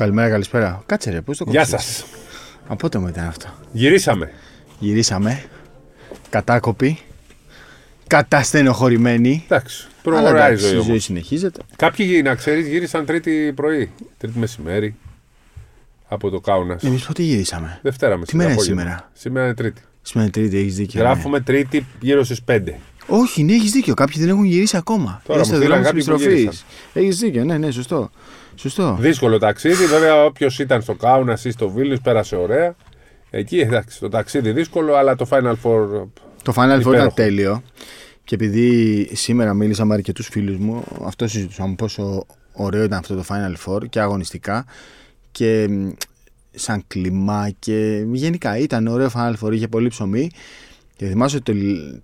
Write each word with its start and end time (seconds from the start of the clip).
Καλημέρα, 0.00 0.28
καλησπέρα. 0.30 0.82
Κάτσε 0.86 1.10
ρε, 1.10 1.20
πώ 1.20 1.36
το 1.36 1.44
Γεια 1.48 1.60
κόψες; 1.60 1.80
σας. 1.80 2.04
Από 2.66 2.76
πότε 2.76 2.98
μου 2.98 3.06
ήταν 3.08 3.26
αυτό; 3.26 3.48
Γυρίσαμε. 3.72 4.32
Γυρίσαμε. 4.78 5.42
Κατάκοποι. 6.28 6.98
Καταστενοχωρημένοι. 8.06 9.42
Εντάξει. 9.44 9.84
Αλλά 9.84 9.92
Προχωράει 10.02 10.50
η 10.50 10.54
εντάξει, 10.54 10.64
ζωή. 10.64 10.76
η 10.76 10.80
ζωή 10.80 10.90
όμως. 10.90 11.04
συνεχίζεται. 11.04 11.60
Κάποιοι, 11.76 12.20
να 12.24 12.34
ξέρεις, 12.34 12.66
γύρισαν 12.68 13.04
τρίτη 13.04 13.52
πρωί. 13.54 13.90
Τρίτη 14.18 14.38
μεσημέρι. 14.38 14.96
Από 16.08 16.30
το 16.30 16.40
Κάουνας. 16.40 16.82
Εμείς 16.82 17.04
πότε 17.04 17.22
γυρίσαμε; 17.22 17.78
Δευτέρα 17.82 18.18
Τι 18.18 18.36
μέρα 18.36 18.48
μεσημέρι. 18.48 18.50
είναι 18.50 18.52
απόγευμα. 18.60 18.82
σήμερα; 18.82 19.10
Σήμερα 19.12 19.44
είναι 19.44 19.54
τρίτη. 19.54 19.80
Σήμερα 20.02 20.30
είναι 20.36 20.46
Τρίτη, 20.48 20.62
έχεις 20.62 20.74
δίκιο. 20.74 21.02
ναι. 21.02 21.08
Γράφουμε 21.08 21.40
τρίτη 21.40 21.86
γύρω 22.00 22.24
στις 22.24 22.42
5. 22.42 22.74
Όχι, 23.06 23.42
ναι, 23.42 23.52
έχεις 23.52 23.70
δίκιο. 23.70 23.94
Κάποιοι 23.94 24.20
δεν 24.20 24.28
έχουν 24.28 24.44
γυρίσει 24.44 24.76
ακόμα. 24.76 25.22
Τώρα 25.26 25.40
Είστε 25.40 25.56
μου 25.56 25.62
δρόμο 25.62 25.82
στείλαν 25.82 25.94
της 25.96 26.04
κάποιοι 26.06 26.24
που 26.24 26.32
επιστροφής. 26.32 26.64
Έχεις 26.92 27.18
δίκιο, 27.18 27.44
ναι, 27.44 27.58
ναι, 27.58 27.70
σωστό. 27.70 28.10
Σωστό. 28.54 28.96
Δύσκολο 29.00 29.38
ταξίδι. 29.38 29.86
Βέβαια, 29.86 30.24
όποιος 30.24 30.58
ήταν 30.58 30.82
στο 30.82 30.94
Κάουνας 30.94 31.44
ή 31.44 31.50
στο 31.50 31.68
Βίλνιους 31.70 32.00
πέρασε 32.00 32.36
ωραία. 32.36 32.74
Εκεί 33.30 33.58
εντάξει, 33.58 34.00
το 34.00 34.08
ταξίδι 34.08 34.52
δύσκολο, 34.52 34.94
αλλά 34.94 35.14
το 35.14 35.26
Final 35.30 35.54
Four. 35.62 36.06
Το 36.42 36.52
Final 36.56 36.76
Four 36.76 36.80
ήταν 36.80 36.92
Υπέροχο. 36.92 37.14
τέλειο. 37.14 37.62
Και 38.24 38.34
επειδή 38.34 39.08
σήμερα 39.14 39.54
μίλησα 39.54 39.84
με 39.84 39.94
αρκετούς 39.94 40.28
φίλους 40.28 40.56
μου, 40.56 40.84
αυτό 41.04 41.28
συζητούσαμε 41.28 41.74
πόσο 41.74 42.26
ωραίο 42.52 42.84
ήταν 42.84 42.98
αυτό 42.98 43.14
το 43.14 43.24
Final 43.28 43.54
Four 43.66 43.88
και 43.88 44.00
αγωνιστικά 44.00 44.64
και 45.30 45.66
μ, 45.70 45.88
σαν 46.50 46.84
κλίμα 46.86 47.50
και 47.58 48.04
γενικά 48.12 48.58
ήταν 48.58 48.86
ωραίο 48.86 49.10
Final 49.14 49.34
Four, 49.42 49.52
είχε 49.52 49.68
πολύ 49.68 49.88
ψωμί. 49.88 50.30
Και 50.96 51.06
θυμάσαι 51.06 51.36
ότι 51.36 51.54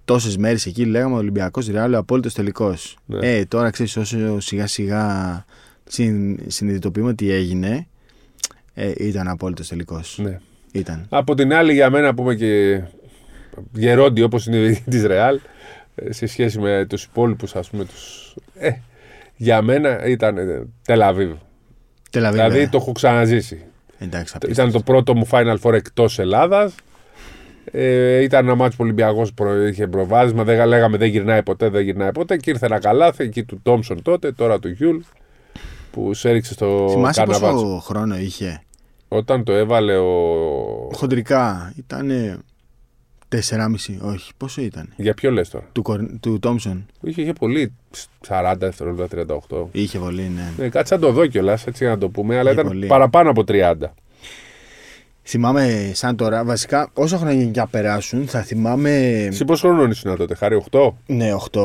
τόσες 0.05 0.37
μέρες 0.37 0.67
εκεί 0.67 0.85
λέγαμε 0.85 1.17
Ολυμπιακός 1.17 1.67
Ρεάλ, 1.67 1.95
ο 1.95 1.99
απόλυτος 1.99 2.35
τελικός. 2.35 2.97
Ναι. 3.07 3.37
Ε, 3.37 3.45
τώρα 3.45 3.71
ξέρεις, 3.71 3.97
όσο 3.97 4.41
σιγά 4.41 4.67
σιγά 4.67 5.45
συν, 5.89 6.39
συνειδητοποιούμε 6.47 7.15
τι 7.15 7.31
έγινε, 7.31 7.87
ε, 8.75 8.93
ήταν 8.97 9.29
απόλυτος 9.29 9.69
τελικός. 9.69 10.19
Ναι. 10.23 10.41
Ήταν. 10.73 11.07
Από 11.09 11.35
την 11.35 11.53
άλλη, 11.55 11.73
για 11.73 11.91
μένα 11.91 12.15
που 12.15 12.23
είμαι 12.23 12.35
και 12.35 12.83
γερόντι 13.73 14.23
όπως 14.23 14.47
είναι 14.47 14.57
η 14.57 14.83
της 14.91 15.05
Ρεάλ, 15.05 15.41
ε, 15.95 16.13
σε 16.13 16.27
σχέση 16.27 16.59
με 16.59 16.87
τους 16.89 17.05
υπόλοιπους, 17.05 17.57
ας 17.57 17.71
πούμε, 17.71 17.85
τους... 17.85 18.35
Ε, 18.59 18.71
για 19.37 19.63
μένα 19.63 20.07
ήταν 20.07 20.39
ε, 20.39 20.67
Τελαβίβ. 20.83 21.33
Τελαβίβ, 22.11 22.41
Δηλαδή 22.41 22.59
ε. 22.59 22.69
το 22.69 22.77
έχω 22.77 22.93
ξαναζήσει. 22.93 23.63
Εντάξει, 23.99 24.35
Ήταν 24.37 24.41
απίστευτο. 24.43 24.79
το 24.79 24.83
πρώτο 24.85 25.15
μου 25.15 25.29
Final 25.31 25.57
Four 25.63 25.73
εκτός 25.73 26.19
Ελλάδας. 26.19 26.75
Ε, 27.71 28.23
ήταν 28.23 28.47
ένα 28.47 28.55
ματς 28.55 28.77
που 28.77 28.83
ο 28.83 28.87
Ολυμπιακός 28.87 29.33
είχε 29.71 29.87
προβάδισμα. 29.87 30.45
Δεν 30.45 30.67
λέγαμε 30.67 30.97
δεν 30.97 31.09
γυρνάει 31.09 31.43
ποτέ, 31.43 31.69
δεν 31.69 31.83
γυρνάει 31.83 32.13
ποτέ. 32.13 32.37
Και 32.37 32.51
ήρθε 32.51 32.67
ένα 32.67 32.79
καλάθι 32.79 33.25
εκεί 33.25 33.45
του 33.45 33.61
Τόμπσον 33.63 34.03
τότε, 34.03 34.33
τώρα 34.33 34.59
του 34.59 34.69
Γιούλ, 34.69 34.99
που 35.97 36.15
σε 36.15 36.29
έριξε 36.29 36.53
στο 36.53 36.87
Θυμάσαι 36.91 37.21
καναβάτσο. 37.21 37.63
πόσο 37.63 37.79
χρόνο 37.81 38.17
είχε; 38.19 38.63
Όταν 39.09 39.45
το 39.45 39.53
έβαλε 39.53 39.97
ο. 39.97 40.11
Χοντρικά 40.93 41.73
ήταν 41.77 42.11
4,5, 43.29 43.99
όχι. 44.01 44.33
Πόσο 44.37 44.61
ήταν. 44.63 44.93
Για 44.97 45.15
ποιο 45.15 45.31
λες 45.31 45.49
τώρα; 45.49 45.65
Του, 45.73 45.83
Κορ- 45.83 46.11
του 46.21 46.39
Τόμπσον. 46.39 46.87
Είχε, 47.01 47.23
είχε 47.23 47.33
πολύ 47.33 47.73
40 48.29 48.55
δευτερόλεπτα, 48.59 49.07
38. 49.51 49.69
Είχε 49.73 49.99
πολύ, 49.99 50.33
ναι. 50.57 50.65
Ε, 50.65 50.69
κάτσε 50.69 50.95
να 50.95 51.01
το 51.01 51.13
δω 51.13 51.27
κιόλας, 51.27 51.67
έτσι 51.67 51.85
να 51.85 51.99
το 51.99 52.09
πούμε, 52.09 52.39
αλλά 52.39 52.51
Είχε 52.51 52.61
ήταν 52.61 52.73
πολύ. 52.73 52.87
παραπάνω 52.87 53.31
από 53.31 53.45
30. 53.49 53.75
Θυμάμαι 55.23 55.91
σαν 55.95 56.17
τώρα, 56.17 56.45
βασικά 56.45 56.91
όσο 56.95 57.17
χρόνια 57.17 57.45
και 57.47 57.61
να 57.61 57.67
περάσουν, 57.67 58.27
θα 58.29 58.43
θυμάμαι. 58.43 58.91
Εσύ 59.31 59.45
πόσο 59.45 59.69
χρόνο 59.69 59.91
ήσουν 59.91 60.17
τότε, 60.17 60.35
Χάρη, 60.35 60.63
8. 60.71 60.93
Ναι, 61.07 61.31
8. 61.53 61.61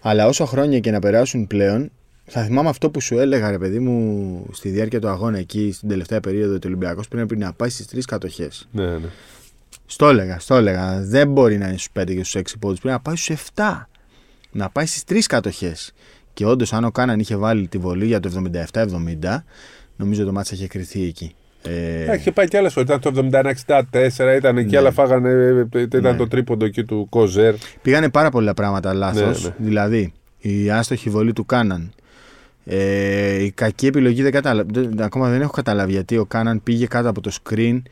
Αλλά 0.00 0.26
όσο 0.26 0.44
χρόνια 0.44 0.78
και 0.80 0.90
να 0.90 0.98
περάσουν 0.98 1.46
πλέον, 1.46 1.90
θα 2.32 2.42
θυμάμαι 2.44 2.68
αυτό 2.68 2.90
που 2.90 3.00
σου 3.00 3.18
έλεγα, 3.18 3.50
ρε 3.50 3.58
παιδί 3.58 3.78
μου, 3.78 4.46
στη 4.52 4.68
διάρκεια 4.68 5.00
του 5.00 5.08
αγώνα 5.08 5.38
εκεί, 5.38 5.72
στην 5.72 5.88
τελευταία 5.88 6.20
περίοδο 6.20 6.54
του 6.54 6.62
Ολυμπιακού, 6.66 7.02
πρέπει 7.10 7.36
να 7.36 7.52
πάει 7.52 7.68
στις 7.68 7.86
τρεις 7.86 8.04
κατοχές. 8.04 8.68
Ναι, 8.72 8.84
ναι. 8.86 9.08
Στο 9.86 10.08
έλεγα, 10.08 10.38
στο 10.38 10.54
έλεγα. 10.54 11.00
Δεν 11.02 11.28
μπορεί 11.32 11.58
να 11.58 11.66
είναι 11.68 11.76
στους 11.76 11.92
5 12.00 12.04
και 12.14 12.24
στους 12.24 12.34
6 12.34 12.58
πόντους. 12.58 12.80
Πρέπει 12.80 12.94
να 12.94 13.00
πάει 13.00 13.16
στους 13.16 13.36
7. 13.54 13.88
Να 14.52 14.68
πάει 14.70 14.86
στις 14.86 15.04
τρεις 15.04 15.26
κατοχές. 15.26 15.92
Και 16.34 16.44
όντως, 16.46 16.72
αν 16.72 16.84
ο 16.84 16.90
Κάναν 16.90 17.20
είχε 17.20 17.36
βάλει 17.36 17.68
τη 17.68 17.78
βολή 17.78 18.06
για 18.06 18.20
το 18.20 18.28
77-70, 18.28 19.44
νομίζω 19.96 20.24
το 20.24 20.32
μάτσα 20.32 20.54
είχε 20.54 20.66
κρυθεί 20.66 21.04
εκεί. 21.04 21.34
Ε, 21.62 22.04
Ε, 22.04 22.14
Είχε 22.16 22.32
πάει 22.32 22.48
κι 22.48 22.56
άλλες 22.56 22.72
φορές. 22.72 22.88
Ήταν 22.88 23.00
το 23.00 23.10
71-64, 23.10 24.36
ήταν 24.36 24.56
εκεί, 24.58 24.70
Ναι. 24.70 24.76
αλλά 24.76 24.90
φάγανε. 24.92 25.30
ε, 25.72 25.80
Ήταν 25.80 26.02
Ναι. 26.02 26.14
το 26.14 26.28
τρίποντο 26.28 26.64
εκεί 26.64 26.84
του 26.84 27.06
Κοζέρ. 27.10 27.54
πήγανε 27.82 28.08
πάρα 28.10 28.30
πολλά 28.30 28.54
πράγματα 28.54 28.94
λάθος. 28.94 29.42
Ναι, 29.42 29.48
ναι. 29.48 29.54
Δηλαδή, 29.58 30.12
η 30.38 30.70
άστοχη 30.70 31.10
βολή 31.10 31.32
του 31.32 31.46
Κάναν. 31.46 31.92
Ε, 32.72 33.42
η 33.42 33.50
κακή 33.50 33.86
επιλογή 33.86 34.22
δεν 34.22 34.32
κατάλαβα. 34.32 34.68
δεν- 34.72 35.02
Ακόμα 35.02 35.28
δεν 35.28 35.40
έχω 35.40 35.50
καταλάβει 35.50 35.92
γιατί 35.92 36.16
ο 36.18 36.24
Κάναν 36.24 36.62
πήγε 36.62 36.86
κάτω 36.86 37.08
από 37.08 37.20
το 37.20 37.30
screen 37.42 37.82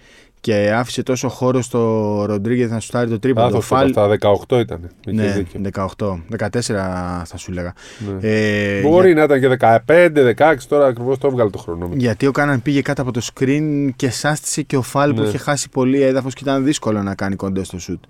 και 0.40 0.72
άφησε 0.74 1.02
τόσο 1.02 1.28
χώρο 1.28 1.62
στο 1.62 2.24
Ροντρίγκε 2.26 2.66
να 2.66 2.80
σου 2.80 2.86
στάρει 2.86 3.10
το 3.10 3.18
τρίποντο. 3.18 3.46
Λάθο 3.46 3.60
Φάλ- 3.60 3.90
Στα 3.90 4.08
18 4.48 4.58
ήταν. 4.60 4.80
Είχε 5.06 5.16
Ναι, 5.22 5.32
δίκιο. 5.32 5.60
18. 5.98 6.20
14 6.28 7.22
θα 7.24 7.36
σου 7.36 7.52
λέγα. 7.52 7.72
Ναι. 8.20 8.28
Ε, 8.28 8.80
Μπορεί 8.80 9.14
να 9.14 9.22
ήταν 9.22 9.40
και 9.40 9.48
15-16, 9.48 10.66
τώρα 10.68 10.86
ακριβώς 10.86 11.18
το 11.18 11.26
έβγαλε 11.26 11.50
το 11.50 11.58
χρόνο. 11.58 11.90
Γιατί 11.94 12.26
ο 12.26 12.30
Κάναν 12.32 12.62
πήγε 12.62 12.82
κάτω 12.82 13.02
από 13.02 13.12
το 13.12 13.26
screen 13.34 13.88
και 13.96 14.10
σάστησε 14.10 14.62
και 14.62 14.76
ο 14.76 14.82
Φάλ 14.82 15.14
που 15.14 15.20
Ναι. 15.20 15.26
είχε 15.28 15.38
χάσει 15.38 15.68
πολύ 15.68 16.02
έδαφος 16.02 16.34
και 16.34 16.40
ήταν 16.44 16.64
δύσκολο 16.64 17.02
να 17.02 17.14
κάνει 17.14 17.36
κοντές 17.36 17.66
στο 17.66 17.78
σουτ. 17.78 18.02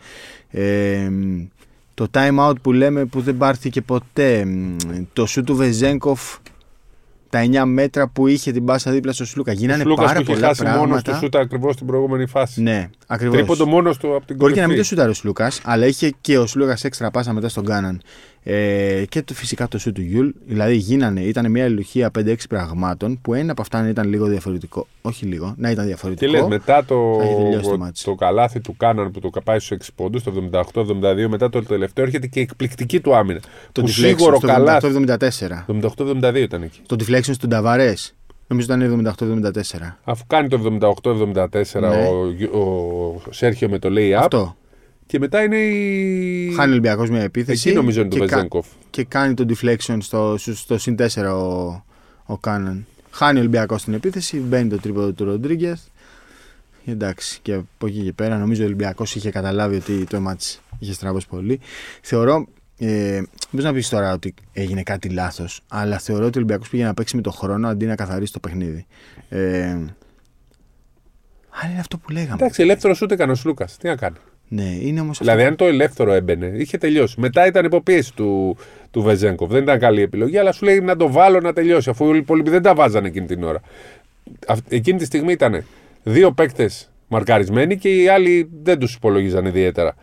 Ε, 0.50 1.08
το 1.94 2.06
time 2.10 2.48
out 2.48 2.54
που 2.62 2.72
λέμε 2.72 3.04
που 3.04 3.20
δεν 3.20 3.36
πάρθηκε 3.36 3.80
ποτέ. 3.80 4.44
μ, 4.44 4.76
Το 5.12 5.26
σουτ 5.26 5.46
του 5.46 5.56
Βεζέγκοφ 5.56 6.36
τα 7.30 7.40
9 7.40 7.64
μέτρα 7.64 8.08
που 8.08 8.26
είχε 8.26 8.52
την 8.52 8.62
μπάσα 8.62 8.90
δίπλα 8.90 9.12
στο 9.12 9.24
Σλούκα. 9.24 9.52
Γίνανε 9.52 9.84
Λούκα 9.84 10.02
πάρα 10.02 10.14
που 10.14 10.20
είχε 10.20 10.32
πολλά 10.32 10.46
χάσει 10.46 10.62
μόνος 10.62 10.78
πράγματα. 10.78 11.12
του 11.12 11.18
σούτ 11.18 11.36
ακριβώς 11.36 11.74
στην 11.74 11.86
προηγούμενη 11.86 12.26
φάση. 12.26 12.62
Ναι, 12.62 12.90
ακριβώς. 13.06 13.36
Τρίποντο 13.36 13.66
μόνος 13.66 13.98
του 13.98 14.16
από 14.16 14.26
την 14.26 14.36
Μπορεί 14.36 14.52
και 14.52 14.60
να 14.60 14.66
μην 14.66 14.76
το 14.76 14.82
κορυφή. 14.82 14.94
σούταρε 14.94 15.10
ο 15.10 15.14
Σλούκας, 15.14 15.60
αλλά 15.64 15.86
είχε 15.86 16.14
και 16.20 16.38
ο 16.38 16.46
Σλούκας 16.46 16.84
έξτρα 16.84 17.10
πάσα 17.10 17.32
μετά 17.32 17.48
στον 17.48 17.64
Κάναν. 17.64 18.00
Ε, 18.42 19.04
και 19.08 19.22
το, 19.22 19.34
φυσικά 19.34 19.68
το 19.68 19.78
σούτ 19.78 19.94
του 19.94 20.00
Γιούλ. 20.02 20.28
Δηλαδή 20.46 20.76
γίνανε, 20.76 21.20
ήταν 21.20 21.50
μια 21.50 21.64
αλληλουχία 21.64 22.10
5-6 22.18 22.34
πραγμάτων 22.48 23.18
που 23.22 23.34
ένα 23.34 23.52
από 23.52 23.62
αυτά 23.62 23.82
να 23.82 23.88
ήταν 23.88 24.08
λίγο 24.08 24.26
διαφορετικό. 24.26 24.86
Όχι 25.02 25.24
λίγο, 25.26 25.54
να 25.58 25.70
ήταν 25.70 25.82
Και 25.84 25.88
διαφορετικό. 25.90 26.30
λες, 26.32 26.46
μετά 26.46 26.84
το, 26.84 27.16
θα 27.18 27.24
έχει 27.24 27.34
τελειώσει 27.34 27.64
το 27.64 27.70
το, 27.70 27.78
ματς. 27.78 28.08
καλάθι 28.18 28.60
του 28.60 28.76
Κάναν 28.76 29.10
που 29.10 29.20
το 29.20 29.30
πάει 29.44 29.58
στους 29.58 29.78
6 29.78 29.88
πόντους, 29.94 30.22
το 30.22 30.32
78-72, 30.52 31.26
μετά 31.28 31.48
το 31.48 31.62
τελευταίο 31.62 32.04
έρχεται 32.04 32.26
και 32.26 32.38
η 32.38 32.42
εκπληκτική 32.42 33.00
του 33.00 33.14
άμυνα. 33.14 33.40
το 33.72 33.80
που 33.80 33.86
deflection 33.86 33.90
σίγουρο 33.90 34.36
στο 34.36 34.46
καλάθι. 34.46 34.86
78-74. 35.06 35.64
78-72 35.96 36.34
ήταν 36.36 36.62
εκεί. 36.62 36.80
Το 36.86 36.96
deflection 36.98 37.32
του 37.40 37.46
Ταβάρες. 37.48 37.94
Νομίζω 38.46 38.74
ήταν 38.74 39.14
78-74. 39.18 39.96
Αφού 40.04 40.24
κάνει 40.26 40.48
το 40.48 40.78
78-74 40.80 41.80
Ναι. 41.80 41.86
ο, 42.52 42.58
ο 42.58 43.20
Σέρχιο 43.30 43.68
με 43.68 43.78
το 43.78 43.88
lay-up 43.92 44.12
Αυτό. 44.18 44.56
Και 45.08 45.18
μετά 45.18 45.42
είναι 45.42 45.56
η. 45.56 46.52
Χάνει 46.56 46.68
ο 46.68 46.72
Ολυμπιακός 46.72 47.10
μια 47.10 47.22
επίθεση. 47.22 47.68
Εκεί 47.68 47.76
νομίζω 47.76 48.00
είναι 48.00 48.08
το 48.08 48.18
και, 48.18 48.24
κα- 48.26 48.34
Βεζέγκοφ. 48.36 48.66
και 48.90 49.04
κάνει 49.04 49.34
το 49.34 49.46
deflection 49.48 49.96
στο, 50.00 50.34
στο, 50.38 50.54
στο 50.54 50.78
συν 50.78 50.96
4 50.98 51.06
ο, 51.24 51.82
ο 52.24 52.38
Κάναν. 52.40 52.86
Χάνει 53.10 53.36
ο 53.36 53.40
Ολυμπιακός 53.40 53.84
την 53.84 53.92
επίθεση, 53.94 54.36
μπαίνει 54.38 54.68
το 54.68 54.78
τρίποδο 54.80 55.12
του 55.12 55.24
Ροντρίγκες. 55.24 55.90
Εντάξει, 56.84 57.38
και 57.42 57.54
από 57.54 57.86
εκεί 57.86 58.02
και 58.02 58.12
πέρα 58.12 58.38
νομίζω 58.38 58.62
ο 58.62 58.66
Ολυμπιακός 58.66 59.14
είχε 59.14 59.30
καταλάβει 59.30 59.76
ότι 59.76 60.04
το 60.04 60.20
μάτς 60.20 60.60
είχε 60.78 60.92
στραβώσει 60.92 61.26
πολύ. 61.28 61.60
Θεωρώ. 62.02 62.46
Ε, 62.78 63.22
Μπορείς 63.50 63.66
να 63.66 63.72
πεις 63.72 63.88
τώρα 63.88 64.12
ότι 64.12 64.34
έγινε 64.52 64.82
κάτι 64.82 65.08
λάθος, 65.08 65.60
αλλά 65.68 65.98
θεωρώ 65.98 66.24
ότι 66.26 66.36
ο 66.38 66.40
Ολυμπιακός 66.40 66.68
πήγε 66.68 66.84
να 66.84 66.94
παίξει 66.94 67.16
με 67.16 67.22
το 67.22 67.30
χρόνο 67.30 67.68
αντί 67.68 67.86
να 67.86 67.94
καθαρίσει 67.94 68.32
το 68.32 68.38
παιχνίδι. 68.40 68.86
Ε, 69.28 69.70
αλλά 71.50 71.70
είναι 71.70 71.80
αυτό 71.80 71.98
που 71.98 72.10
λέγαμε. 72.10 72.34
Εντάξει, 72.34 72.62
ελεύθερος 72.62 73.02
ούτε 73.02 73.14
έκανε 73.14 73.32
ο 73.32 73.34
Σλούκας. 73.34 73.76
Τι 73.76 73.88
να 73.88 73.96
κάνει. 73.96 74.16
Ναι, 74.48 74.62
είναι 74.80 75.00
όμως. 75.00 75.18
Δηλαδή, 75.18 75.42
αν 75.42 75.56
το 75.56 75.64
ελεύθερο 75.64 76.12
έμπαινε, 76.12 76.46
είχε 76.56 76.78
τελειώσει. 76.78 77.20
Μετά 77.20 77.46
ήταν 77.46 77.64
υποπίεση 77.64 78.14
του, 78.14 78.56
του 78.90 79.02
Βεζέγκοφ. 79.02 79.50
Δεν 79.50 79.62
ήταν 79.62 79.78
καλή 79.78 80.02
επιλογή, 80.02 80.38
αλλά 80.38 80.52
σου 80.52 80.64
λέει 80.64 80.80
να 80.80 80.96
το 80.96 81.12
βάλω 81.12 81.40
να 81.40 81.52
τελειώσει. 81.52 81.90
Αφού 81.90 82.14
οι 82.14 82.18
υπόλοιποι 82.18 82.50
δεν 82.50 82.62
τα 82.62 82.74
βάζανε 82.74 83.08
εκείνη 83.08 83.26
την 83.26 83.42
ώρα. 83.42 83.60
Αυ- 84.46 84.72
Εκείνη 84.72 84.98
τη 84.98 85.04
στιγμή 85.04 85.32
ήταν 85.32 85.64
δύο 86.02 86.32
παίκτες 86.32 86.90
μαρκαρισμένοι 87.08 87.76
και 87.78 87.88
οι 88.02 88.08
άλλοι 88.08 88.48
δεν 88.62 88.78
τους 88.78 88.94
υπολογίζαν 88.94 89.44
ιδιαίτερα. 89.46 89.94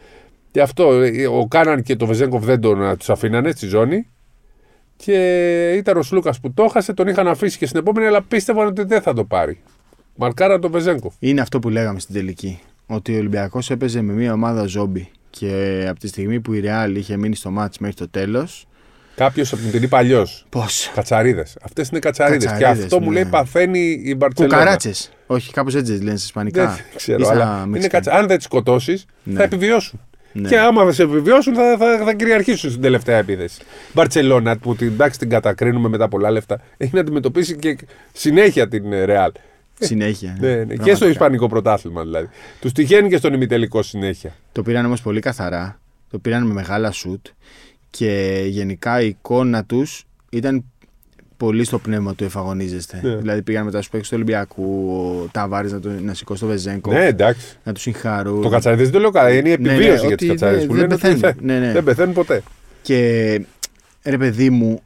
Και 0.51 0.62
αυτό, 0.62 0.92
ε, 1.01 1.27
ο 1.27 1.47
Κάναν 1.47 1.81
και 1.83 1.95
το 1.95 2.06
Βεζέγκοφ 2.06 2.44
δεν 2.44 2.59
τον 2.59 2.97
τους 2.97 3.09
αφήνανε 3.09 3.51
στη 3.51 3.68
ζώνη. 3.68 4.07
Και 4.97 5.74
ήταν 5.77 5.97
ο 5.97 6.01
Σλούκας 6.01 6.39
που 6.39 6.53
το 6.53 6.63
έχασε, 6.63 6.94
τον 6.94 7.07
είχαν 7.07 7.27
αφήσει 7.27 7.57
και 7.57 7.65
στην 7.65 7.80
επόμενη, 7.80 8.07
αλλά 8.07 8.21
πίστευαν 8.21 8.68
ότι 8.68 8.83
δεν 8.83 9.01
θα 9.01 9.13
το 9.13 9.24
πάρει. 9.24 9.59
Μαρκάραν 10.15 10.62
τον 10.62 10.71
Βεζέγκοφ. 10.71 11.13
Είναι 11.19 11.42
αυτό 11.42 11.59
που 11.59 11.69
λέγαμε 11.69 12.00
στην 12.00 12.15
τελική. 12.15 12.59
Ότι 12.87 13.15
ο 13.15 13.17
Ολυμπιακός 13.17 13.69
έπαιζε 13.69 14.01
με 14.01 14.13
μια 14.13 14.33
ομάδα 14.33 14.65
ζόμπι. 14.65 15.09
Και 15.29 15.85
από 15.89 15.99
τη 15.99 16.07
στιγμή 16.07 16.39
που 16.39 16.53
η 16.53 16.63
Real 16.65 16.93
είχε 16.95 17.17
μείνει 17.17 17.35
στο 17.35 17.49
μάτς 17.51 17.77
μέχρι 17.77 17.95
το 17.95 18.09
τέλος. 18.09 18.67
Κάποιος 19.15 19.53
από 19.53 19.61
την 19.61 19.71
ταινία 19.71 19.87
παλιός. 19.87 20.45
Πώς; 20.49 20.91
Κατσαρίδες. 20.95 21.57
Αυτές 21.61 21.87
είναι 21.89 21.99
κατσαρίδες. 21.99 22.43
Και 22.43 22.49
Κατσαρίδες, 22.49 22.83
αυτό 22.83 22.99
μου 22.99 23.07
ναι. 23.07 23.13
λέει 23.13 23.25
παθαίνει 23.25 24.01
η 24.03 24.15
Μπαρσελόνα. 24.17 24.55
Κουκαράτσες. 24.57 25.11
Όχι, 25.27 25.51
κάπως 25.51 25.75
έτσι 25.75 25.91
λένε 25.91 26.03
στα 26.03 26.13
Ισπανικά. 26.25 26.65
Δεν 26.67 26.83
ξέρω. 26.95 27.19
Ή 27.21 27.23
στα 27.23 27.33
Αλλά 27.33 27.55
είναι 27.57 27.65
μεξικά. 27.65 27.97
κατσα... 27.97 28.11
Αν 28.17 28.27
δεν 28.27 28.37
τις 28.37 28.45
σκοτώσεις, 28.45 29.05
Ναι. 29.23 29.37
θα 29.37 29.43
επιβιώσουν. 29.43 29.99
Ναι. 30.31 30.49
Και 30.49 30.59
άμα 30.59 30.91
σε 30.91 31.03
επιβιώσουν, 31.03 31.53
θα, 31.55 31.77
θα, 31.77 32.01
θα 32.05 32.13
κυριαρχήσουν 32.13 32.69
στην 32.69 32.81
τελευταία 32.81 33.17
επίθεση. 33.17 33.61
Μπαρσελόνα, 33.93 34.57
που 34.57 34.75
την, 34.75 34.87
εντάξει, 34.87 35.19
την 35.19 35.29
κατακρίνουμε 35.29 35.89
με 35.89 35.97
τα 35.97 36.07
πολλά 36.07 36.31
λεφτά, 36.31 36.61
έχει 36.77 36.93
να 36.93 36.99
αντιμετωπίσει 36.99 37.55
και 37.55 37.77
συνέχεια 38.13 38.67
την 38.67 38.93
ε, 38.93 39.03
Ρεάλ. 39.03 39.31
Συνέχεια. 39.80 40.38
Ναι, 40.39 40.48
ναι. 40.48 40.54
Και 40.56 40.66
Πραγματικά. 40.66 40.95
στο 40.95 41.07
Ισπανικό 41.10 41.48
πρωτάθλημα 41.50 42.01
δηλαδή. 42.04 42.27
Τους 42.62 42.72
τυχαίνει 42.72 43.10
και 43.10 43.18
στον 43.18 43.33
ημιτελικό 43.33 43.81
συνέχεια. 43.81 44.36
Το 44.51 44.63
πήραν 44.63 44.86
όμως 44.86 45.01
πολύ 45.01 45.19
καθαρά. 45.19 45.80
Το 46.12 46.19
πήραν 46.19 46.48
με 46.48 46.54
μεγάλα 46.54 46.92
σουτ. 46.92 47.25
Και 47.89 48.44
γενικά 48.48 49.01
η 49.01 49.07
εικόνα 49.07 49.63
τους 49.63 50.06
ήταν 50.30 50.63
πολύ 51.38 51.63
στο 51.63 51.80
πνεύμα 51.80 52.16
του 52.16 52.24
εφαγωνίζεστε. 52.24 53.00
Ναι. 53.04 53.16
Δηλαδή 53.16 53.42
πήγαν 53.42 53.66
μετά 53.66 53.77
στους 53.77 53.89
παίκτες 53.89 54.10
του 54.10 54.16
Ολυμπιακού, 54.16 54.63
ο 54.98 55.27
Ταβάρης 55.31 55.72
να, 55.72 55.80
το- 55.80 55.89
να 56.01 56.13
σηκώσει 56.13 56.42
το 56.42 56.48
Βεζέγκο, 56.48 56.92
Ναι, 56.92 57.06
εντάξει. 57.06 57.57
να 57.63 57.74
τους 57.74 57.81
συγχαρούν. 57.81 58.42
Το 58.42 58.50
κατσαρίδες 58.50 58.83
δεν 58.86 58.94
το 58.94 59.00
λέω 59.00 59.10
καλά. 59.12 59.30
Είναι 59.36 59.50
η 59.50 59.56
Ναι, 59.60 59.68
ναι, 59.68 59.74
επιβίωση 59.74 60.00
για 60.06 60.07
ότι 60.07 60.16
τους 60.16 60.28
κατσαρίδες 60.28 60.60
δεν- 60.60 60.68
που 60.68 60.74
δεν 60.74 60.81
λένε 60.81 60.94
ότι 60.94 61.01
πεθαίνουν. 61.01 61.19
δεν- 61.19 61.60
Ναι, 61.60 61.66
ναι. 61.66 61.71
δεν 61.74 61.83
πεθαίνουν 61.83 62.13
ποτέ. 62.13 62.44
Και 62.81 63.42
ρε 64.04 64.18
παιδί 64.18 64.50
μου, 64.50 64.81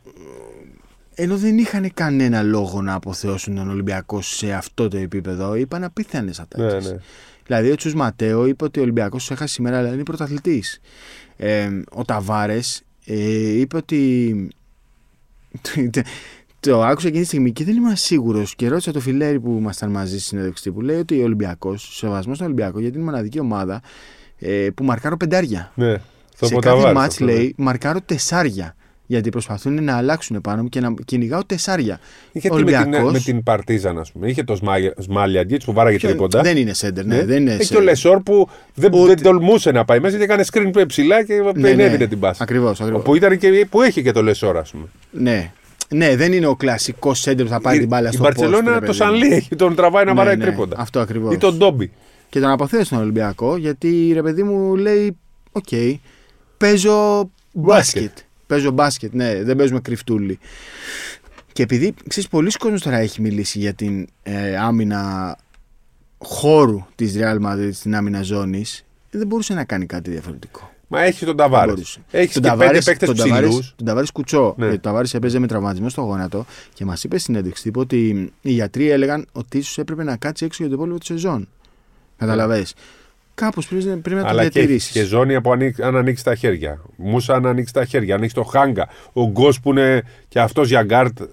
ενώ 1.22 1.38
δεν 1.38 1.58
είχαν 1.58 1.92
κανένα 1.94 2.42
λόγο 2.42 2.82
να 2.82 2.94
αποθεώσουν 2.94 3.56
τον 3.56 3.70
Ολυμπιακό 3.70 4.22
σε 4.22 4.54
αυτό 4.54 4.88
το 4.88 4.98
επίπεδο, 4.98 5.56
είπαν 5.56 5.84
απίθανες 5.84 6.40
ατάξει. 6.40 6.88
Ναι, 6.88 6.94
ναι. 6.94 7.00
Δηλαδή 7.46 7.72
ο 7.72 7.76
Τσου 7.76 7.98
Ματέο 7.98 8.46
είπε 8.46 8.64
ότι 8.64 8.80
ο 8.80 8.82
Ολυμπιακός 8.82 9.26
του 9.26 9.34
έχασε 9.34 9.54
σήμερα, 9.54 9.78
αλλά 9.78 9.94
είναι 9.94 10.04
πρωταθλητής. 10.04 10.80
Ε, 11.38 11.70
ο 11.92 12.04
Ταβάρες 12.06 12.84
ε, 13.06 13.60
είπε 13.60 13.78
ότι. 13.78 14.48
Το 16.62 16.84
άκουσα 16.84 17.08
εκείνη 17.08 17.22
τη 17.22 17.28
στιγμή 17.28 17.52
και 17.52 17.64
δεν 17.64 17.76
ήμουν 17.76 17.96
σίγουρος. 17.96 18.56
Και 18.56 18.68
ρώτησα 18.68 18.92
το 18.92 19.00
φιλέρι 19.00 19.40
που 19.40 19.56
ήμασταν 19.60 19.92
μαζί 19.92 20.20
στη 20.20 20.28
συνέντευξη 20.28 20.72
που 20.72 20.82
λέει 20.82 21.00
ότι 21.00 21.20
ο 21.20 21.24
Ολυμπιακός, 21.24 21.96
σεβασμός 21.98 22.36
στον 22.36 22.48
Ολυμπιακό, 22.48 22.80
γιατί 22.80 22.96
είναι 22.96 23.04
η 23.04 23.10
μοναδική 23.10 23.40
ομάδα 23.40 23.82
ε, 24.38 24.68
που 24.76 24.84
μαρκάρω 24.84 25.18
πεντάρια. 25.18 25.72
ναι. 25.76 25.96
Στο 26.36 26.46
σε 26.46 26.54
Ποταβάρης 26.54 26.84
κάθε 26.84 26.96
μάτς 26.96 27.14
αυτό, 27.14 27.26
ναι. 27.26 27.32
λέει 27.32 27.54
μαρκάρω 27.58 28.02
τεσσάρια. 28.02 28.76
Γιατί 29.12 29.30
προσπαθούν 29.30 29.84
να 29.84 29.98
αλλάξουν 29.98 30.42
πάνω 30.42 30.62
μου 30.62 30.70
και 30.70 30.80
να 30.80 30.94
κυνηγάω 31.06 31.46
τεσσάρια. 31.46 32.00
Είχε 32.32 32.50
Ο 32.52 32.56
τη 32.56 32.64
με 32.64 32.72
την, 32.72 32.78
Ολυμπιακός- 32.80 33.12
με 33.12 33.20
την 33.20 33.44
Παρτίζαν, 33.44 34.00
ας 34.00 34.12
πούμε. 34.12 34.28
Είχε 34.30 34.44
το 34.44 34.58
Σμάλιαντζιτ 34.98 35.62
που 35.66 35.74
βάραγε 35.74 35.98
Ποιο- 35.98 36.10
τρίποντα. 36.10 36.42
Δεν 36.42 36.58
είναι 36.58 36.74
σέντερ, 36.74 37.06
ναι. 37.06 37.26
Δεν 37.26 37.42
είναι 37.42 37.52
Έχει 37.54 37.64
σέντερ. 37.64 37.78
το 37.78 37.84
Λεσόρ 37.84 38.20
που 38.22 38.50
δεν, 38.74 38.94
Ούτε- 38.94 39.14
δεν 39.14 39.24
τολμούσε 39.24 39.72
να 39.72 39.86
πάει 39.86 40.00
μέσα 40.00 40.18
και 40.18 40.24
έκανε 40.24 40.44
screen 40.52 40.84
ψηλά 40.88 41.24
και 41.24 41.34
Ναι, 41.34 41.52
δεν 41.54 41.76
ναι. 41.76 41.84
έδινε 41.84 42.08
την 42.08 42.20
πάση. 42.20 42.40
Ακριβώς, 42.44 42.82
ακριβώς. 42.82 43.04
Που, 43.04 43.16
ήταν 43.16 43.38
και, 43.38 43.68
που 43.70 43.82
έχει 43.82 44.02
και 44.04 44.12
το 44.12 44.24
Λεσόρ, 44.24 44.58
ας 44.58 44.72
πούμε. 44.72 44.84
Ναι. 45.12 45.52
Ναι, 45.90 46.16
δεν 46.16 46.34
είναι 46.34 46.48
ο 46.48 46.56
κλασικός 46.56 47.20
σέντερ 47.20 47.46
που 47.46 47.52
θα 47.52 47.62
πάρει 47.62 47.76
Η- 47.76 47.80
την 47.80 47.88
μπάλα 47.88 48.10
η 48.10 48.12
στο 48.12 48.22
post, 48.22 48.26
Μπαρσελόνα 48.26 48.70
ρε 48.70 48.74
το 48.74 48.80
παιδί 48.80 48.94
Σανλί 48.94 49.28
μου. 49.28 49.34
έχει, 49.36 49.56
τον 49.56 49.76
τραβάει 49.76 50.06
να 50.06 50.12
Ναι, 50.12 50.18
βαράει 50.18 50.36
ναι, 50.38 50.44
τρίποντα. 50.46 50.76
Αυτό 50.80 51.00
ακριβώς. 51.00 51.34
Ή 51.34 51.38
τον 51.38 51.58
Ντόμπι. 51.58 51.92
Και 52.30 52.40
τον 52.40 52.50
αποθέω 52.50 52.84
στον 52.84 53.00
Ολυμπιακό 53.00 53.58
γιατί 53.58 54.12
ρε 54.14 54.22
παιδί 54.22 54.44
μου 54.44 54.76
λέει: 54.76 55.18
Οκ, 55.52 55.68
παίζω 56.58 57.30
Μπάσκετ. 57.54 58.12
Μπάσκετ. 58.50 58.58
Παίζω 58.58 58.72
μπάσκετ, 58.72 59.14
ναι, 59.14 59.44
δεν 59.44 59.56
παίζουμε 59.56 59.80
κρυφτούλι. 59.80 60.40
Και 61.54 61.64
επειδή 61.64 61.94
ξέρεις, 62.08 62.30
πολλοί 62.30 62.52
κόσμος 62.52 62.82
τώρα 62.82 62.98
έχει 62.98 63.22
μιλήσει 63.22 63.60
για 63.60 63.74
την 63.74 64.08
ε, 64.24 64.58
άμυνα 64.58 65.38
χώρου 66.18 66.86
της 66.96 67.16
Real 67.18 67.38
Madrid 67.46 67.70
στην 67.74 67.96
άμυνα 67.96 68.22
ζώνης, 68.22 68.86
δεν 69.10 69.28
μπορούσε 69.28 69.54
να 69.54 69.64
κάνει 69.64 69.86
κάτι 69.86 70.10
διαφορετικό. 70.12 70.72
Μα 70.92 71.02
έχει 71.02 71.26
τον 71.26 71.28
Δεν 71.28 71.38
Ταβάρες. 71.38 71.70
μπορούσε. 71.72 72.00
Έχεις 72.12 72.34
Τον 72.34 72.42
και 72.44 72.50
πέντε 72.50 72.60
Ταβάρες- 72.62 72.86
παίκτες 72.86 73.08
τον 73.08 73.18
ψηλούς. 73.18 73.34
Ταβάρες- 73.40 73.74
Τον 73.76 73.86
Ταβάρες 73.86 74.08
κουτσό. 74.14 74.54
Ναι. 74.58 74.64
Γιατί 74.66 74.78
ο 74.78 74.82
Ταβάρες 74.82 75.10
έπαιζε 75.14 75.40
με 75.40 75.48
τραυματισμό 75.48 75.90
στο 75.90 76.02
γόνατο 76.02 76.46
και 76.74 76.86
μας 76.86 77.04
είπε 77.04 77.18
στην 77.18 77.34
συνέντευξη 77.34 77.64
τύπου 77.64 77.80
ότι 77.80 78.32
οι 78.42 78.52
γιατροί 78.52 78.90
έλεγαν 78.90 79.26
ότι 79.32 79.58
ίσως 79.58 79.78
έπρεπε 79.78 80.04
να 80.04 80.18
κάτσει 80.18 80.46
έξω 80.46 80.58
για 80.64 80.70
το 80.72 80.76
υπόλοιπο 80.78 81.00
της 81.00 81.08
σεζόν. 81.08 81.48
Καταλαβέ. 82.18 82.66
Κάπως 83.40 83.68
πρέπει, 83.68 83.84
να- 83.86 83.98
πρέπει 83.98 84.16
να 84.16 84.22
το 84.22 84.28
Αλλά 84.28 84.42
και, 84.42 84.48
έχει 84.48 84.58
διατηρήσεις. 84.60 84.92
και 84.92 85.04
ζώνη 85.04 85.36
από 85.36 85.52
ανοίξ- 85.52 85.80
αν 85.82 85.96
ανοίξει 85.96 86.24
τα 86.24 86.36
χέρια. 86.36 86.82
Μούσα 86.96 87.34
αν 87.34 87.46
ανοίξει 87.46 87.74
τα 87.74 87.86
χέρια. 87.86 88.16
Ανοίξει 88.16 88.36
το 88.36 88.44
Χάγκα. 88.44 88.88
Ο 89.14 89.28
Γκος 89.30 89.60
που 89.60 89.70
είναι 89.70 90.04
και 90.28 90.40
αυτός 90.40 90.68
για 90.70 90.84
γκάρτ 90.84 91.20
ε, 91.22 91.26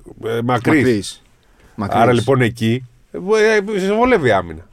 μακρύς. 0.44 1.22
Άρα 1.76 2.12
λοιπόν 2.12 2.40
εκεί 2.40 2.86
ε, 3.12 3.18
ε, 3.76 3.78
σε 3.80 3.92
βολεύει 3.92 4.28
η 4.28 4.32
άμυνα. 4.32 4.66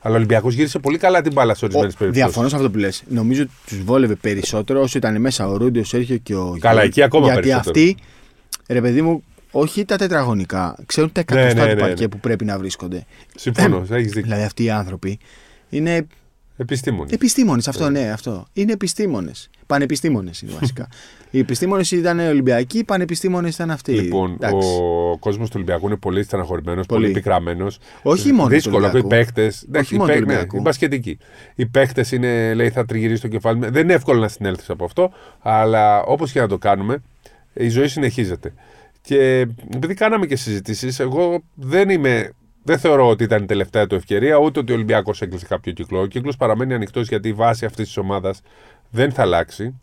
Αλλά 0.00 0.14
ο 0.14 0.16
Ολυμπιακός 0.16 0.54
γύρισε 0.54 0.78
πολύ 0.78 0.98
καλά 0.98 1.22
την 1.22 1.32
μπάλα 1.32 1.54
σε 1.54 1.64
ορισμένες 1.64 1.94
περιπτώσεις. 1.94 2.24
Διαφωνώ 2.26 2.48
σε 2.48 2.56
αυτό 2.56 2.70
που 2.70 2.78
λες. 2.78 3.02
Νομίζω 3.08 3.42
ότι 3.42 3.50
τους 3.66 3.82
βόλευε 3.84 4.14
περισσότερο 4.14 4.80
όσο 4.80 4.98
ήταν 4.98 5.20
μέσα 5.20 5.48
ο 5.48 5.56
Ρούντι, 5.56 5.78
ο 5.78 5.84
Σέρχιο 5.84 6.16
και 6.16 6.34
ο 6.34 6.44
Καλά, 6.44 6.56
Γιώργος. 6.58 6.84
εκεί 6.84 7.02
ακόμα 7.02 7.24
Γιατί 7.26 7.40
περισσότερο. 7.40 7.70
αυτοί, 7.70 7.96
ρε 8.68 8.80
παιδί 8.80 9.02
μου, 9.02 9.22
όχι 9.50 9.84
τα 9.84 9.96
τετραγωνικά, 9.96 10.76
ξέρουν 10.86 11.12
τα 11.12 11.24
Ναι, 11.32 11.40
εκατοστά 11.40 11.64
ναι, 11.66 11.70
του 11.70 11.74
ναι, 11.76 11.80
παρκέ 11.80 12.02
ναι. 12.02 12.08
που 12.08 12.18
πρέπει 12.18 12.44
να 12.44 12.58
βρίσκονται. 12.58 13.04
Συμφωνώ, 13.36 13.76
έχεις 13.90 14.06
δίκιο. 14.12 14.22
Δηλαδή 14.22 14.42
αυτοί 14.42 14.64
οι 14.64 14.70
άνθρωποι 14.70 15.18
είναι 15.68 16.06
Επιστήμονη. 16.60 17.10
Επιστήμονες, 17.12 17.68
αυτό 17.68 17.90
ναι, 17.90 18.10
αυτό. 18.10 18.46
Είναι 18.52 18.72
επιστήμονες. 18.72 19.50
Πανεπιστήμονες 19.66 20.42
είναι 20.42 20.52
βασικά. 20.60 20.88
οι 21.30 21.38
επιστήμονες 21.38 21.90
ήταν 21.90 22.18
Ολυμπιακοί, 22.18 22.78
οι 22.78 22.84
πανεπιστήμονες 22.84 23.54
ήταν 23.54 23.70
αυτοί. 23.70 23.92
Λοιπόν, 23.92 24.32
Εντάξει. 24.32 24.68
ο 25.12 25.16
κόσμος 25.18 25.46
του 25.48 25.52
Ολυμπιακού 25.56 25.86
είναι 25.86 25.96
πολύ 25.96 26.22
στεναχωρημένος, 26.22 26.86
πολύ, 26.86 27.00
Πολύ. 27.02 27.14
πικραμένο. 27.14 27.66
Όχι 28.02 28.32
μόνο 28.32 28.48
του 28.48 28.54
Δύσκολο. 28.54 28.76
Οι 28.86 28.90
Ολυμπιακού. 28.90 29.08
παίκτε. 29.08 29.52
Όχι 29.78 29.94
μόνο 29.94 30.06
του 30.08 30.14
Ολυμπιακού. 30.16 30.56
οι 30.56 30.60
μπασκετικοί. 30.60 31.18
Οι 31.54 31.66
παίκτες 31.66 32.12
είναι, 32.12 32.54
λέει, 32.54 32.70
θα 32.70 32.84
τριγυρίσει 32.84 33.20
το 33.22 33.28
κεφάλι. 33.28 33.58
μου. 33.58 33.70
Δεν 33.70 33.82
είναι 33.82 33.92
εύκολο 33.94 34.20
να 34.20 34.28
συνέλθεις 34.28 34.70
από 34.70 34.84
αυτό, 34.84 35.12
αλλά 35.40 36.02
όπως 36.02 36.32
και 36.32 36.40
να 36.40 36.48
το 36.48 36.58
κάνουμε, 36.58 37.02
η 37.52 37.68
ζωή 37.68 37.88
συνεχίζεται. 37.88 38.52
Και 39.02 39.46
επειδή 39.74 39.94
κάναμε 39.94 40.26
και 40.26 40.36
συζητήσεις, 40.36 40.98
εγώ 41.00 41.42
δεν 41.54 41.88
είμαι. 41.88 42.32
Δεν 42.68 42.78
θεωρώ 42.78 43.08
ότι 43.08 43.24
ήταν 43.24 43.42
η 43.42 43.46
τελευταία 43.46 43.86
του 43.86 43.94
ευκαιρία, 43.94 44.36
ούτε 44.36 44.58
ότι 44.58 44.72
ο 44.72 44.74
Ολυμπιακός 44.74 45.22
έκλεισε 45.22 45.46
κάποιο 45.46 45.72
κύκλο. 45.72 46.00
Ο 46.00 46.06
κύκλος 46.06 46.36
παραμένει 46.36 46.74
ανοιχτός 46.74 47.08
γιατί 47.08 47.28
η 47.28 47.32
βάση 47.32 47.64
αυτής 47.64 47.86
της 47.86 47.96
ομάδας 47.96 48.40
δεν 48.90 49.12
θα 49.12 49.22
αλλάξει. 49.22 49.80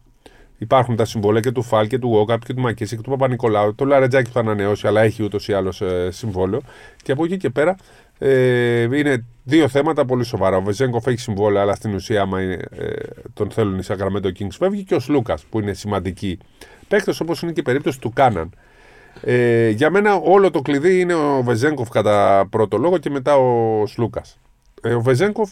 Υπάρχουν 0.58 0.96
τα 0.96 1.06
συμβόλαια 1.06 1.42
και 1.42 1.52
του 1.52 1.62
Φάλ 1.62 1.88
και 1.88 2.00
του 2.00 2.08
Γόκαπ 2.08 2.46
και 2.46 2.54
του 2.54 2.62
Μακίσικ 2.62 2.98
και 2.98 3.04
του 3.04 3.10
Παπα-Νικολάου. 3.10 3.76
Το 3.76 3.86
Λαρετζάκι 3.86 4.28
που 4.28 4.34
θα 4.34 4.40
ανανεώσει, 4.40 4.88
αλλά 4.88 5.02
έχει 5.02 5.24
ούτως 5.24 5.48
ή 5.48 5.54
άλλως 5.54 5.82
ε, 5.82 6.10
συμβόλαιο. 6.12 6.62
Και 7.04 7.12
από 7.12 7.24
εκεί 7.26 7.38
και 7.38 7.50
πέρα 7.50 7.76
ε, 8.18 8.82
είναι 8.82 9.26
δύο 9.44 9.68
θέματα 9.68 10.06
πολύ 10.06 10.24
σοβαρά. 10.24 10.58
Ο 10.58 10.62
Βεζέγκοφ 10.62 11.08
έχει 11.08 11.20
συμβόλαιο, 11.20 11.62
αλλά 11.62 11.76
στην 11.76 11.94
ουσία, 11.94 12.22
άμα 12.22 12.42
είναι, 12.42 12.60
ε, 12.78 12.94
τον 13.34 13.52
θέλουν 13.52 13.78
οι 13.78 13.84
Σακραμέντο 13.84 14.30
Kings, 14.40 14.56
φεύγει 14.58 14.84
και 14.84 14.96
ο 14.96 15.00
Σλούκας 15.00 15.44
που 15.50 15.60
είναι 15.60 15.74
σημαντική 15.74 16.38
παίκτε, 16.88 17.14
όπως 17.22 17.42
είναι 17.42 17.52
και 17.52 17.60
η 17.60 17.64
περίπτωση 17.64 18.00
του 18.00 18.14
Κάναν. 18.14 18.50
Ε, 19.28 19.70
για 19.70 19.90
μένα 19.90 20.16
όλο 20.16 20.52
το 20.52 20.62
κλειδί 20.62 21.00
είναι 21.00 21.14
ο 21.14 21.42
Βεζέγκοφ 21.44 21.90
κατά 21.90 22.48
πρώτο 22.50 22.78
λόγο 22.78 22.98
και 22.98 23.10
μετά 23.10 23.36
ο 23.38 23.86
Σλούκας. 23.86 24.40
Ε, 24.82 24.94
ο 24.94 25.02
Βεζέγκοφ, 25.02 25.52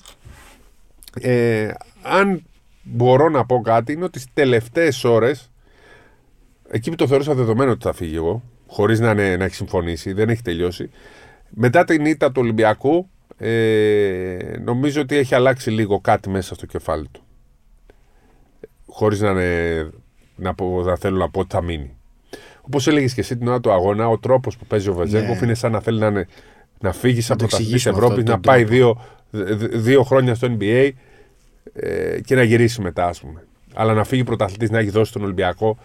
ε, 1.21 1.71
αν 2.03 2.43
μπορώ 2.83 3.29
να 3.29 3.45
πω 3.45 3.61
κάτι, 3.61 3.91
είναι 3.93 4.03
ότι 4.03 4.19
στις 4.19 4.33
τελευταίες 4.33 5.03
ώρες, 5.03 5.51
εκεί 6.69 6.89
που 6.89 6.95
το 6.95 7.07
θεωρούσα 7.07 7.33
δεδομένο 7.33 7.71
ότι 7.71 7.83
θα 7.83 7.93
φύγει 7.93 8.15
εγώ, 8.15 8.43
χωρίς 8.67 8.99
να, 8.99 9.11
είναι- 9.11 9.37
να 9.37 9.43
έχει 9.43 9.55
συμφωνήσει, 9.55 10.13
δεν 10.13 10.29
έχει 10.29 10.41
τελειώσει. 10.41 10.89
Μετά 11.49 11.83
την 11.83 12.05
ήττα 12.05 12.27
του 12.27 12.41
Ολυμπιακού, 12.41 13.09
ε, 13.37 14.37
νομίζω 14.63 15.01
ότι 15.01 15.15
έχει 15.15 15.35
αλλάξει 15.35 15.69
λίγο 15.71 15.99
κάτι 15.99 16.29
μέσα 16.29 16.55
στο 16.55 16.65
κεφάλι 16.65 17.07
του. 17.11 17.21
Χωρίς 18.85 19.19
να, 19.21 19.29
είναι- 19.29 19.89
να, 20.35 20.53
πω, 20.53 20.81
να 20.85 20.95
θέλω 20.95 21.17
να 21.17 21.29
πω 21.29 21.39
ότι 21.39 21.49
θα 21.55 21.61
μείνει. 21.61 21.97
Όπως 22.65 22.87
έλεγες 22.87 23.13
και 23.13 23.21
εσύ 23.21 23.37
την 23.37 23.47
ώρα 23.47 23.59
του 23.59 23.71
αγώνα, 23.71 24.07
ο 24.07 24.17
τρόπος 24.17 24.57
που 24.57 24.65
παίζει 24.65 24.89
ο 24.89 24.93
Βεζέγκοφ 24.93 25.39
Ναι. 25.39 25.45
είναι 25.45 25.53
σαν 25.53 25.71
να 25.71 25.79
θέλει 25.79 25.99
να, 25.99 26.07
είναι, 26.07 26.27
να 26.79 26.91
φύγεις 26.93 27.27
Να 27.29 27.33
από 27.35 27.43
το 27.43 27.49
τα 27.49 27.55
της 27.55 27.65
εξηγήσουμε 27.65 27.93
Ευρώπης, 27.95 28.17
αυτό, 28.17 28.29
να 28.31 28.39
τον 28.39 28.41
πάει 28.53 28.65
τρόπο. 28.65 29.01
δύο, 29.31 29.55
δ- 29.55 29.75
δύο 29.75 30.03
χρόνια 30.03 30.35
στο 30.35 30.47
NBA 30.59 30.89
ε, 31.73 32.19
και 32.25 32.35
να 32.35 32.43
γυρίσει 32.43 32.81
μετά, 32.81 33.05
ας 33.07 33.19
πούμε. 33.19 33.43
Αλλά 33.73 33.93
να 33.93 34.03
φύγει 34.03 34.23
πρωταθλητής 34.23 34.69
να 34.69 34.79
έχει 34.79 34.89
δώσει 34.89 35.11
τον 35.11 35.23
Ολυμπιακό 35.23 35.77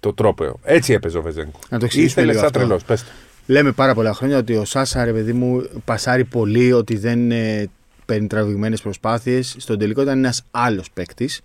το 0.00 0.12
τρόπο. 0.14 0.58
Έτσι 0.62 0.92
έπαιζε 0.92 1.18
ο 1.18 1.22
Βεζέγκοφ. 1.22 1.54
Να 1.70 1.78
το 1.78 1.84
εξηγήσουμε 1.84 2.22
Ήθελε 2.22 2.26
λίγο 2.26 2.38
σαν 2.38 2.46
αυτό. 2.46 2.58
τρελός. 2.58 2.84
Πες 2.84 3.02
το. 3.04 3.10
Λέμε 3.46 3.72
πάρα 3.72 3.94
πολλά 3.94 4.12
χρόνια 4.14 4.38
ότι 4.38 4.54
ο 4.56 4.64
Σάσα, 4.64 5.04
ρε 5.04 5.12
παιδί 5.12 5.32
μου, 5.32 5.68
πασάρει 5.84 6.24
πολύ, 6.24 6.72
ότι 6.72 6.96
δεν 6.96 7.30
ε, 7.30 7.66
παίρνει 8.06 8.26
τραβηγμένες 8.26 8.80
προσπάθειες. 8.82 9.54
Στον 9.58 9.78
τελικό 9.78 10.02
ήταν 10.02 10.18
ένας 10.18 10.42
άλλος 10.50 10.90
παίκτης. 10.90 11.40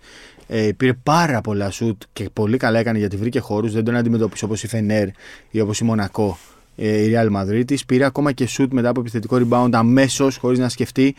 Ε, 0.54 0.72
πήρε 0.76 0.92
πάρα 1.02 1.40
πολλά 1.40 1.70
σουτ 1.70 2.02
και 2.12 2.28
πολύ 2.32 2.56
καλά 2.56 2.78
έκανε 2.78 2.98
γιατί 2.98 3.16
βρήκε 3.16 3.38
χώρους. 3.40 3.72
Δεν 3.72 3.84
τον 3.84 3.96
αντιμετώπισε 3.96 4.44
όπως 4.44 4.62
η 4.62 4.68
Φενέρ 4.68 5.08
ή 5.50 5.60
όπως 5.60 5.80
η 5.80 5.84
Μονακό, 5.84 6.38
ε, 6.76 7.02
η 7.02 7.12
Real 7.14 7.36
Madrid. 7.36 7.74
Πήρε 7.86 8.04
ακόμα 8.04 8.32
και 8.32 8.46
σουτ 8.46 8.72
μετά 8.72 8.88
από 8.88 9.00
επιθετικό 9.00 9.40
rebound 9.48 9.68
αμέσως, 9.72 10.36
χωρίς 10.36 10.58
να 10.58 10.68
σκεφτεί. 10.68 11.14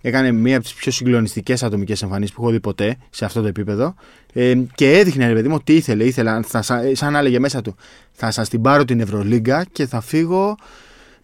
Έκανε 0.00 0.32
μία 0.32 0.54
από 0.56 0.64
τις 0.64 0.74
πιο 0.74 0.92
συγκλονιστικές 0.92 1.62
ατομικές 1.62 2.02
εμφανίσεις 2.02 2.34
που 2.34 2.42
έχω 2.42 2.50
δει 2.50 2.60
ποτέ 2.60 2.96
σε 3.10 3.24
αυτό 3.24 3.40
το 3.40 3.46
επίπεδο. 3.46 3.94
Ε, 4.32 4.54
και 4.74 4.98
έδειχνε, 4.98 5.26
ρε 5.26 5.34
παιδί 5.34 5.48
μου, 5.48 5.60
τι 5.60 5.74
ήθελε. 5.74 6.04
ήθελε 6.04 6.40
θα, 6.46 6.62
σα- 6.62 6.94
σαν 6.94 7.12
να 7.12 7.18
έλεγε 7.18 7.38
μέσα 7.38 7.62
του, 7.62 7.74
θα 8.12 8.30
σας 8.30 8.48
την 8.48 8.62
πάρω 8.62 8.84
την 8.84 9.00
Ευρωλίγκα 9.00 9.64
και 9.72 9.86
θα 9.86 10.00
φύγω 10.00 10.56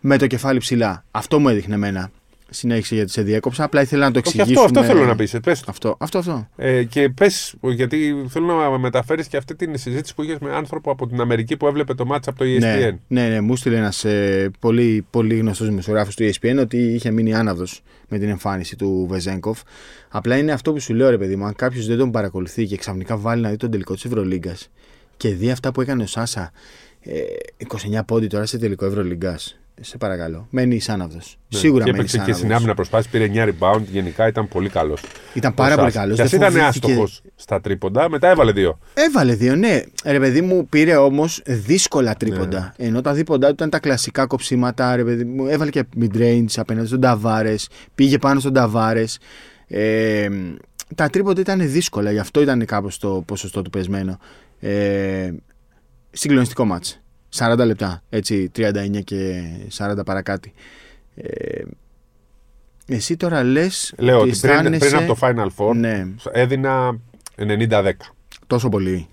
με 0.00 0.18
το 0.18 0.26
κεφάλι 0.26 0.58
ψηλά. 0.58 1.04
Αυτό 1.10 1.38
μου 1.38 1.48
έδειχνε 1.48 1.74
εμένα. 1.74 2.10
Συνέχισε 2.50 2.94
γιατί 2.94 3.10
σε 3.10 3.22
διέκοψα. 3.22 3.64
Απλά 3.64 3.80
ήθελα 3.80 4.04
να 4.06 4.12
το 4.12 4.20
Όχι, 4.26 4.28
εξηγήσουμε. 4.28 4.64
αυτό, 4.66 4.80
αυτό 4.80 4.92
θέλω 4.92 5.06
να 5.06 5.16
πεις. 5.16 5.36
Πες 5.42 5.60
το. 5.60 5.70
Αυτό, 5.70 5.96
αυτό. 5.98 6.18
αυτό. 6.18 6.48
Ε, 6.56 6.84
και 6.84 7.08
πες, 7.08 7.54
γιατί 7.62 8.24
θέλω 8.28 8.46
να 8.46 8.78
μεταφέρεις 8.78 9.26
και 9.26 9.36
αυτή 9.36 9.56
την 9.56 9.78
συζήτηση 9.78 10.14
που 10.14 10.22
είχες 10.22 10.38
με 10.38 10.52
άνθρωπο 10.52 10.90
από 10.90 11.06
την 11.06 11.20
Αμερική 11.20 11.56
που 11.56 11.66
έβλεπε 11.66 11.94
το 11.94 12.06
μάτσα 12.06 12.30
από 12.30 12.38
το 12.38 12.44
E 12.44 12.56
ESPN. 12.56 12.60
Ναι, 12.60 12.98
ναι, 13.08 13.28
ναι, 13.28 13.40
μου 13.40 13.56
στείλε 13.56 13.76
ένας 13.76 14.04
ε, 14.04 14.50
πολύ, 14.58 15.06
πολύ 15.10 15.36
γνωστός 15.36 15.68
δημοσιογράφος 15.68 16.14
του 16.14 16.22
E 16.22 16.30
ESPN 16.30 16.58
ότι 16.60 16.76
είχε 16.76 17.10
μείνει 17.10 17.34
άναυδο 17.34 17.64
με 18.08 18.18
την 18.18 18.28
εμφάνιση 18.28 18.76
του 18.76 19.06
Βεζέγκοφ. 19.10 19.60
Απλά 20.08 20.36
είναι 20.36 20.52
αυτό 20.52 20.72
που 20.72 20.80
σου 20.80 20.94
λέω, 20.94 21.10
ρε 21.10 21.18
παιδί 21.18 21.36
μου, 21.36 21.44
αν 21.44 21.54
κάποιος 21.54 21.86
δεν 21.86 21.98
τον 21.98 22.10
παρακολουθεί 22.10 22.66
και 22.66 22.76
ξαφνικά 22.76 23.16
βάλει 23.16 23.42
να 23.42 23.50
δει 23.50 23.56
τον 23.56 23.70
τελικό 23.70 23.94
της 23.94 24.04
Ευρωλίγκας 24.04 24.70
και 25.16 25.28
δει 25.28 25.50
αυτά 25.50 25.72
που 25.72 25.80
έκανε 25.80 26.02
ο 26.02 26.06
Σάσα 26.06 26.52
ε, 27.00 27.20
29 27.96 28.00
πόντι 28.06 28.26
τώρα 28.26 28.46
σε 28.46 28.58
τελικό 28.58 28.86
Ευρωλίγκας. 28.86 29.58
Σε 29.80 29.96
παρακαλώ. 29.96 30.46
Μένει 30.50 30.80
άναυδο. 30.86 31.16
Ναι. 31.48 31.58
Σίγουρα 31.58 31.84
και 31.84 31.90
μένει 31.90 31.98
έπαιξε 31.98 32.16
και 32.16 32.22
άναυδος. 32.22 32.40
στην 32.40 32.54
άμυνα 32.54 32.74
προσπάθηση, 32.74 33.10
πήρε 33.10 33.26
9 33.26 33.48
rebound. 33.48 33.82
Γενικά 33.90 34.26
ήταν 34.26 34.48
πολύ 34.48 34.68
καλός. 34.68 35.02
Ήταν 35.34 35.54
πάρα 35.54 35.76
πολύ 35.76 35.90
καλός. 35.90 36.16
Και 36.16 36.22
α 36.22 36.28
ήταν 36.32 36.56
άστοχος 36.56 37.22
στα 37.34 37.60
τρίποντα, 37.60 38.10
μετά 38.10 38.28
έβαλε 38.28 38.52
δύο. 38.52 38.78
Έβαλε 38.94 39.34
δύο, 39.34 39.56
ναι. 39.56 39.82
Ρε 40.04 40.18
παιδί 40.18 40.40
μου, 40.40 40.66
πήρε 40.68 40.96
όμως 40.96 41.42
δύσκολα 41.46 42.14
τρίποντα. 42.14 42.74
Ενώ 42.76 43.00
τα 43.00 43.12
δίποντά 43.12 43.46
του 43.46 43.52
ήταν 43.52 43.70
τα 43.70 43.78
κλασικά 43.78 44.26
κοψίματα. 44.26 44.96
Ρε 44.96 45.04
παιδί 45.04 45.24
μου, 45.24 45.46
έβαλε 45.46 45.70
και 45.70 45.84
mid-range 46.00 46.54
απέναντι 46.56 46.86
στον 46.86 47.00
Ταβάρες. 47.00 47.68
Πήγε 47.94 48.18
πάνω 48.18 48.40
στον 48.40 48.52
Ταβάρες. 48.52 49.18
Ε, 49.66 50.28
τα 50.94 51.08
τρίποντα 51.08 51.40
ήταν 51.40 51.70
δύσκολα, 51.70 52.10
γι' 52.10 52.18
αυτό 52.18 52.40
ήταν 52.40 52.64
κάπως 52.64 52.98
το 52.98 53.22
ποσοστό 53.26 53.62
του 53.62 53.70
πεσμένο. 53.70 54.18
Ε, 54.60 55.30
συγκλονιστικό 56.10 56.64
μάτς. 56.64 57.00
40 57.38 57.56
λεπτά, 57.66 58.02
έτσι, 58.08 58.50
39 58.56 59.00
και 59.04 59.42
40 59.76 60.04
παρακάτι. 60.04 60.52
Ε, 61.14 61.62
εσύ 62.88 63.16
τώρα 63.16 63.42
λες 63.42 63.94
Λέω 63.98 64.20
ότι 64.20 64.28
ότι 64.28 64.38
πριν, 64.40 64.58
πριν 64.58 64.72
αισθάνεσαι- 64.72 65.10
από 65.10 65.14
το 65.14 65.26
Final 65.26 65.48
Four 65.70 65.74
Ναι, 65.76 66.06
έδινα 66.32 66.98
90-10. 67.36 67.90
τόσο 68.46 68.68
πολύ. 68.68 69.08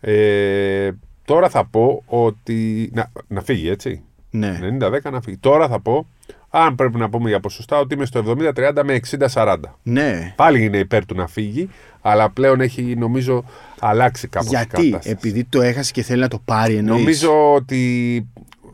Ε, 0.00 0.90
τώρα 1.24 1.48
θα 1.48 1.66
πω 1.66 2.02
ότι. 2.06 2.90
Να, 2.94 3.12
να 3.28 3.40
φύγει, 3.42 3.68
έτσι. 3.68 4.02
Ναι. 4.30 4.58
90-10 4.62 5.10
να 5.10 5.20
φύγει. 5.20 5.36
Τώρα 5.36 5.68
θα 5.68 5.80
πω, 5.80 6.08
αν 6.56 6.74
πρέπει 6.74 6.98
να 6.98 7.08
πούμε 7.08 7.28
για 7.28 7.40
ποσοστά, 7.40 7.78
ότι 7.78 7.94
είμαι 7.94 8.04
στο 8.04 8.36
70-30 8.54 8.82
με 8.84 9.00
60-40. 9.32 9.56
Ναι. 9.82 10.32
Πάλι 10.36 10.64
είναι 10.64 10.78
υπέρ 10.78 11.06
του 11.06 11.14
να 11.14 11.26
φύγει, 11.26 11.68
αλλά 12.00 12.30
πλέον 12.30 12.60
έχει 12.60 12.82
νομίζω 12.96 13.44
αλλάξει 13.80 14.28
κάπως 14.28 14.46
η 14.48 14.50
Γιατί, 14.56 14.70
κατάσταση. 14.70 15.10
επειδή 15.10 15.44
το 15.44 15.62
έχασε 15.62 15.92
και 15.92 16.02
θέλει 16.02 16.20
να 16.20 16.28
το 16.28 16.38
πάρει 16.44 16.74
εννοείς; 16.74 16.98
Νομίζω 16.98 17.54
ότι 17.54 18.16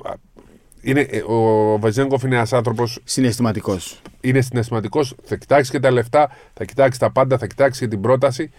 α, 0.05 0.13
είναι, 0.81 1.01
ε, 1.01 1.19
ο 1.19 1.79
Βεζέγκοφ 1.81 2.23
είναι 2.23 2.35
ένας 2.35 2.53
άνθρωπος, 2.53 2.99
Συναισθηματικός. 3.05 4.01
είναι 4.21 4.41
συναισθηματικός. 4.41 5.15
Θα 5.25 5.37
κοιτάξει 5.37 5.71
και 5.71 5.81
τα 5.81 5.91
λεφτά, 5.91 6.31
θα 6.55 6.65
κοιτάξει 6.65 6.99
τα 6.99 7.11
πάντα, 7.13 7.39
θα 7.39 7.47
κοιτάξει 7.47 7.81
και 7.81 7.89
την 7.89 8.01
πρόταση, 8.01 8.51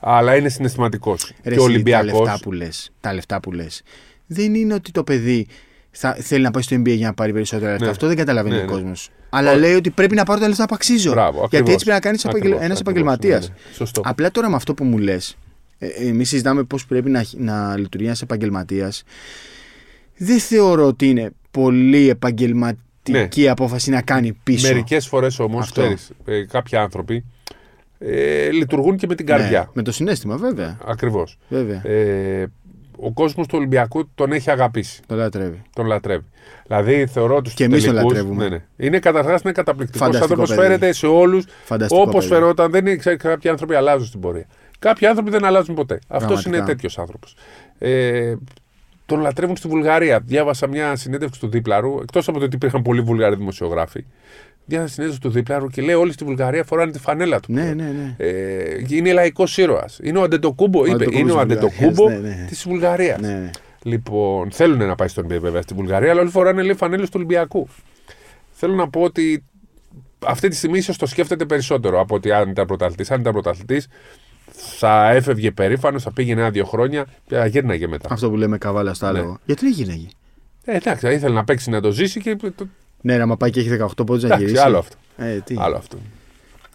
αλλά 0.00 0.36
είναι 0.36 0.48
συναισθηματικός. 0.48 1.24
Ρε 1.28 1.32
Και 1.42 1.48
ο 1.48 1.50
εσύ, 1.50 1.56
Τα 1.58 1.62
Ολυμπιακό. 1.62 2.04
λεφτά 2.04 2.38
που 2.42 2.52
λες, 2.52 2.92
τα 3.00 3.14
λεφτά 3.14 3.40
που 3.40 3.52
λες, 3.52 3.82
δεν 4.26 4.54
είναι 4.54 4.74
ότι 4.74 4.90
το 4.90 5.04
παιδί 5.04 5.46
θα, 5.96 6.14
θέλει 6.14 6.42
να 6.42 6.50
πάει 6.50 6.62
στο 6.62 6.76
NBA 6.76 6.88
για 6.96 7.06
να 7.06 7.14
πάρει 7.14 7.32
περισσότερα 7.32 7.70
λεφτά. 7.70 7.84
Ναι. 7.84 7.90
Αυτό 7.90 8.06
δεν 8.06 8.16
καταλαβαίνει 8.16 8.54
Ναι, 8.54 8.60
ο 8.60 8.64
ναι. 8.64 8.70
κόσμος. 8.70 9.10
Αλλά 9.30 9.52
Ω- 9.52 9.56
λέει 9.56 9.74
ότι 9.74 9.90
πρέπει 9.90 10.14
να 10.14 10.24
πάρω 10.24 10.40
τα 10.40 10.48
λεφτά 10.48 10.66
που 10.66 10.74
αξίζω. 10.74 11.10
Μπράβο, 11.10 11.38
Γιατί 11.38 11.46
ακριβώς. 11.56 11.72
έτσι 11.72 11.84
πρέπει 11.84 11.98
να 12.02 12.04
κάνεις 12.10 12.24
Ακριβώς, 12.24 12.48
ένας 12.48 12.60
ακριβώς, 12.62 12.80
επαγγελματίας. 12.80 13.48
ναι, 13.48 13.54
ναι. 13.68 13.74
Σωστό. 13.74 14.00
Απλά 14.04 14.30
τώρα 14.30 14.48
με 14.50 14.56
αυτό 14.56 14.74
που 14.74 14.84
μου 14.84 14.98
λες, 14.98 15.36
ε, 15.78 15.86
εμείς 15.86 16.28
συζητάμε 16.28 16.62
πώς 16.62 16.86
πρέπει 16.86 17.10
να, 17.10 17.24
να 17.36 17.76
λειτουργεί 17.78 18.06
ένας 18.06 18.22
επαγγελματίας. 18.22 19.02
Δεν 20.16 20.38
θεωρώ 20.38 20.86
ότι 20.86 21.08
είναι 21.08 21.30
πολύ 21.50 22.08
επαγγελματική 22.08 23.48
απόφαση 23.48 23.90
να 23.90 24.02
κάνει 24.02 24.32
πίσω. 24.42 24.66
Μερικές 24.66 25.06
φορές 25.06 25.38
όμως, 25.38 25.62
Αυτό. 25.64 25.94
ε, 26.24 26.44
κάποιοι 26.44 26.78
άνθρωποι 26.78 27.24
ε, 27.98 28.50
λειτουργούν 28.50 28.96
και 28.96 29.06
με 29.06 29.14
την 29.14 29.26
καρδιά. 29.26 29.60
Ναι, 29.60 29.66
με 29.72 29.82
το 29.82 29.92
συνέστημα, 29.92 30.36
βέβαια. 30.36 30.78
Ακριβώς. 30.86 31.38
βέβαια. 31.48 31.86
Ε, 31.86 32.46
ο 33.04 33.12
κόσμος 33.12 33.46
του 33.46 33.54
Ολυμπιακού 33.58 34.08
τον 34.14 34.32
έχει 34.32 34.50
αγαπήσει. 34.50 35.02
Το 35.06 35.14
λατρεύει. 35.14 35.62
Τον 35.74 35.86
λατρεύει. 35.86 36.24
Δηλαδή 36.66 37.06
θεωρώ 37.06 37.42
τους 37.42 37.54
Και 37.54 37.64
εμείς 37.64 37.84
τον 37.84 37.94
λατρεύουμε. 37.94 38.42
Ναι, 38.42 38.48
ναι. 38.48 38.62
Είναι 38.76 38.98
καταρχάς 38.98 39.42
είναι 39.42 39.52
καταπληκτικός 39.52 40.00
Φανταστικό 40.06 40.32
άνθρωπος. 40.32 40.54
παιδί. 40.56 40.68
Φέρεται 40.68 40.92
σε 40.92 41.06
όλους 41.06 41.44
Φανταστικό 41.64 42.02
όπως 42.02 42.28
παιδί. 42.28 42.34
φερόταν. 42.40 42.70
Δεν 42.70 42.86
είναι, 42.86 42.96
ξέρεις, 42.96 43.22
κάποιοι 43.22 43.50
άνθρωποι 43.50 43.74
αλλάζουν 43.74 44.06
στην 44.06 44.20
πορεία. 44.20 44.46
Κάποιοι 44.78 45.06
άνθρωποι 45.06 45.30
δεν 45.30 45.44
αλλάζουν 45.44 45.74
ποτέ. 45.74 45.94
Αυτός 45.94 46.26
Πραγματικά. 46.26 46.56
είναι 46.56 46.66
τέτοιος 46.66 46.98
άνθρωπος. 46.98 47.36
Ε, 47.78 48.34
τον 49.06 49.20
λατρεύουν 49.20 49.56
στη 49.56 49.68
Βουλγαρία. 49.68 50.20
Διάβασα 50.24 50.66
μια 50.66 50.96
συνέντευξη 50.96 51.40
του 51.40 51.48
Δίπλαρου, 51.48 51.98
εκτός 52.02 52.28
από 52.28 52.38
το 52.38 52.44
ότι 52.44 52.56
υπήρχαν 52.56 52.82
πολλοί 52.82 53.00
Βουλγαροί 53.00 53.36
δημοσιογράφοι. 53.36 54.04
Διάβασα 54.66 54.92
συνέντευξη 54.92 55.20
του 55.28 55.30
Δίπλαρου 55.30 55.66
και 55.68 55.82
λέει: 55.82 55.94
Όλοι 55.94 56.12
στη 56.12 56.24
Βουλγαρία 56.24 56.64
φοράνε 56.64 56.92
τη 56.92 56.98
φανέλα 56.98 57.40
του. 57.40 57.52
Ναι, 57.52 57.62
ναι, 57.74 57.84
ναι. 57.84 58.14
Ε, 58.16 58.84
είναι 58.88 59.12
λαϊκός 59.12 59.58
ήρωας. 59.58 59.98
Είναι 60.02 60.18
ο 60.18 60.22
Αντετοκούμπο. 60.22 60.84
Είπε, 60.84 60.94
Αντετοκούμπο 60.94 61.20
είναι 61.20 61.32
ο 61.32 61.34
της 61.34 61.42
Αντετοκούμπο 61.42 62.02
Βουλγαρίας, 62.04 62.22
ναι, 62.22 62.40
ναι. 62.40 62.46
της 62.48 62.62
Βουλγαρίας. 62.68 63.20
ναι, 63.20 63.28
ναι. 63.28 63.50
Λοιπόν, 63.82 64.50
θέλουν 64.50 64.86
να 64.86 64.94
πάει 64.94 65.08
στον 65.08 65.26
NBA 65.26 65.38
βέβαια 65.40 65.62
στη 65.62 65.74
Βουλγαρία, 65.74 66.10
αλλά 66.10 66.20
όλοι 66.20 66.30
φοράνε 66.30 66.62
λέει 66.62 66.74
φανέλες 66.74 67.06
του 67.06 67.12
Ολυμπιακού. 67.16 67.68
Θέλω 68.50 68.74
να 68.74 68.88
πω 68.88 69.00
ότι 69.00 69.44
αυτή 70.26 70.48
τη 70.48 70.56
στιγμή 70.56 70.78
ίσως 70.78 70.96
το 70.96 71.06
σκέφτεται 71.06 71.44
περισσότερο 71.44 72.00
από 72.00 72.14
ότι 72.14 72.32
αν 72.32 72.48
ήταν 72.48 72.66
πρωταθλητής. 72.66 73.10
Αν 73.10 73.20
ήταν 73.20 73.32
πρωταθλητής, 73.32 73.88
θα 74.52 75.10
έφευγε 75.10 75.50
περήφανος, 75.50 76.02
θα 76.02 76.12
πήγαινε 76.12 76.40
ένα-δύο 76.40 76.64
χρόνια 76.64 77.06
και 77.26 77.34
θα 77.36 77.46
γύρναγε 77.46 77.86
μετά. 77.88 78.08
Αυτό 78.12 78.30
που 78.30 78.36
λέμε 78.36 78.58
καβάλα 78.58 78.94
στο 78.94 79.06
άλογο. 79.06 79.28
Ναι. 79.30 79.36
Γιατί 79.44 79.64
δεν 79.64 79.72
γίναγε. 79.72 80.06
Ε, 80.64 80.76
εντάξει, 80.76 81.12
ήθελε 81.12 81.34
να 81.34 81.44
παίξει 81.44 81.70
να 81.70 81.80
το 81.80 81.90
ζήσει 81.90 82.20
και. 82.20 82.36
το- 82.36 82.66
Ναι, 83.06 83.16
να 83.18 83.26
μα 83.26 83.36
πάει 83.36 83.50
και 83.50 83.60
έχει 83.60 83.68
18 83.80 83.86
πόντους 83.96 84.22
να 84.22 84.26
Εντάξει, 84.26 84.44
γυρίσει. 84.44 84.62
άλλο 84.64 84.78
αυτό. 84.78 84.96
Ε, 85.16 85.40
τι. 85.44 85.54
Άλλο 85.58 85.76
αυτό. 85.76 85.96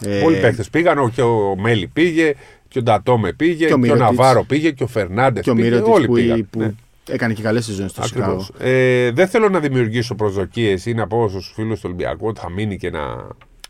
Ε, 0.06 0.20
Πολλοί 0.20 0.40
παίχτε 0.40 0.64
πήγαν, 0.72 0.98
ο- 0.98 1.10
και 1.10 1.22
ο 1.22 1.56
Μέλι 1.60 1.88
πήγε, 1.88 2.34
και 2.68 2.80
ο 2.80 2.82
Ντατόμε 2.82 3.34
πήγε, 3.34 3.54
Και 3.54 3.66
και 3.66 3.72
ο 3.72 3.76
ο, 3.76 3.80
Μύρωτιτς. 3.80 4.10
Ναβάρο 4.10 4.44
πήγε, 4.44 4.72
και 4.72 4.84
ο 4.84 4.88
Φερνάντες 4.88 5.44
Και 5.44 5.50
ο 5.50 5.54
πήγε. 5.56 5.70
Μύρωτιτς 5.70 5.96
Όλοι 5.96 6.08
που, 6.08 6.14
πήγαν. 6.14 6.48
που 6.50 6.60
Ναι. 6.60 6.74
έκανε 7.10 7.34
και 7.34 7.42
καλές 7.42 7.66
σεζόν 7.66 7.90
στο 7.90 8.04
Σικάγο. 8.04 8.26
Ακριβώς. 8.26 8.52
Ε, 8.60 9.12
δεν 9.12 9.28
θέλω 9.28 9.50
να 9.50 9.60
δημιουργήσω 9.60 10.16
προσδοκίες 10.16 10.86
ή 10.86 10.94
να 10.94 11.08
πω 11.08 11.30
στους 11.30 11.52
φίλους 11.56 11.76
του 11.80 11.84
Ολυμπιακού 11.86 12.28
ότι 12.28 12.40
θα 12.40 12.50
μείνει 12.52 12.78
και 12.78 12.90
να. 12.90 13.00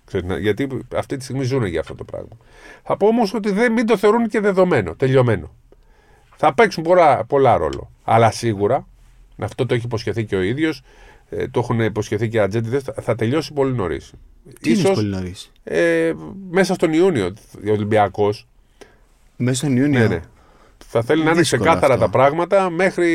ξέρεις, 0.06 0.28
να- 0.28 0.38
γιατί 0.38 0.68
αυτή 0.96 1.18
τη 1.18 1.24
στιγμή 1.24 1.44
ζουν 1.44 1.66
για 1.66 1.80
αυτό 1.80 1.96
το 1.96 2.04
πράγμα. 2.04 2.38
Θα 2.84 2.98
πω 2.98 3.08
όμως 3.08 3.34
ότι 3.34 3.52
δεν, 3.52 3.72
μην 3.72 3.86
το 3.86 3.98
θεωρούν 3.98 4.28
και 4.28 4.40
δεδομένο, 4.40 4.96
τελειωμένο. 4.96 5.52
Θα 6.36 6.54
παίξουν 6.54 6.84
πολλά, 6.84 7.26
πολλά 7.26 7.58
ρόλο. 7.58 7.92
Αλλά 8.04 8.32
σίγουρα, 8.32 8.88
αυτό 9.38 9.66
το 9.66 9.74
έχει 9.74 9.86
υποσχεθεί 9.86 10.26
και 10.26 10.36
ο 10.36 10.42
ίδιος, 10.42 10.82
το 11.52 11.60
έχουν 11.60 11.80
υποσχεθεί 11.80 12.28
και 12.28 12.38
οι 12.38 12.40
ατζέντιδες, 12.40 12.84
θα, 12.84 12.94
θα 13.02 13.16
τελειώσει 13.16 13.54
πολύ 13.54 13.74
νωρίς. 13.74 14.12
Τι 14.62 14.72
είναι 14.72 14.90
πολύ 14.94 15.08
νωρίς; 15.10 15.52
ε, 15.64 16.12
μέσα 16.50 16.74
στον 16.74 16.94
Ιούνιο 16.94 17.34
ο 17.68 17.72
Ολυμπιακός. 17.72 18.48
Μέσα 19.36 19.56
στον 19.58 19.78
Ιούνιο; 19.78 20.00
Ναι, 20.00 20.08
ναι. 20.08 20.20
Θα 20.86 21.02
θέλει 21.02 21.24
να 21.24 21.30
είναι 21.30 21.40
Δύσκολο 21.40 21.62
ξεκάθαρα 21.64 21.94
αυτό. 21.94 22.06
τα 22.06 22.12
πράγματα 22.12 22.70
μέχρι 22.70 23.08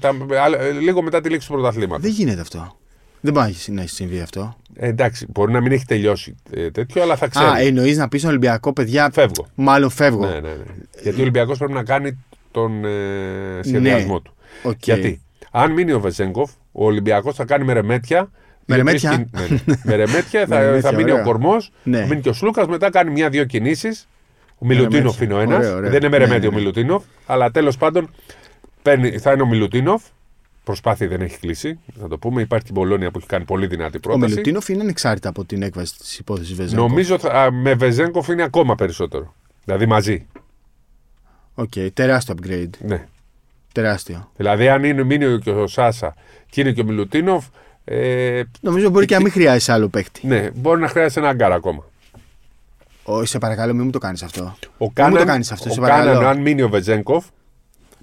τα, 0.00 0.12
άλλα- 0.42 0.70
λίγο 0.70 1.02
μετά 1.02 1.20
τη 1.20 1.28
λήξη 1.28 1.46
του 1.46 1.52
πρωταθλήματος. 1.52 2.02
Δεν 2.02 2.12
γίνεται 2.12 2.40
αυτό. 2.40 2.76
Δεν 3.20 3.32
πάει 3.32 3.54
να 3.66 3.80
έχει 3.80 3.90
συμβεί 3.90 4.20
αυτό. 4.20 4.56
Ε, 4.74 4.88
εντάξει, 4.88 5.26
μπορεί 5.32 5.52
να 5.52 5.60
μην 5.60 5.72
έχει 5.72 5.84
τελειώσει 5.84 6.34
ε, 6.50 6.70
τέτοιο, 6.70 7.02
αλλά 7.02 7.16
θα 7.16 7.28
ξέρει. 7.28 7.46
Α, 7.46 7.58
εννοείς 7.58 7.96
να 7.96 8.08
πεις 8.08 8.20
στον 8.20 8.30
Ολυμπιακό, 8.32 8.72
παιδιά, 8.72 9.10
Φεύγω. 9.12 9.46
μάλλον 9.54 9.90
φεύγω. 9.90 10.26
Ναι, 10.26 10.32
ναι, 10.32 10.40
ναι. 10.40 10.54
Γιατί 11.02 11.18
ο 11.18 11.20
Ολυμπιακός 11.22 11.58
πρέπει 11.58 11.72
να 11.72 11.82
κάνει 11.84 12.24
τον 12.50 12.84
ε, 12.84 13.60
σχεδιασμό 13.62 14.14
Ναι. 14.14 14.20
του. 14.20 14.34
Οκ. 14.62 14.84
Γιατί 14.84 15.20
αν 15.50 15.72
μείνει 15.72 15.92
ο 15.92 16.00
Βεζένκοφ, 16.00 16.50
ο 16.80 16.84
Ολυμπιακός 16.84 17.34
θα 17.34 17.44
κάνει 17.44 17.64
μερεμέτια. 17.64 18.30
Μερεμέτια; 18.66 19.10
δύο-τρεις 19.10 19.48
κιν- 19.48 19.64
ναι, 19.66 19.72
ναι. 19.74 19.80
Μερεμέτια, 19.84 20.40
θα, 20.46 20.56
Μερεμέτια, 20.58 20.90
θα 20.90 20.96
μείνει 20.96 21.10
ωραία. 21.10 21.22
ο 21.22 21.26
κορμός, 21.26 21.72
Ναι. 21.82 21.98
θα 22.00 22.06
μείνει 22.06 22.20
και 22.20 22.28
ο 22.28 22.32
Σλούκας, 22.32 22.66
μετά 22.66 22.90
κάνει 22.90 23.10
μια-δύο 23.10 23.44
κινήσεις. 23.44 24.08
Ο 24.58 24.66
Μιλουτίνοφ 24.66 25.20
είναι 25.20 25.34
Μερεμέτια. 25.34 25.56
ο 25.56 25.56
ένας. 25.58 25.66
Ωραία, 25.66 25.76
ωραία. 25.78 25.90
Δεν 25.90 25.98
είναι 26.02 26.08
Ναι, 26.08 26.18
μερεμέτι 26.18 26.40
ναι, 26.40 26.46
ο 26.46 26.50
ναι. 26.50 26.56
Μιλουτίνοφ, 26.56 27.02
αλλά 27.26 27.50
τέλος 27.50 27.76
πάντων 27.76 28.10
παίρνει, 28.82 29.18
θα 29.18 29.32
είναι 29.32 29.42
ο 29.42 29.46
Μιλουτίνοφ. 29.46 30.02
Προσπάθεια 30.64 31.08
δεν 31.08 31.20
έχει 31.20 31.38
κλείσει, 31.38 31.78
να 31.94 32.08
το 32.08 32.18
πούμε. 32.18 32.40
Υπάρχει 32.42 32.64
και 32.64 32.70
η 32.76 32.78
Μπολόνια 32.80 33.10
που 33.10 33.18
έχει 33.18 33.26
κάνει 33.26 33.44
πολύ 33.44 33.66
δυνατή 33.66 33.96
Ο 33.96 34.00
πρόταση. 34.00 34.30
Μιλουτίνοφ 34.30 34.68
είναι 34.68 34.82
ανεξάρτητα 34.82 35.28
από 35.28 35.44
την 35.44 35.62
έκβαση 35.62 35.98
της 35.98 36.18
υπόθεσης 36.18 36.54
Βεζένκοφ. 36.54 36.88
Νομίζω 36.88 37.18
θα, 37.18 37.28
α, 37.28 37.50
με 37.52 37.74
Βεζένκοφ 37.74 38.28
είναι 38.28 38.42
ακόμα 38.42 38.74
περισσότερο. 38.74 39.34
Δηλαδή 39.64 39.86
μαζί. 39.86 40.26
Οκ, 41.54 41.72
τεράστιο 41.94 42.34
upgrade. 42.42 42.70
Ναι. 42.78 43.06
Τεράστιο. 43.72 44.30
Δηλαδή, 44.36 44.68
αν 44.68 44.84
είναι, 44.84 45.02
μείνει 45.02 45.38
και 45.38 45.50
ο 45.50 45.66
Σάσα 45.66 46.14
και 46.50 46.60
είναι 46.60 46.72
και 46.72 46.80
ο 46.80 46.84
Μιλουτίνοφ, 46.84 47.44
ε, 47.84 48.42
Νομίζω 48.60 48.90
μπορεί 48.90 49.06
και 49.06 49.14
να 49.14 49.20
μην 49.20 49.32
χρειάζεσαι 49.32 49.72
άλλο 49.72 49.88
παίκτη. 49.88 50.26
ναι, 50.26 50.50
μπορεί 50.54 50.80
να 50.80 50.88
χρειάζεται 50.88 51.20
ένα 51.20 51.32
γκάρ 51.34 51.52
ακόμα. 51.52 51.84
Όχι, 53.02 53.26
σε 53.26 53.38
παρακαλώ, 53.38 53.74
μην 53.74 53.84
μου 53.84 53.90
το 53.90 53.98
κάνεις 53.98 54.22
αυτό. 54.22 54.42
Ο 54.42 54.46
Μην 54.46 54.68
μου 54.78 54.90
Κάναν, 54.94 55.18
το 55.18 55.24
κάνεις 55.24 55.52
αυτό, 55.52 55.70
ο 55.70 55.72
σε 55.72 55.80
παρακαλώ. 55.80 56.12
Κάναν, 56.12 56.26
αν 56.26 56.40
μείνει 56.40 56.62
ο 56.62 56.68
Βεζένκοφ. 56.68 57.24
Μην 57.24 57.30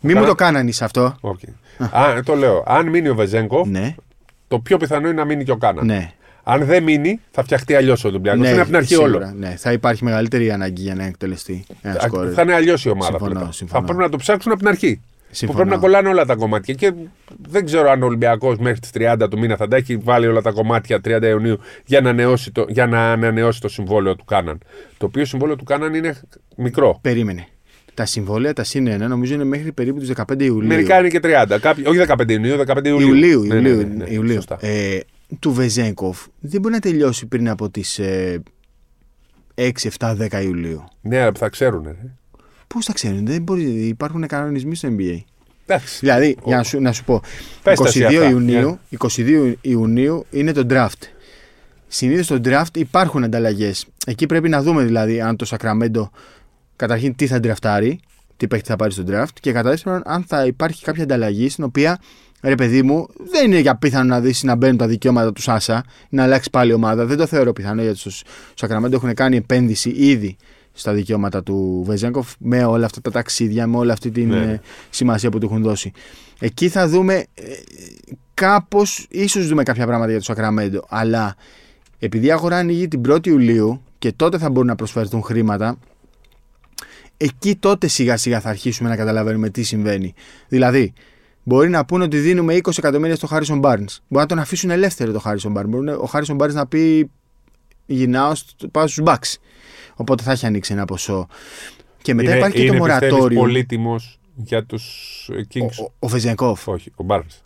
μου 0.01 0.13
Κάνα- 0.13 0.27
το 0.27 0.35
κάνανε 0.35 0.71
αυτό. 0.81 1.15
Okay. 1.21 1.49
Α, 1.91 2.19
το 2.25 2.35
λέω. 2.35 2.63
Αν 2.67 2.87
μείνει 2.87 3.09
ο 3.09 3.15
Βεζένκοφ, 3.15 3.67
Ναι, 3.67 3.95
το 4.47 4.59
πιο 4.59 4.77
πιθανό 4.77 5.07
είναι 5.07 5.15
να 5.17 5.25
μείνει 5.25 5.43
και 5.43 5.51
ο 5.51 5.57
Κάναν. 5.57 5.85
ναι. 5.85 6.11
Αν 6.47 6.65
δεν 6.65 6.83
μείνει, 6.83 7.19
θα 7.31 7.43
φτιαχτεί 7.43 7.75
αλλιώς 7.75 8.03
ο 8.03 8.07
Ολυμπιακός. 8.07 8.39
ναι 8.41 8.47
είναι 8.47 8.57
από 8.57 8.65
την 8.65 8.75
αρχή 8.75 8.93
σίγουρα, 8.93 9.07
όλο. 9.27 9.31
Ναι, 9.37 9.55
θα 9.57 9.71
υπάρχει 9.71 10.03
μεγαλύτερη 10.03 10.51
ανάγκη 10.51 10.81
για 10.81 10.95
να 10.95 11.03
εκτελεστεί 11.03 11.65
ένα 11.81 11.93
Θα, 11.93 11.99
σκόρ. 12.07 12.31
θα 12.35 12.41
είναι 12.41 12.53
αλλιώς 12.53 12.85
η 12.85 12.89
ομάδα 12.89 13.09
Συμφωνώ, 13.11 13.33
πλέον. 13.33 13.51
συμφωνώ. 13.53 13.79
Θα 13.79 13.85
πρέπει 13.87 14.01
να 14.03 14.09
το 14.09 14.17
ψάξουν 14.17 14.51
από 14.51 14.59
την 14.59 14.69
αρχή. 14.69 15.01
Που 15.29 15.35
Συμφωνώ. 15.35 15.59
πρέπει 15.59 15.75
να 15.75 15.81
κολλάνε 15.81 16.09
όλα 16.09 16.25
τα 16.25 16.35
κομμάτια. 16.35 16.73
Και 16.73 16.93
δεν 17.49 17.65
ξέρω 17.65 17.89
αν 17.89 18.03
ο 18.03 18.05
Ολυμπιακός 18.05 18.57
μέχρι 18.57 18.79
τις 18.79 18.89
30 18.93 19.27
του 19.29 19.39
μήνα 19.39 19.55
θα 19.55 19.67
τα 19.67 19.75
έχει 19.75 19.97
βάλει 19.97 20.27
όλα 20.27 20.41
τα 20.41 20.51
κομμάτια 20.51 20.99
30 21.05 21.21
Ιουνίου 21.23 21.59
για 21.85 22.01
να, 22.01 22.09
ανανεώσει 22.09 22.51
το, 22.51 22.65
για 22.69 22.87
να 22.87 23.11
ανανεώσει 23.11 23.61
το 23.61 23.67
συμβόλαιο 23.67 24.15
του 24.15 24.25
Κάναν. 24.25 24.57
Το 24.97 25.05
οποίο 25.05 25.25
συμβόλαιο 25.25 25.55
του 25.55 25.63
Κάναν 25.63 25.93
είναι 25.93 26.19
μικρό. 26.57 26.99
Περίμενε. 27.01 27.47
Τα 27.93 28.05
συμβόλαια, 28.05 28.53
τα 28.53 28.63
συν 28.63 28.87
1, 29.03 29.07
νομίζω 29.07 29.33
είναι 29.33 29.43
μέχρι 29.43 29.71
περίπου 29.71 29.99
τους 29.99 30.09
15 30.15 30.41
Ιουλίου. 30.41 30.67
Μερικά 30.67 30.99
είναι 30.99 31.07
και 31.07 31.19
30. 31.23 31.57
Κάποιοι, 31.61 31.83
όχι 31.87 31.99
15 32.07 32.29
Ιουνίου, 32.31 32.55
15 32.67 32.85
Ιουλίου. 32.85 33.07
Ιουλίου. 33.07 33.43
Ναι, 33.43 33.55
Ιουλίου, 33.55 33.75
ναι, 33.77 33.83
ναι, 33.83 33.93
ναι, 33.93 34.09
Ιουλίου. 34.09 34.33
σωστά. 34.33 34.57
Ε, 34.61 34.99
του 35.39 35.53
Βεζέγκοφ 35.53 36.25
δεν 36.39 36.61
μπορεί 36.61 36.73
να 36.73 36.79
τελειώσει 36.79 37.25
πριν 37.25 37.49
από 37.49 37.69
τις 37.69 37.99
ε, 37.99 38.43
6, 39.55 39.69
7, 39.97 40.15
10 40.29 40.43
Ιουλίου. 40.43 40.83
Ναι, 41.01 41.19
αλλά 41.19 41.31
θα 41.37 41.49
ξέρουν. 41.49 41.83
Ρε. 41.83 41.95
Πώς 42.67 42.85
τα 42.85 42.93
ξέρουν, 42.93 43.25
δεν 43.25 43.41
μπορεί, 43.41 43.63
υπάρχουν 43.63 44.27
κανονισμοί 44.27 44.75
στο 44.75 44.89
NBA. 44.91 45.19
Εντάξει. 45.65 45.97
Δηλαδή, 45.99 46.37
για 46.45 46.57
να 46.57 46.63
σου, 46.63 46.79
να 46.79 46.91
σου 46.91 47.03
πω, 47.03 47.21
Πες 47.63 47.79
τα 47.79 47.87
εσύ 47.87 47.99
22 47.99 48.05
αυτά. 48.05 48.29
Ιουνίου, 48.29 48.79
22 48.99 49.53
Ιουνίου 49.61 50.25
είναι 50.29 50.51
το 50.51 50.65
draft. 50.69 51.01
Συνήθως 51.87 52.25
στο 52.25 52.39
draft 52.43 52.77
υπάρχουν 52.77 53.23
ανταλλαγές. 53.23 53.85
Εκεί 54.05 54.25
πρέπει 54.25 54.49
να 54.49 54.61
δούμε 54.61 54.83
δηλαδή 54.83 55.21
αν 55.21 55.35
το 55.35 55.45
Sacramento 55.49 56.09
καταρχήν 56.75 57.15
τι 57.15 57.27
θα 57.27 57.39
ντραφτάρει, 57.39 57.99
τι 58.37 58.47
παίχτη 58.47 58.67
θα 58.67 58.75
πάρει 58.75 58.91
στο 58.91 59.03
draft 59.07 59.33
και 59.39 59.51
κατά 59.51 59.69
δεύτερον 59.69 60.01
αν 60.05 60.23
θα 60.27 60.45
υπάρχει 60.45 60.83
κάποια 60.83 61.03
ανταλλαγή 61.03 61.49
στην 61.49 61.63
οποία 61.63 61.99
ρε 62.41 62.55
παιδί 62.55 62.81
μου 62.81 63.07
δεν 63.31 63.45
είναι 63.45 63.59
για 63.59 63.75
πιθανό 63.75 64.09
να 64.09 64.19
δεις 64.19 64.43
να 64.43 64.55
μπαίνουν 64.55 64.77
τα 64.77 64.87
δικαιώματα 64.87 65.31
του 65.31 65.41
Σάσα 65.41 65.83
να 66.09 66.23
αλλάξει 66.23 66.49
πάλι 66.49 66.73
ομάδα. 66.73 67.05
Δεν 67.05 67.17
το 67.17 67.25
θεωρώ 67.25 67.53
πιθανό 67.53 67.81
γιατί 67.81 67.97
στο 67.97 68.11
Sacramento 68.55 68.91
έχουν 68.91 69.13
κάνει 69.13 69.37
επένδυση 69.37 69.89
ήδη 69.89 70.37
στα 70.77 70.93
δικαιώματα 70.93 71.43
του 71.43 71.83
Βεζέγκοφ 71.85 72.33
με 72.39 72.63
όλα 72.65 72.85
αυτά 72.85 73.01
τα 73.01 73.11
ταξίδια, 73.11 73.67
με 73.67 73.77
όλη 73.77 73.91
αυτή 73.91 74.11
την 74.11 74.27
Ναι. 74.29 74.37
ε, 74.51 74.59
σημασία 74.89 75.29
που 75.29 75.37
του 75.39 75.45
έχουν 75.45 75.61
δώσει. 75.61 75.91
Εκεί 76.39 76.69
θα 76.69 76.87
δούμε 76.87 77.13
ε, 77.33 77.43
κάπως, 78.33 79.05
ίσως 79.09 79.47
δούμε 79.47 79.63
κάποια 79.63 79.85
πράγματα 79.85 80.11
για 80.11 80.21
το 80.21 80.33
Sacramento, 80.37 80.79
αλλά 80.89 81.35
επειδή 81.99 82.25
η 82.25 82.31
αγορά 82.31 82.57
ανοίγει 82.57 82.87
την 82.87 83.01
1η 83.09 83.27
Ιουλίου 83.27 83.81
και 83.99 84.11
τότε 84.11 84.37
θα 84.37 84.49
μπορούν 84.49 84.67
να 84.67 84.75
προσφέρουν 84.75 85.21
χρήματα, 85.23 85.77
εκεί 87.17 87.55
τότε 87.55 87.87
σιγά 87.87 88.17
σιγά 88.17 88.39
θα 88.39 88.49
αρχίσουμε 88.49 88.89
να 88.89 88.95
καταλαβαίνουμε 88.95 89.49
τι 89.49 89.63
συμβαίνει. 89.63 90.13
Δηλαδή, 90.47 90.93
μπορεί 91.43 91.69
να 91.69 91.85
πούνε 91.85 92.03
ότι 92.03 92.17
δίνουμε 92.17 92.53
20 92.55 92.77
εκατομμύρια 92.77 93.15
στο 93.15 93.27
Harrison 93.31 93.61
Barnes. 93.61 93.97
Μπορεί 94.07 94.21
να 94.21 94.25
τον 94.25 94.39
αφήσουν 94.39 94.69
ελεύθερο 94.69 95.11
το 95.11 95.21
Harrison 95.25 95.53
Barnes. 95.57 95.65
Μπορεί 95.67 95.89
ο 95.89 96.09
Harrison 96.13 96.37
Barnes 96.37 96.53
να 96.53 96.67
πει 96.67 97.09
γυρνάω, 97.85 98.35
στο- 98.35 98.67
πάω 98.67 98.87
στους 98.87 99.03
Bucks. 99.07 99.33
Οπότε 99.95 100.23
θα 100.23 100.31
έχει 100.31 100.45
ανοίξει 100.45 100.73
ένα 100.73 100.85
ποσό. 100.85 101.27
Και 102.01 102.13
μετά 102.13 102.29
είναι, 102.29 102.37
υπάρχει 102.39 102.55
και 102.55 102.63
είναι, 102.63 102.77
το 102.77 102.83
πιστεύεις, 102.83 103.09
μορατόριο. 103.11 103.39
πολύτιμος 103.39 104.19
για 104.35 104.63
τους 104.65 104.83
Kings; 105.53 105.69
Ο, 105.79 105.83
ο, 105.83 105.91
ο 105.99 106.07
Βεζενκόφ. 106.07 106.67
Όχι, 106.67 106.91
ο 106.95 107.05
Barnes. 107.07 107.41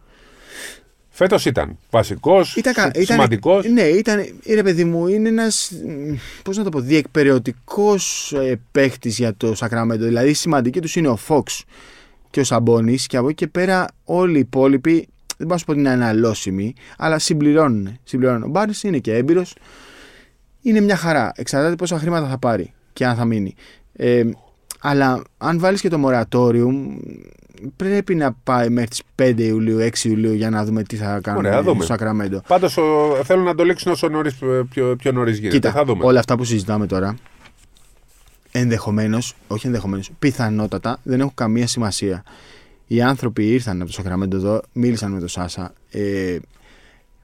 Φέτος 1.09 1.45
ήταν 1.45 1.77
βασικός, 1.89 2.55
Ήταν, 2.55 2.73
κα- 2.73 2.87
ήταν, 2.87 3.03
σημαντικός. 3.03 3.65
Ναι, 3.65 3.81
ήταν, 3.81 4.25
ρε 4.47 4.63
παιδί 4.63 4.83
μου, 4.83 5.07
είναι 5.07 5.29
ένας. 5.29 5.71
Πώς 6.43 6.57
να 6.57 6.63
το 6.63 6.69
πω, 6.69 6.79
διεκπαιρεωτικός 6.79 8.33
ε, 8.33 8.59
παίχτης 8.71 9.17
για 9.17 9.35
το 9.35 9.55
Σακραμέντο. 9.55 10.05
Δηλαδή, 10.05 10.33
σημαντική 10.33 10.79
τους 10.79 10.95
είναι 10.95 11.07
ο 11.07 11.15
Φόξ 11.15 11.63
και 12.29 12.39
ο 12.39 12.43
Σαμπόνι 12.43 12.95
και 12.95 13.17
από 13.17 13.27
εκεί 13.27 13.35
και 13.35 13.47
πέρα 13.47 13.87
όλοι 14.03 14.37
οι 14.37 14.39
υπόλοιποι. 14.39 15.07
Δεν 15.37 15.47
μπορώ 15.47 15.53
να 15.53 15.57
σου 15.57 15.65
πω 15.65 15.71
ότι 15.71 15.79
είναι 15.79 15.89
αναλώσιμοι, 15.89 16.73
αλλά 16.97 17.19
συμπληρώνουν. 17.19 17.99
συμπληρώνουν. 18.03 18.43
Ο 18.43 18.47
Μπάρνι 18.47 18.73
είναι 18.83 18.97
και 18.97 19.15
έμπειρος. 19.15 19.55
Είναι 20.61 20.79
μια 20.79 20.95
χαρά. 20.95 21.31
Εξαρτάται 21.35 21.75
πόσα 21.75 21.99
χρήματα 21.99 22.27
θα 22.27 22.37
πάρει 22.37 22.73
και 22.93 23.05
αν 23.05 23.15
θα 23.15 23.25
μείνει. 23.25 23.55
Ε, 23.93 24.23
αλλά 24.79 25.21
αν 25.37 25.59
βάλεις 25.59 25.81
και 25.81 25.89
το 25.89 26.03
moratorium 26.05 26.73
πρέπει 27.75 28.15
να 28.15 28.33
πάει 28.43 28.69
μέχρι 28.69 28.89
τις 28.89 29.01
5 29.15 29.33
Ιουλίου, 29.37 29.79
6 29.79 30.03
Ιουλίου 30.03 30.33
για 30.33 30.49
να 30.49 30.65
δούμε 30.65 30.83
τι 30.83 30.95
θα 30.95 31.19
κάνουμε 31.23 31.47
Ωραία, 31.47 31.61
δούμε. 31.63 31.75
στο 31.75 31.85
Σακραμέντο. 31.85 32.41
Πάντως 32.47 32.77
θέλουν 33.23 33.43
να 33.43 33.55
το 33.55 33.63
λήξουν 33.63 33.91
όσο 33.91 34.09
νωρίς, 34.09 34.35
πιο, 34.69 34.95
πιο 34.97 35.11
νωρίς 35.11 35.37
γίνεται. 35.37 35.55
Κοίτα, 35.55 35.71
θα 35.71 35.83
δούμε. 35.85 36.05
όλα 36.05 36.19
αυτά 36.19 36.37
που 36.37 36.43
συζητάμε 36.43 36.85
τώρα 36.85 37.15
ενδεχομένως, 38.51 39.35
όχι 39.47 39.65
ενδεχομένως, 39.67 40.11
πιθανότατα 40.19 40.99
δεν 41.03 41.19
έχουν 41.19 41.33
καμία 41.35 41.67
σημασία. 41.67 42.23
Οι 42.87 43.01
άνθρωποι 43.01 43.47
ήρθαν 43.51 43.75
από 43.77 43.85
το 43.85 43.91
Σακραμέντο 43.91 44.35
εδώ, 44.37 44.61
μίλησαν 44.73 45.11
με 45.11 45.19
τον 45.19 45.27
Σάσα. 45.27 45.73
Ε, 45.91 46.37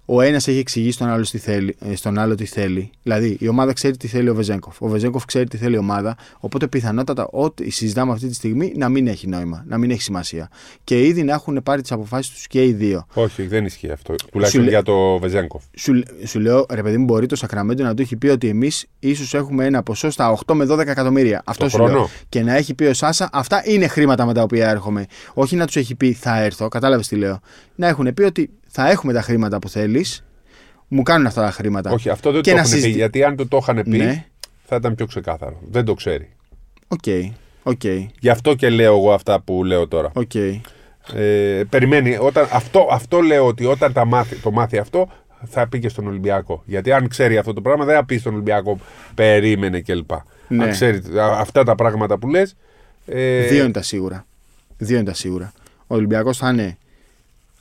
ο 0.06 0.22
ένας 0.22 0.48
έχει 0.48 0.58
εξηγήσει 0.60 0.92
στον 0.92 1.08
άλλο, 1.10 1.24
τι 1.24 1.38
θέλει, 1.38 1.76
ε, 1.80 1.96
στον 1.96 2.18
άλλο 2.20 2.36
τι 2.36 2.46
θέλει. 2.46 2.90
Δηλαδή, 3.04 3.38
η 3.40 3.48
ομάδα 3.48 3.74
ξέρει 3.74 3.98
τι 3.98 4.08
θέλει 4.08 4.30
ο 4.30 4.36
Βεζέγκοφ. 4.36 4.82
Ο 4.82 4.88
Βεζέγκοφ 4.88 5.26
ξέρει 5.26 5.48
τι 5.48 5.58
θέλει 5.58 5.76
η 5.76 5.78
ομάδα. 5.78 6.16
Οπότε, 6.40 6.68
πιθανότατα, 6.68 7.28
ό,τι 7.32 7.70
συζητάμε 7.70 8.12
αυτή 8.12 8.28
τη 8.28 8.34
στιγμή 8.34 8.74
να 8.76 8.90
μην 8.90 9.08
έχει 9.08 9.28
νόημα, 9.28 9.64
να 9.68 9.78
μην 9.78 9.92
έχει 9.92 10.02
σημασία. 10.02 10.50
Και 10.84 11.02
ήδη 11.06 11.24
να 11.24 11.34
έχουν 11.34 11.60
πάρει 11.64 11.82
τις 11.82 11.92
αποφάσεις 11.92 12.32
τους 12.34 12.48
και 12.48 12.64
οι 12.64 12.74
δύο. 12.74 13.06
Όχι, 13.14 13.44
δεν 13.48 13.66
ισχύει 13.66 13.92
αυτό. 13.92 14.16
Τουλάχιστον 14.32 14.62
Σου 14.64 14.70
λέ- 14.70 14.70
για 14.70 14.82
το 14.84 15.18
Βεζέγκοφ. 15.20 15.64
Σου, 15.78 16.02
σου 16.26 16.40
λέω, 16.40 16.66
ρε 16.70 16.82
παιδί 16.84 16.98
μου, 16.98 17.06
μπορεί 17.06 17.26
το 17.26 17.36
Σακραμέντο 17.36 17.84
να 17.84 17.94
του 17.94 18.02
έχει 18.02 18.16
πει 18.16 18.28
ότι 18.28 18.48
εμείς 18.50 18.86
ίσως 19.00 19.34
έχουμε 19.34 19.66
ένα 19.66 19.84
ποσό 19.84 20.10
στα 20.10 20.30
8 20.46 20.54
με 20.54 20.66
12 20.66 20.78
εκατομμύρια. 20.88 21.42
Αυτό 21.46 21.70
σου 21.70 21.76
χρόνο. 21.76 21.92
λέω. 21.94 22.10
Και 22.30 22.44
να 22.44 22.56
έχει 22.56 22.74
πει 22.74 22.84
ο 22.84 22.94
Σάσα, 22.94 23.30
αυτά 23.34 23.62
είναι 23.66 23.88
χρήματα 23.88 24.26
με 24.26 24.34
τα 24.34 24.42
οποία 24.42 24.70
έρχομαι. 24.70 25.06
Όχι 25.34 25.56
να 25.56 25.66
τους 25.66 25.76
έχει 25.76 25.96
πει 25.96 26.14
θα 26.14 26.42
έρθω, 26.42 26.68
κατάλαβες 26.68 27.08
τι 27.08 27.16
λέω. 27.16 27.40
Να 27.76 27.88
έχουν 27.88 28.14
πει 28.14 28.24
ότι 28.24 28.50
θα 28.76 28.90
έχουμε 28.90 29.14
τα 29.14 29.22
χρήματα 29.22 29.60
που 29.60 29.70
θέλεις, 29.70 30.24
μου 30.88 31.02
κάνουν 31.04 31.28
αυτά 31.28 31.42
τα 31.42 31.52
χρήματα. 31.52 31.92
Όχι, 31.92 32.10
αυτό 32.10 32.32
δεν 32.32 32.42
Και 32.42 32.50
το 32.50 32.56
να 32.56 32.62
έχουν 32.62 32.72
πει. 32.74 32.78
συζητή- 32.80 32.98
Γιατί 32.98 33.24
αν 33.24 33.36
το 33.36 33.48
το 33.48 33.58
είχαν 33.62 33.82
πει, 33.84 33.98
Ναι. 33.98 34.26
θα 34.66 34.76
ήταν 34.76 34.96
πιο 34.96 35.06
ξεκάθαρο. 35.06 35.60
Δεν 35.72 35.86
το 35.86 35.94
ξέρει. 35.94 36.30
Οκ, 36.88 37.04
οκ, 37.64 37.84
Γι' 38.20 38.30
αυτό 38.30 38.56
και 38.56 38.70
λέω 38.70 38.96
εγώ 38.96 39.14
αυτά 39.14 39.42
που 39.42 39.64
λέω 39.64 39.88
τώρα. 39.88 40.12
οκ. 40.14 40.36
Ε, 41.14 41.64
περιμένει. 41.70 42.18
Όταν, 42.20 42.48
αυτό, 42.52 42.88
αυτό 42.92 43.22
λέω 43.22 43.46
ότι 43.48 43.66
όταν 43.66 43.94
τα 43.94 44.06
μάθει, 44.06 44.36
το 44.36 44.52
μάθει 44.52 44.78
αυτό, 44.78 45.10
θα 45.46 45.68
πει 45.68 45.80
και 45.80 45.90
στον 45.90 46.08
Ολυμπιακό. 46.08 46.64
Γιατί 46.66 46.92
αν 46.92 47.08
ξέρει 47.08 47.38
αυτό 47.38 47.54
το 47.54 47.62
πράγμα, 47.62 47.86
δεν 47.86 47.96
θα 47.96 48.06
πει 48.06 48.18
στον 48.18 48.34
Ολυμπιακό 48.34 48.80
περίμενε 49.16 49.82
κλπ. 49.82 50.10
Ναι. 50.48 50.64
Αν 50.64 50.70
ξέρει 50.72 51.02
α, 51.20 51.26
αυτά 51.40 51.64
τα 51.64 51.76
πράγματα 51.76 52.18
που 52.18 52.28
λες. 52.30 52.56
Ε, 53.06 53.48
Δύο 53.48 53.64
είναι 53.64 53.72
τα 53.74 53.82
σίγουρα. 53.82 54.26
Δύο 54.78 54.96
είναι 54.96 55.06
τα 55.06 55.14
σίγουρα. 55.14 55.54
Ο 55.88 55.96
Ολυμπιακός 55.96 56.38
θα 56.38 56.50
είναι 56.50 56.78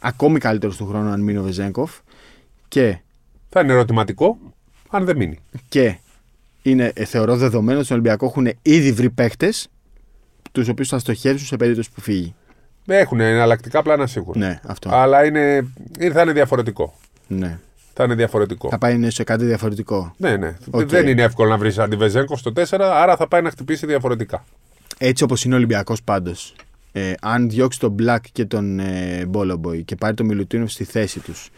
ακόμη 0.07 0.39
καλύτερος 0.39 0.77
του 0.77 0.87
χρόνου 0.87 1.11
αν 1.11 1.21
μείνει 1.21 1.39
ο 1.39 1.43
Βεζέγκοφ 1.43 1.93
και 2.69 2.99
Θα 3.49 3.61
είναι 3.61 3.73
ερωτηματικό 3.73 4.39
αν 4.91 5.05
δεν 5.05 5.17
μείνει. 5.17 5.39
και 5.69 5.99
είναι, 6.63 6.93
ε, 6.95 7.05
θεωρώ 7.05 7.37
δεδομένο 7.37 7.77
ότι 7.77 7.85
στον 7.85 7.97
Ολυμπιακό 7.99 8.27
έχουν 8.27 8.49
ήδη 8.63 8.93
βρει 8.93 9.11
παίχτες 9.11 9.69
τους 10.53 10.69
οποίους 10.69 10.89
θα 10.89 10.99
στοχεύσουν 10.99 11.47
σε 11.47 11.57
περίπτωση 11.57 11.91
που 11.95 12.01
φύγει. 12.01 12.35
Έχουν 12.87 13.21
εναλλακτικά 13.21 13.83
πλάνα 13.83 14.07
σίγουρα. 14.07 14.39
Ναι, 14.39 14.61
αυτό. 14.67 14.91
Αλλά 14.93 15.25
είναι, 15.25 15.73
είναι- 16.01 16.13
θα 16.15 16.23
είναι 16.23 16.33
διαφορετικό. 16.33 16.95
Ναι. 17.27 17.59
Θα 17.93 18.05
είναι 18.05 18.15
διαφορετικό. 18.15 18.69
Θα 18.69 18.79
πάει 18.79 19.11
σε 19.11 19.25
κάτι 19.25 19.45
διαφορετικό. 19.45 20.15
Ναι, 20.17 20.37
ναι. 20.37 20.57
Οκ. 20.71 20.89
Δεν 20.89 21.09
είναι 21.09 21.23
εύκολο 21.23 21.49
να 21.51 21.59
βρεις 21.59 21.79
αντι-Βεζένκοφ 21.79 22.39
στο 22.41 22.53
4, 22.53 22.63
άρα 22.81 23.17
θα 23.17 23.29
πάει 23.29 23.43
να 23.43 23.51
χτυπήσει 23.51 23.87
διαφορετικά. 23.87 24.45
Έτσι 24.99 25.25
όπως 25.25 25.45
είναι 25.45 25.55
ο 25.55 25.57
Ολυμπιακός 25.57 26.03
πάντως. 26.03 26.55
Ε, 26.97 27.13
αν 27.21 27.49
διώξει 27.51 27.79
τον 27.79 27.95
Black 28.03 28.19
και 28.33 28.45
τον 28.45 28.79
ε, 28.79 29.25
Μπόλομποϊ 29.29 29.83
και 29.83 29.95
πάρει 29.97 30.15
τον 30.15 30.27
Μιλουτίνοφ 30.27 30.71
στη 30.73 30.85
θέση 30.85 31.21
τους. 31.21 31.51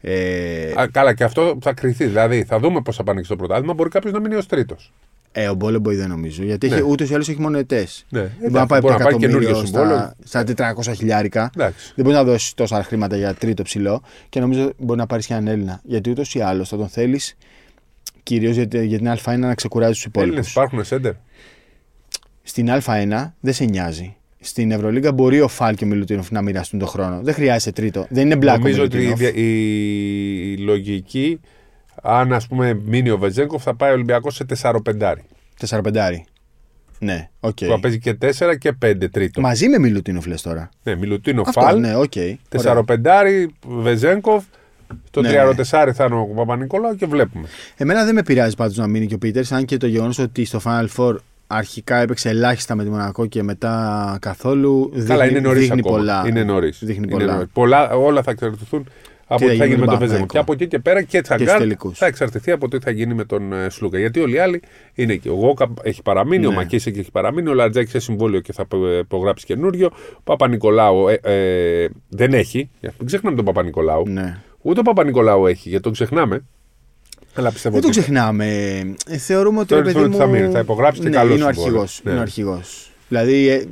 Ε, 0.00 0.72
Α, 0.80 0.88
καλά, 0.92 1.14
και 1.14 1.24
αυτό 1.24 1.58
θα 1.60 1.72
κριθεί. 1.72 2.04
Δηλαδή, 2.06 2.44
θα 2.44 2.58
δούμε 2.58 2.80
πώς 2.82 2.96
θα 2.96 3.02
πάνε 3.02 3.18
και 3.20 3.24
στο 3.26 3.36
πρωτάθλημα. 3.36 3.72
Μπορεί 3.74 3.88
κάποιος 3.90 4.12
να 4.12 4.20
μείνει 4.20 4.34
ως 4.34 4.46
τρίτος. 4.46 4.92
ε, 5.32 5.48
ο 5.48 5.54
Μπόλομποϊ 5.54 5.94
δεν 5.96 6.08
νομίζω. 6.08 6.42
Γιατί 6.44 6.68
Ναι. 6.68 6.74
έχει, 6.74 6.84
ούτως 6.88 7.10
ή 7.10 7.14
άλλως 7.14 7.28
έχει 7.28 7.40
μονοετές. 7.40 8.04
Ναι, 8.08 8.20
Δεν 8.20 8.30
μπορεί 8.40 8.52
να 8.52 8.66
πάει 8.66 8.80
μπορεί 8.80 8.94
από 8.94 9.02
να 9.02 9.08
πάει 9.10 9.18
καινούριο 9.18 9.48
εκατομμύριο 9.48 9.80
συμβόλαιο. 9.80 10.14
στα, 10.24 10.44
στα 10.44 10.74
400 10.92 10.94
χιλιάρικα. 10.96 11.50
Εντάξει. 11.56 11.92
Δεν 11.94 12.04
μπορεί 12.04 12.16
να 12.16 12.24
δώσει 12.24 12.56
τόσα 12.56 12.82
χρήματα 12.82 13.16
για 13.16 13.34
τρίτο 13.34 13.62
ψηλό 13.62 14.02
και 14.28 14.40
νομίζω 14.40 14.72
μπορεί 14.78 14.98
να 14.98 15.06
πάρεις 15.06 15.26
και 15.26 15.32
έναν 15.32 15.46
Έλληνα. 15.46 15.80
Γιατί 15.84 16.10
ούτως 16.10 16.34
ή 16.34 16.40
άλλως 16.40 16.68
θα 16.68 16.76
τον 16.76 16.88
θέλεις 16.88 17.36
κυρίως 18.22 18.56
για, 18.56 18.82
για 18.82 18.98
την 18.98 19.08
Α1 19.24 19.38
να 19.38 19.54
ξεκουράζει 19.54 19.92
τους 19.92 20.04
Έλληνες 20.04 20.28
υπόλοιπους. 20.28 20.50
υπάρχουν 20.50 20.84
σέντερ; 20.84 21.12
Στην 22.42 22.68
Α1 22.70 23.32
δεν 23.40 23.54
σε 23.54 23.64
νοιάζει. 23.64 24.16
Στην 24.40 24.70
Ευρωλίγα 24.70 25.12
μπορεί 25.12 25.40
ο 25.40 25.48
Φάλ 25.48 25.74
και 25.74 25.84
ο 25.84 25.86
Μιλουτίνοφ 25.86 26.30
να 26.30 26.42
μοιραστούν 26.42 26.78
τον 26.78 26.88
χρόνο. 26.88 27.20
Δεν 27.22 27.34
χρειάζεται 27.34 27.70
τρίτο. 27.80 28.06
Δεν 28.10 28.24
είναι 28.24 28.36
Μπλακ 28.36 28.54
ο 28.54 28.58
Νομίζω 28.58 28.82
ότι 28.82 28.96
η, 28.96 29.00
Μιλουτίνοφ. 29.00 29.32
δια- 29.34 29.42
η, 29.44 30.52
η 30.52 30.56
λογική, 30.56 31.40
αν 32.02 32.32
ας 32.32 32.46
πούμε 32.46 32.80
μείνει 32.84 33.10
ο 33.10 33.18
Βεζέγκοφ, 33.18 33.62
θα 33.62 33.74
πάει 33.74 33.90
ο 33.90 33.92
Ολυμπιακός 33.92 34.34
σε 34.34 34.44
4-5. 34.44 35.14
4-5. 35.68 36.24
Ναι, 37.00 37.28
οκ. 37.40 37.54
Που 37.56 37.64
θα 37.66 37.80
παίζει 37.80 37.98
και 37.98 38.14
4 38.20 38.56
και 38.58 38.72
5 38.84 39.08
τρίτο. 39.10 39.40
Μαζί 39.40 39.68
με 39.68 39.78
Μιλουτίνοφ 39.78 40.26
λες 40.26 40.42
τώρα. 40.42 40.68
Ναι, 40.82 40.96
Μιλουτίνο 40.96 41.42
Αυτό, 41.46 41.60
Φαλ, 41.60 41.80
ναι, 41.80 41.96
οκ. 41.96 42.12
4-5 42.48 43.20
Ωραία. 43.20 43.48
Βεζέγκοφ. 43.66 44.44
Στο 45.08 45.20
Ναι, 45.20 45.28
3-4 45.28 45.92
θα 45.94 46.04
είναι 46.04 46.14
ο 46.14 46.24
Παπα-Νικολάου 46.34 46.94
και 46.96 47.06
βλέπουμε. 47.06 47.48
Εμένα 47.76 48.04
δεν 48.04 48.14
με 48.14 48.22
πειράζει 48.22 48.54
πάντως 48.56 48.76
να 48.76 48.86
μείνει 48.86 49.06
και 49.06 49.14
ο 49.14 49.18
Πίτερς, 49.18 49.52
αν 49.52 49.64
και 49.64 49.76
το 49.76 49.86
γεγονός 49.86 50.18
ότι 50.18 50.44
στο 50.44 50.60
Final 50.64 50.86
Four 50.96 51.16
αρχικά 51.48 51.96
έπαιξε 51.96 52.28
ελάχιστα 52.28 52.74
με 52.74 52.84
τη 52.84 52.90
Μονακό 52.90 53.26
και 53.26 53.42
μετά 53.42 54.16
καθόλου. 54.20 54.92
Καλά, 55.06 55.22
δείχνει, 55.22 55.38
είναι 55.38 55.48
νωρίς 55.48 55.60
δείχνει 55.60 55.80
ακόμα. 55.80 55.96
πολλά. 55.96 56.24
Είναι 56.26 56.44
νωρίς. 56.44 56.78
Δείχνει 56.82 57.08
πολλά. 57.08 57.48
πολλά. 57.52 57.90
Όλα 57.90 58.22
θα 58.22 58.30
εξαρτηθούν 58.30 58.86
από 59.30 59.44
Τι 59.44 59.50
τι 59.50 59.56
θα 59.56 59.64
γίνει 59.64 59.78
με 59.80 59.86
τον 59.86 59.98
Βεζέγκοφ. 59.98 59.98
Παναθηναϊκό. 59.98 60.32
Και 60.32 60.38
από 60.38 60.52
εκεί 60.52 60.66
και 60.66 60.78
πέρα 60.78 61.02
και 61.02 61.16
στους 61.24 61.36
Τσαγκάρ 61.36 61.58
τελικούς. 61.58 61.98
θα 61.98 62.06
εξαρτηθεί 62.06 62.50
από 62.50 62.68
το 62.68 62.78
τι 62.78 62.84
θα 62.84 62.90
γίνει 62.90 63.14
με 63.14 63.24
τον 63.24 63.52
ε, 63.52 63.70
Σλούκα. 63.70 63.98
Γιατί 63.98 64.20
όλοι 64.20 64.34
οι 64.34 64.38
άλλοι 64.38 64.62
είναι 64.94 65.12
εκεί. 65.12 65.28
Ο 65.28 65.34
Γόκα 65.34 65.68
έχει 65.82 66.02
παραμείνει, 66.02 66.46
ο 66.46 66.50
Ναι. 66.50 66.56
Μακίσεκ 66.56 66.96
έχει 66.96 67.10
παραμείνει, 67.10 67.48
ο 67.48 67.54
Λαρτζάκη 67.54 67.90
σε 67.90 67.98
συμβόλαιο 67.98 68.40
και 68.40 68.52
θα 68.52 68.66
ε, 68.72 68.98
υπογράψει 68.98 69.46
καινούριο. 69.46 69.90
Ο 70.16 70.20
Παπα-Νικολάου 70.24 71.08
ε, 71.08 71.20
ε, 71.22 71.88
δεν 72.08 72.32
έχει. 72.32 72.70
Μην 72.80 73.06
ξεχνάμε 73.06 73.36
τον 73.36 73.44
Παπα-Νικολάου. 73.44 74.08
Ναι. 74.08 74.36
Ούτε 74.62 74.80
ο 74.80 74.82
Παπα-Νικολάου 74.82 75.46
έχει, 75.46 75.68
γιατί 75.68 75.84
τον 75.84 75.92
ξεχνάμε. 75.92 76.44
Αλλά 77.38 77.52
πιστεύω 77.52 77.74
Δεν 77.74 77.82
το 77.82 77.88
ότι. 77.88 77.98
ξεχνάμε. 78.00 78.46
Ε, 79.08 79.16
θεωρούμε 79.18 79.58
ότι 79.58 79.68
Τώρα 79.68 79.82
ρε 79.82 79.92
παιδί 79.92 80.04
ότι 80.04 80.16
θα 80.16 80.26
μου... 80.26 80.32
μείνει, 80.32 80.50
θα 80.52 80.58
υπογράψει 80.58 81.00
και 81.00 81.08
ναι, 81.08 81.16
καλό 81.16 81.34
είναι 81.34 81.44
ο 81.44 81.52
συμβόλαιο. 81.52 81.80
αρχηγός, 81.80 82.00
Ναι. 82.04 82.10
Είναι 82.10 82.18
ο 82.20 82.22
αρχηγός. 82.22 82.90
Δηλαδή, 83.08 83.48
ε, 83.48 83.54
ε, 83.54 83.66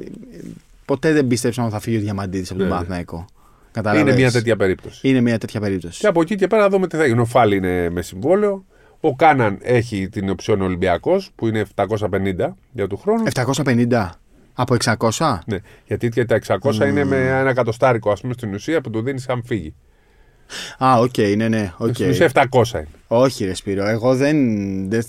ποτέ 0.84 1.12
δεν 1.12 1.26
πίστεψα 1.26 1.62
ότι 1.62 1.72
θα 1.72 1.80
φύγει 1.80 1.96
ο 1.96 2.00
Διαμαντίδης 2.00 2.48
από 2.50 2.58
τον 2.58 2.68
Ναι. 2.68 2.74
Παναθηναϊκό. 2.74 3.16
Είναι 3.16 3.26
Καταλαβες. 3.72 4.14
μια 4.16 4.30
τέτοια 4.30 4.56
περίπτωση. 4.56 5.08
Είναι 5.08 5.20
μια 5.20 5.38
τέτοια 5.38 5.60
περίπτωση. 5.60 6.00
Και 6.00 6.06
από 6.06 6.20
εκεί 6.20 6.34
και 6.34 6.46
πέρα 6.46 6.62
να 6.62 6.68
δούμε 6.68 6.86
τι 6.88 6.96
θα 6.96 7.06
γίνει. 7.06 7.20
Ο 7.20 7.24
Φάλι 7.24 7.56
είναι 7.56 7.90
με 7.90 8.02
συμβόλαιο. 8.02 8.64
Ο 9.00 9.14
Κάναν 9.16 9.58
έχει 9.62 10.08
την 10.08 10.28
οψιόν 10.30 10.60
Ολυμπιακός 10.60 11.30
που 11.34 11.46
είναι 11.48 11.64
750 11.74 11.86
για 12.72 12.86
του 12.86 12.96
χρόνου. 12.96 13.22
750 13.34 14.08
από 14.54 14.76
600. 14.84 15.38
Ναι, 15.46 15.56
γιατί 15.86 16.08
και 16.08 16.24
τα 16.24 16.38
600 16.62 16.74
είναι 16.88 17.04
με 17.04 17.16
ένα 17.40 17.50
εκατοστάρικο, 17.50 18.10
ας 18.10 18.20
πούμε, 18.20 18.32
στην 18.32 18.54
ουσία 18.54 18.80
που 18.80 18.90
του 18.90 19.02
δίνει 19.02 19.22
αν 19.28 19.42
φύγει. 19.44 19.74
Α, 20.78 20.98
οκ, 20.98 21.18
ναι, 21.36 21.48
ναι. 21.48 21.72
οκ. 21.76 21.94
Στην 21.94 22.08
ουσία 22.10 22.30
700 22.34 22.44
είναι. 22.74 22.86
Όχι, 23.08 23.44
ρε 23.44 23.54
Σπύρο. 23.54 23.86
Εγώ 23.86 24.14
δεν. 24.16 24.36
δεν 24.90 25.04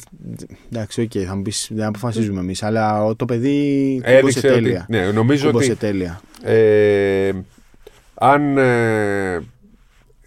εντάξει, 0.72 1.02
οκ, 1.02 1.12
θα 1.28 1.36
μου 1.36 1.42
πεις 1.42 1.70
δεν 1.74 1.86
αποφασίζουμε 1.86 2.40
εμείς. 2.40 2.64
Αλλά 2.64 3.04
ο- 3.06 3.16
το 3.16 3.26
παιδί 3.26 3.92
κούμπωσε 4.04 4.18
Έδειξε 4.18 4.38
ότι. 4.40 4.48
τέλεια. 4.48 4.86
Ναι, 4.90 5.12
νομίζω 5.12 5.46
Κούμπωσε 5.46 5.72
ότι. 5.72 5.80
τέλεια. 5.80 6.22
Ε, 6.44 7.32
αν. 8.14 8.58
Ε, 8.58 9.34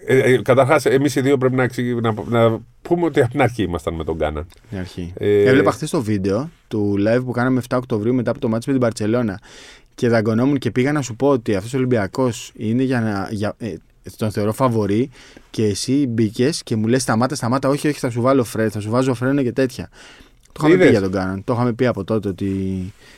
ε, 0.07 0.19
ε, 0.19 0.43
Καταρχάς, 0.43 0.85
εμείς 0.85 1.15
οι 1.15 1.21
δύο 1.21 1.39
πρέπει 1.39 1.55
να, 1.55 1.63
εξηγη- 1.63 2.01
να, 2.01 2.15
να 2.29 2.61
πούμε 2.83 3.05
ότι 3.05 3.21
από 3.21 3.31
την 3.31 3.43
αρχή 3.43 3.63
ήμασταν 3.63 3.95
με 3.95 4.05
τον 4.05 4.19
Κάναν. 4.19 4.47
Στην 4.67 4.79
αρχή. 4.79 5.13
Ε, 5.19 5.43
Έβλεπα 5.43 5.71
χθες 5.73 5.91
το 5.91 6.03
βίντεο 6.03 6.51
του 6.69 6.95
live 6.99 7.23
που 7.25 7.31
κάναμε 7.33 7.61
7 7.69 7.77
Οκτωβρίου 7.77 8.15
μετά 8.15 8.31
από 8.31 8.41
το 8.41 8.49
μάτι 8.49 8.65
με 8.67 8.73
την 8.73 8.83
Παρσελώνα. 8.83 9.41
Και 9.95 10.09
δαγκωνόμουν 10.09 10.59
και 10.59 10.71
πήγα 10.71 10.93
να 10.93 11.03
σου 11.03 11.17
πω 11.17 11.29
ότι 11.29 11.55
αυτός 11.55 11.75
ο 11.75 11.77
Ολυμπιακός 11.77 12.53
είναι 12.57 12.83
για 12.83 13.01
να. 13.01 13.29
Για, 13.31 13.55
ε, 13.59 13.75
τον 14.17 14.31
θεωρώ 14.31 14.53
φαβορή 14.53 15.11
και 15.51 15.65
εσύ 15.65 16.07
μπήκες 16.07 16.63
και 16.63 16.77
μου 16.77 16.87
λες: 16.87 17.03
Σταμάτα, 17.03 17.35
σταμάτα. 17.35 17.69
Όχι, 17.69 17.89
όχι, 17.89 17.99
θα 17.99 18.11
σου 18.11 18.21
βάλω 18.21 18.45
φρένο, 18.45 18.71
θα 18.71 18.81
σου 18.81 18.91
βάζω 18.91 19.15
φρένο 19.15 19.43
και 19.43 19.53
τέτοια. 19.53 19.89
Το 20.53 20.67
είχαμε 20.67 20.75
Είδες; 20.75 20.87
πει 20.87 20.93
για 20.93 21.01
τον 21.01 21.11
Κάναν. 21.13 21.45
Το 21.45 21.53
είχαμε 21.53 21.73
πει 21.73 21.87
από 21.87 22.05
τότε 22.05 22.29
ότι 22.29 22.53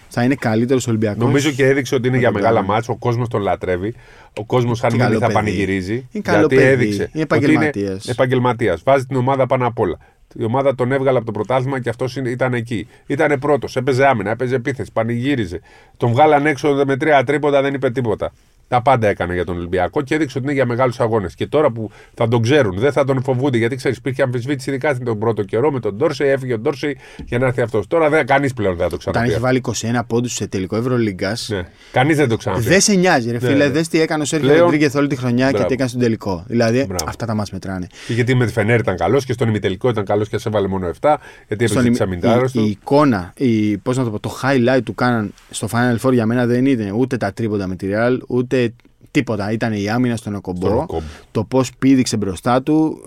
θα 0.08 0.22
είναι 0.24 0.34
καλύτερος 0.34 0.86
Ολυμπιακός. 0.86 1.24
Νομίζω 1.24 1.50
και 1.50 1.66
έδειξε 1.66 1.94
ότι 1.94 2.06
είναι 2.08 2.16
με 2.16 2.22
για 2.22 2.32
τον 2.32 2.40
μεγάλα 2.40 2.60
Κάναν. 2.60 2.74
μάτς. 2.74 2.88
Ο 2.88 2.96
κόσμος 2.96 3.28
τον 3.28 3.40
λατρεύει. 3.42 3.94
Ο 4.40 4.44
κόσμος, 4.44 4.84
αν 4.84 4.90
Τι 4.90 4.96
μείνει, 4.96 5.08
καλό 5.08 5.18
θα 5.20 5.26
παιδί. 5.26 5.38
πανηγυρίζει. 5.38 6.08
Είναι 6.12 6.22
καλό 6.22 6.38
γιατί 6.38 6.54
παιδί. 6.54 6.66
έδειξε. 6.68 6.96
Είναι 6.96 7.08
ότι 7.12 7.20
επαγγελματίας. 7.20 8.08
επαγγελματίας. 8.08 8.82
Βάζει 8.82 9.04
την 9.06 9.16
ομάδα 9.16 9.46
πάνω 9.46 9.66
απ' 9.66 9.78
όλα. 9.78 9.98
Η 10.34 10.44
ομάδα 10.44 10.74
τον 10.74 10.92
έβγαλε 10.92 11.16
από 11.16 11.26
το 11.26 11.32
πρωτάθλημα 11.32 11.80
και 11.80 11.88
αυτός 11.88 12.16
ήταν 12.16 12.54
εκεί. 12.54 12.88
Ήταν 13.06 13.38
πρώτος. 13.38 13.76
Έπαιζε 13.76 14.06
άμυνα, 14.06 14.30
έπαιζε 14.30 14.54
επίθεση, 14.54 14.90
πανηγύριζε. 14.92 15.60
Τον 15.96 16.10
βγάλαν 16.10 16.46
έξω 16.46 16.82
με 16.86 16.96
τρία 16.96 17.24
τρίποτα, 17.24 17.62
δεν 17.62 17.74
είπε 17.74 17.90
τίποτα. 17.90 18.32
Τα 18.72 18.82
πάντα 18.82 19.08
έκανε 19.08 19.34
για 19.34 19.44
τον 19.44 19.56
Ολυμπιακό 19.56 20.02
και 20.02 20.14
έδειξε 20.14 20.38
ότι 20.38 20.46
είναι 20.46 20.54
για 20.56 20.66
μεγάλους 20.66 21.00
αγώνες. 21.00 21.34
Και 21.34 21.46
τώρα 21.46 21.70
που 21.70 21.90
θα 22.14 22.28
τον 22.28 22.42
ξέρουν, 22.42 22.78
δεν 22.78 22.92
θα 22.92 23.04
τον 23.04 23.22
φοβούνται, 23.22 23.58
γιατί 23.58 23.76
ξέρεις, 23.76 23.98
υπήρχε 23.98 24.22
αμφισβήτηση 24.22 24.70
ειδικά 24.70 24.98
τον 24.98 25.18
πρώτο 25.18 25.42
καιρό 25.42 25.72
με 25.72 25.80
τον 25.80 25.94
Ντόρσεϊ, 25.96 26.28
έφυγε 26.28 26.52
ο 26.52 26.58
Ντόρσεϊ 26.58 26.96
για 27.24 27.38
να 27.38 27.46
έρθει 27.46 27.60
αυτός. 27.60 27.86
Τώρα 27.86 28.08
δεν 28.08 28.26
κανείς 28.26 28.52
πλέον 28.54 28.76
δεν 28.76 28.82
θα 28.82 28.88
το 28.90 28.96
Όταν 29.00 29.12
ξαναπεί. 29.12 29.30
έχει 29.30 29.40
βάλει 29.40 29.60
21 30.00 30.04
πόντους 30.06 30.32
σε 30.32 30.46
τελικό 30.46 30.76
Ευρωλίγκας. 30.76 31.48
Ναι. 31.52 31.62
Κανείς 31.92 32.16
δεν 32.16 32.28
το 32.28 32.36
ξαναπεί. 32.36 32.62
Δεν 32.62 32.80
σε 32.80 32.94
νοιάζει, 32.94 33.26
ρε 33.26 33.32
Ναι, 33.32 33.38
φίλε. 33.38 33.64
ναι. 33.64 33.70
Δες 33.70 33.88
τι 33.88 34.00
έκανε 34.00 34.22
ο 34.22 34.24
Σέρχιο 34.26 34.48
Πλέον- 34.48 34.62
Ροντρίγκεθ 34.64 34.94
όλη 34.96 35.06
τη 35.08 35.16
χρονιά 35.16 35.44
και 35.46 35.50
Μπράβο. 35.52 35.66
τι 35.66 35.72
έκανε 35.74 35.88
στον 35.88 36.00
τελικό. 36.00 36.44
Δηλαδή 36.46 36.84
Μπράβο. 36.88 37.04
αυτά 37.08 37.26
τα 37.26 37.34
μα 37.34 37.44
μετράνε. 37.52 37.86
Και 38.06 38.12
γιατί 38.12 38.34
με 38.34 38.46
τη 38.46 38.52
Φενέρ 38.52 38.78
ήταν 38.80 38.96
καλός 38.96 39.24
και 39.24 39.32
στον 39.32 39.48
ημιτελικό 39.48 39.88
ήταν 39.88 40.04
καλός 40.04 40.28
και 40.28 40.38
σε 40.38 40.48
έβαλε 40.48 40.66
μόνο 40.68 40.86
7. 40.86 41.18
Γιατί 41.48 41.64
έπαιζε 41.64 41.66
Στον 41.72 41.82
τι 41.82 41.88
ημι- 41.88 42.00
αμυντάρε 42.00 42.44
η, 42.44 42.50
η 42.52 42.58
του. 42.60 42.66
εικόνα, 42.66 43.32
η, 43.36 43.76
πώς 43.78 43.96
να 43.96 44.04
το, 44.04 44.10
πω, 44.10 44.18
το 44.20 44.38
highlight 44.42 44.80
του 44.84 44.94
κάναν 44.94 45.32
στο 45.50 45.68
Final 45.72 45.96
Four 46.08 46.12
για 46.12 46.26
μένα 46.26 46.46
δεν 46.46 46.66
ήταν 46.66 46.90
ούτε 46.90 47.16
τα 47.16 47.32
τρίποτα 47.32 47.66
με 47.66 47.76
τη 47.76 47.86
Real, 47.92 48.16
ούτε 48.28 48.61
τίποτα. 49.10 49.52
Ήταν 49.52 49.72
η 49.72 49.88
άμυνα 49.88 50.16
στον 50.16 50.34
Οκομπό. 50.34 50.66
Στον 50.66 50.78
Οκομπό. 50.78 51.02
Το 51.30 51.44
πώς 51.44 51.70
πήδηξε 51.78 52.16
μπροστά 52.16 52.62
του. 52.62 53.04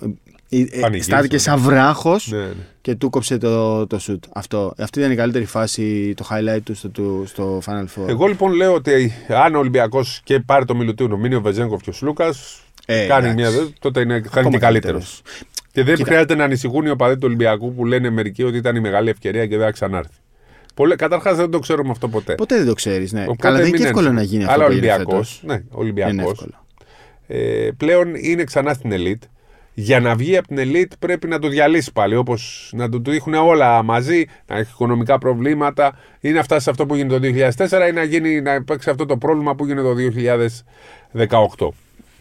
ε, 0.49 0.57
ε, 0.57 0.65
Πανηγύρισε, 0.79 1.09
Στάθηκε 1.09 1.35
ναι. 1.35 1.41
σαν 1.41 1.59
βράχος 1.59 2.27
Ναι, 2.31 2.37
ναι. 2.37 2.53
και 2.81 2.95
του 2.95 3.09
κόψε 3.09 3.37
το, 3.37 3.87
το 3.87 3.99
shoot. 4.07 4.19
Αυτό. 4.33 4.73
Αυτή 4.77 4.99
ήταν 4.99 5.11
η 5.11 5.15
καλύτερη 5.15 5.45
φάση, 5.45 6.13
το 6.15 6.27
highlight 6.29 6.59
του 6.63 6.75
στο, 6.75 6.89
του- 6.89 7.23
στο 7.27 7.61
Final 7.65 7.83
Four. 8.03 8.07
Εγώ 8.07 8.25
λοιπόν 8.27 8.53
λέω 8.53 8.73
ότι 8.73 9.11
αν 9.27 9.55
ο 9.55 9.59
Ολυμπιακός 9.59 10.21
και 10.23 10.39
πάρει 10.39 10.65
το 10.65 10.75
Μιλουτίνο, 10.75 11.17
μείνει 11.17 11.35
ο 11.35 11.41
Βεζέγκοφ 11.41 11.81
και 11.81 11.89
ο 11.89 11.93
Σλούκας, 11.93 12.61
Ε, 12.85 13.05
κάνει 13.07 13.29
εντάξει. 13.29 13.57
μια. 13.57 13.69
τότε 13.79 13.99
είναι, 13.99 14.13
θα 14.13 14.19
είναι 14.19 14.29
Ακόμα 14.33 14.49
και 14.49 14.57
καλύτερος. 14.57 15.21
καλύτερος. 15.21 15.21
Και 15.71 15.83
δεν 15.83 15.95
Κοίτα. 15.95 16.07
χρειάζεται 16.07 16.35
να 16.35 16.43
ανησυχούν 16.43 16.85
οι 16.85 16.89
οπαδοί 16.89 17.13
του 17.13 17.21
Ολυμπιακού 17.23 17.73
που 17.73 17.85
λένε 17.85 18.09
μερικοί 18.09 18.43
ότι 18.43 18.57
ήταν 18.57 18.75
η 18.75 18.79
μεγάλη 18.79 19.09
ευκαιρία 19.09 19.45
και 19.47 19.55
δεν 19.57 19.65
θα 19.65 19.71
ξανάρθει. 19.71 20.13
Καταρχάς 20.95 21.38
δεν 21.38 21.49
το 21.49 21.59
ξέρουμε 21.59 21.89
αυτό 21.91 22.07
ποτέ. 22.07 22.35
Ποτέ 22.35 22.57
δεν 22.57 22.65
το 22.65 22.73
ξέρεις. 22.73 23.11
Ναι. 23.13 23.21
Οπότε 23.21 23.35
Καλά, 23.41 23.55
δεν 23.57 23.65
είναι 23.67 23.71
μην 23.73 23.81
και 23.81 23.88
εύκολο 23.88 24.05
ένσημα. 24.07 24.21
να 24.23 24.27
γίνει 24.31 24.43
αυτό 24.43 24.53
Αλλά 24.55 24.65
που 24.65 24.71
έγινε 24.71 24.91
Ολυμπιακός. 24.93 25.29
φέτος. 25.29 25.41
Ναι, 25.43 25.53
Δεν 25.53 25.63
είναι 25.71 25.79
Ολυμπιακό. 25.81 26.29
εύκολο. 26.29 26.65
ε, 27.27 27.69
πλέον 27.77 28.15
είναι 28.15 28.43
ξανά 28.43 28.73
στην 28.73 28.91
ελίτ. 28.91 29.23
Για 29.77 29.99
να 29.99 30.15
βγει 30.15 30.38
από 30.38 30.47
την 30.47 30.57
ελίτ 30.57 30.91
πρέπει 30.99 31.27
να 31.27 31.39
το 31.39 31.47
διαλύσει 31.47 31.91
πάλι. 31.91 32.15
Όπως 32.15 32.69
να 32.75 32.89
το 32.89 33.01
τύχουν 33.01 33.33
όλα 33.33 33.83
μαζί, 33.83 34.25
να 34.47 34.57
έχει 34.57 34.71
οικονομικά 34.73 35.17
προβλήματα 35.17 35.97
ή 36.19 36.29
να 36.31 36.43
φτάσει 36.43 36.63
σε 36.63 36.69
αυτό 36.69 36.85
που 36.85 36.93
έγινε 36.93 37.09
το 37.09 37.19
2004 37.19 37.88
ή 37.89 37.91
να, 37.91 38.03
γίνει, 38.03 38.41
να 38.41 38.53
υπάρξει 38.53 38.89
αυτό 38.89 39.05
το 39.05 39.17
πρόβλημα 39.17 39.55
που 39.55 39.63
έγινε 39.63 39.81
το 39.81 39.93
2018. 41.13 41.67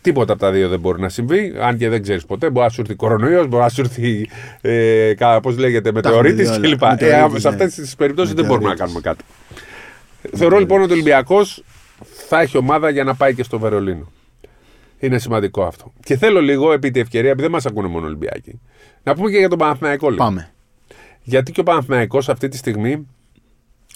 Τίποτα 0.05 0.33
από 0.33 0.41
τα 0.41 0.51
δύο 0.51 0.69
δεν 0.69 0.81
μπορεί 0.81 1.01
να 1.01 1.09
συμβεί, 1.09 1.55
αν 1.61 1.77
και 1.79 1.89
δεν 1.89 2.03
ξέρεις 2.03 2.25
ποτέ. 2.27 2.51
Μπορεί 2.51 2.67
να 2.67 2.73
σου 2.73 2.81
έρθει 2.81 2.95
κορονοϊός, 2.95 3.47
μπορεί 3.47 3.63
να 3.63 3.69
σου 3.69 3.81
έρθει. 3.81 4.29
Ε, 4.61 5.13
Πώς 5.43 5.59
λέγεται, 5.59 5.93
μετεωρίτη 5.93 6.43
δει 6.43 6.49
όλα. 6.49 6.59
κλπ. 6.59 6.83
Ε, 6.83 6.87
Μετεωρίτης, 6.91 7.43
σε 7.43 7.49
ναι. 7.49 7.55
αυτές 7.55 7.75
τις 7.75 7.95
περιπτώσεις 7.97 8.35
δεν 8.35 8.45
μπορούμε 8.45 8.67
να 8.67 8.71
Μετεωρίτης. 8.71 9.03
κάνουμε 9.03 9.25
κάτι. 10.21 10.37
Θεωρώ 10.37 10.59
λοιπόν 10.59 10.81
ότι 10.83 10.91
ο 10.91 10.95
Ολυμπιακός 10.95 11.65
θα 12.29 12.41
έχει 12.41 12.57
ομάδα 12.57 12.91
για 12.91 13.05
να 13.05 13.15
πάει 13.15 13.35
και 13.35 13.43
στο 13.43 13.59
Βερολίνο. 13.59 14.13
Είναι 14.99 15.19
σημαντικό 15.19 15.63
αυτό. 15.65 15.93
Και 16.05 16.17
θέλω 16.17 16.41
λίγο, 16.41 16.73
επί 16.73 16.91
τη 16.91 17.01
ευκαιρία, 17.01 17.29
επειδή 17.31 17.43
δεν 17.43 17.51
μας 17.51 17.67
ακούνε 17.67 17.89
μόνο 17.89 18.07
Ολυμπιακοί, 18.07 18.61
να 19.03 19.15
πούμε 19.15 19.31
και 19.31 19.39
για 19.39 19.49
τον 19.49 19.59
Παναθηναϊκό 19.59 20.11
λίγο. 20.11 20.23
Πάμε. 20.25 20.53
Γιατί 21.23 21.53
και 21.53 21.61
ο 21.61 21.63
Παναθηναϊκός 21.63 22.29
αυτή 22.29 22.49
τη 22.49 22.57
στιγμή 22.57 23.07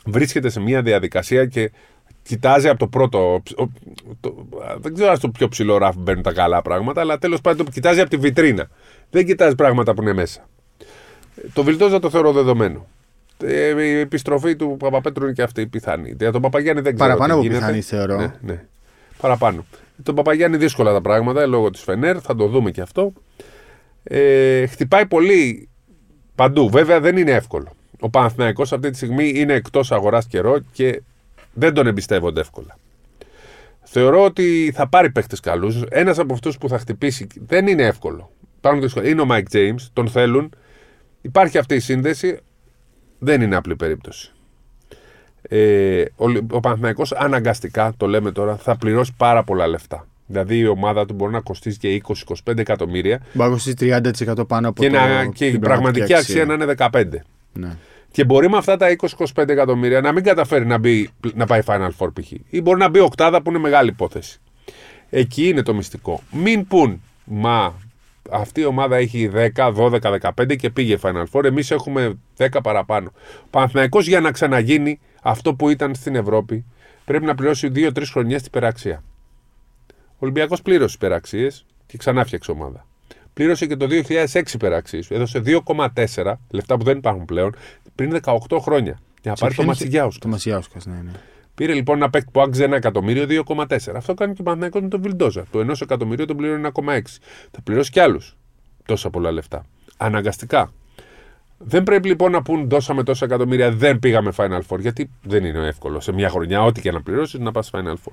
βρίσκεται 0.07 0.49
σε 0.49 0.61
μια 0.61 0.83
διαδικασία 0.83 1.47
και 1.47 1.71
κοιτάζει 2.29 2.69
από 2.69 2.79
το 2.79 2.87
πρώτο. 2.87 3.19
ο- 3.57 3.69
το- 4.21 4.47
δεν 4.79 4.95
ξέρω 4.95 5.11
αν 5.11 5.17
στο 5.17 5.29
πιο 5.29 5.49
ψηλό 5.49 5.79
ράφι 5.79 5.99
μπαίνουν 5.99 6.23
τα 6.23 6.33
καλά 6.33 6.63
πράγματα, 6.63 7.01
αλλά 7.01 7.19
τέλος 7.19 7.41
πάντων 7.41 7.67
το 7.67 7.73
κοιτάζει 7.73 8.01
από 8.01 8.11
τη 8.11 8.17
βιτρίνα. 8.17 8.69
Δεν 9.11 9.27
κοιτάζει 9.27 9.55
πράγματα 9.55 9.95
που 9.95 10.03
είναι 10.03 10.13
μέσα. 10.13 10.49
Το 11.53 11.63
Βιλτόζα 11.63 11.99
το 11.99 12.11
θεωρώ 12.11 12.33
δεδομένο. 12.33 12.87
Ε, 13.45 13.83
η 13.85 13.99
επιστροφή 14.01 14.57
του 14.57 14.77
Παπαπέτρου 14.79 15.25
είναι 15.25 15.33
και 15.33 15.43
αυτή 15.43 15.67
πιθανή. 15.67 16.15
Για 16.19 16.33
τον 16.33 16.41
Παπαγιάννη 16.43 16.81
δεν 16.83 16.95
ξέρω. 16.95 17.09
Παραπάνω 17.09 17.33
τι 17.33 17.39
από 17.39 17.49
γίνεται. 17.49 17.61
πιθανή, 17.61 17.81
θεωρώ. 17.83 18.17
Ναι, 18.17 18.33
ναι. 18.41 18.65
Παραπάνω. 19.21 19.65
Τον 20.03 20.15
Παπαγιάννη 20.15 20.57
δύσκολα 20.57 20.93
τα 20.93 21.01
πράγματα 21.01 21.47
λόγω 21.47 21.71
της 21.71 21.81
Φενέρ, 21.83 22.17
θα 22.23 22.35
το 22.35 22.47
δούμε 22.47 22.71
και 22.71 22.81
αυτό. 22.81 23.13
Ε, 24.03 24.67
χτυπάει 24.67 25.07
πολύ 25.07 25.69
παντού. 26.35 26.69
Βέβαια 26.71 27.01
δεν 27.01 27.17
είναι 27.17 27.31
εύκολο. 27.33 27.69
Ο 28.01 28.11
Παναθηναϊκός 28.11 28.73
αυτή 28.73 28.91
τη 28.91 28.97
στιγμή 28.97 29.29
είναι 29.35 29.53
εκτός 29.55 29.93
αγοράς 29.93 30.27
καιρό 30.27 30.59
και 30.73 31.03
δεν 31.53 31.75
τον 31.75 31.87
εμπιστεύονται 31.87 32.41
εύκολα. 32.41 32.79
Θεωρώ 33.83 34.25
ότι 34.25 34.73
θα 34.75 34.89
πάρει 34.89 35.11
παίχτες 35.11 35.41
καλούς. 35.41 35.83
Ένας 35.89 36.19
από 36.19 36.35
αυτούς 36.35 36.59
που 36.59 36.69
θα 36.69 36.79
χτυπήσει 36.79 37.27
δεν 37.47 37.67
είναι 37.67 37.83
εύκολο. 37.83 38.31
Υπάρχουν 38.59 38.83
δύσκολα. 38.83 39.09
Είναι 39.09 39.21
ο 39.21 39.25
Μάικ 39.25 39.49
Τζέιμ, 39.49 39.77
τον 39.93 40.09
θέλουν. 40.09 40.55
Υπάρχει 41.21 41.59
αυτή 41.59 41.75
η 41.75 41.81
σύνδεση. 41.81 42.39
Δεν 43.19 43.41
είναι 43.41 43.57
απλή 43.57 43.77
περίπτωση. 43.77 44.33
Ε, 45.43 46.05
ο, 46.17 46.25
ο 46.51 46.61
Παναθηναϊκός 46.61 47.13
αναγκαστικά, 47.13 47.95
το 47.97 48.07
λέμε 48.07 48.33
τώρα, 48.33 48.57
θα 48.57 48.77
πληρώσει 48.77 49.13
πάρα 49.17 49.45
πολλά 49.45 49.67
λεφτά. 49.67 50.07
Δηλαδή 50.27 50.59
η 50.59 50.67
ομάδα 50.67 51.07
του 51.07 51.15
μπορεί 51.15 51.33
να 51.33 51.41
κοστίσει 51.41 51.79
και 51.79 52.03
20-25 52.47 52.59
εκατομμύρια 52.59 53.23
Μπορεί 53.33 53.49
να 53.49 53.55
κοστίσει 53.55 54.03
30% 54.37 54.49
πάνω 54.49 54.69
από 54.69 54.83
και, 54.83 54.91
το, 54.91 54.97
να, 54.97 55.27
και 55.27 55.47
η 55.47 55.51
την 55.51 55.61
πραγματική 55.61 56.15
αξία 56.15 56.45
να 56.45 56.55
είναι 56.55 56.75
15. 56.77 57.05
Ναι. 57.53 57.77
Και 58.11 58.25
μπορεί 58.25 58.51
με 58.51 58.57
αυτά 58.57 58.77
τα 58.77 58.97
20-25 59.35 59.49
εκατομμύρια 59.49 60.01
να 60.01 60.13
μην 60.13 60.25
καταφέρει 60.25 60.67
να, 60.67 60.79
μπει, 60.79 61.11
να 61.35 61.47
πάει 61.47 61.61
Final 61.67 61.91
Four 61.99 62.09
π.χ. 62.13 62.33
Ή 62.49 62.61
μπορεί 62.63 62.79
να 62.79 62.89
μπει 62.89 62.99
οκτάδα 62.99 63.43
που 63.43 63.51
είναι 63.51 63.59
μεγάλη 63.59 63.89
υπόθεση. 63.89 64.41
Εκεί 65.11 65.49
είναι 65.49 65.63
το 65.63 65.75
μυστικό. 65.75 66.21
Μην 66.31 66.67
πούν, 66.67 67.03
μα 67.25 67.75
αυτή 68.31 68.61
η 68.61 68.65
ομάδα 68.65 68.97
έχει 68.97 69.31
10, 69.35 69.75
12, 69.75 70.19
15 70.37 70.57
και 70.57 70.71
πήγε 70.71 70.99
Final 71.03 71.25
Four. 71.33 71.45
Εμείς 71.45 71.71
έχουμε 71.71 72.19
10 72.37 72.49
παραπάνω. 72.63 73.13
Ο 73.41 73.47
Παναθηναϊκός 73.51 74.07
για 74.07 74.21
να 74.21 74.31
ξαναγίνει 74.31 75.01
αυτό 75.23 75.55
που 75.55 75.69
ήταν 75.69 75.95
στην 75.95 76.15
Ευρώπη 76.15 76.65
πρέπει 77.05 77.25
να 77.25 77.35
πληρώσει 77.35 77.73
2-3 77.75 78.03
χρονιές 78.11 78.43
την 78.43 78.51
υπεραξία. 78.55 79.03
Ο 79.91 80.19
Ολυμπιακός 80.19 80.63
πλήρωσε 80.63 80.95
υπεραξίες 80.95 81.67
και 81.87 81.97
ξανά 81.97 82.25
φτιάξε 82.25 82.51
ομάδα. 82.51 82.87
Πλήρωσε 83.39 83.67
και 83.67 83.77
το 83.77 83.87
2006 84.33 84.43
υπεραξίε. 84.55 85.01
Έδωσε 85.09 85.43
2,4 85.45 86.33
λεφτά 86.51 86.77
που 86.77 86.85
δεν 86.85 86.97
υπάρχουν 86.99 87.25
πλέον 87.25 87.55
πριν 87.95 88.21
18 88.25 88.59
χρόνια. 88.61 88.99
Για 89.23 89.31
να 89.31 89.37
πάρει 89.37 89.55
το 89.55 89.63
ποιον 89.63 89.73
είχε- 89.73 89.85
Μασιγιάουσκας. 89.85 90.19
Το 90.23 90.29
Μασιάουσκα, 90.29 90.79
ναι, 90.85 90.95
ναι. 90.95 91.11
Πήρε 91.55 91.73
λοιπόν 91.73 91.97
ένα 91.97 92.11
παίκτη 92.11 92.29
που 92.33 92.41
άξιζε 92.41 92.65
ένα 92.65 92.77
εκατομμύριο 92.77 93.27
2,4. 93.27 93.97
Αυτό 93.97 94.15
κάνει 94.15 94.33
και 94.35 94.41
ο 94.41 94.45
Παναθηναϊκός 94.45 94.83
με 94.83 94.89
τον 94.89 95.03
Βιλντόζα. 95.03 95.45
Το 95.51 95.61
ενός 95.61 95.81
εκατομμυρίου 95.81 96.25
τον 96.25 96.37
πληρώνει 96.37 96.63
1,6. 96.75 97.19
Θα 97.51 97.61
πληρώσει 97.65 97.91
κι 97.91 98.01
άλλους 98.01 98.37
τόσα 98.87 99.11
πολλά 99.11 99.31
λεφτά. 99.33 99.65
Αναγκαστικά. 99.97 100.73
Δεν 101.59 101.83
πρέπει 101.83 102.09
λοιπόν 102.09 102.31
να 102.31 102.43
πούν 102.43 102.69
δώσαμε 102.69 103.03
τόσα 103.03 103.25
εκατομμύρια, 103.25 103.71
δεν 103.73 103.99
πήγαμε 103.99 104.33
Final 104.37 104.61
Four. 104.69 104.79
Γιατί 104.79 105.11
δεν 105.23 105.45
είναι 105.45 105.67
εύκολο 105.67 106.01
σε 106.01 106.13
μια 106.13 106.29
χρονιά, 106.29 106.63
ό,τι 106.63 106.81
και 106.81 106.91
να 106.93 107.03
πληρώσεις, 107.03 107.41
να 107.41 107.53
πας 107.53 107.71
Final 107.75 107.93
Four. 108.05 108.13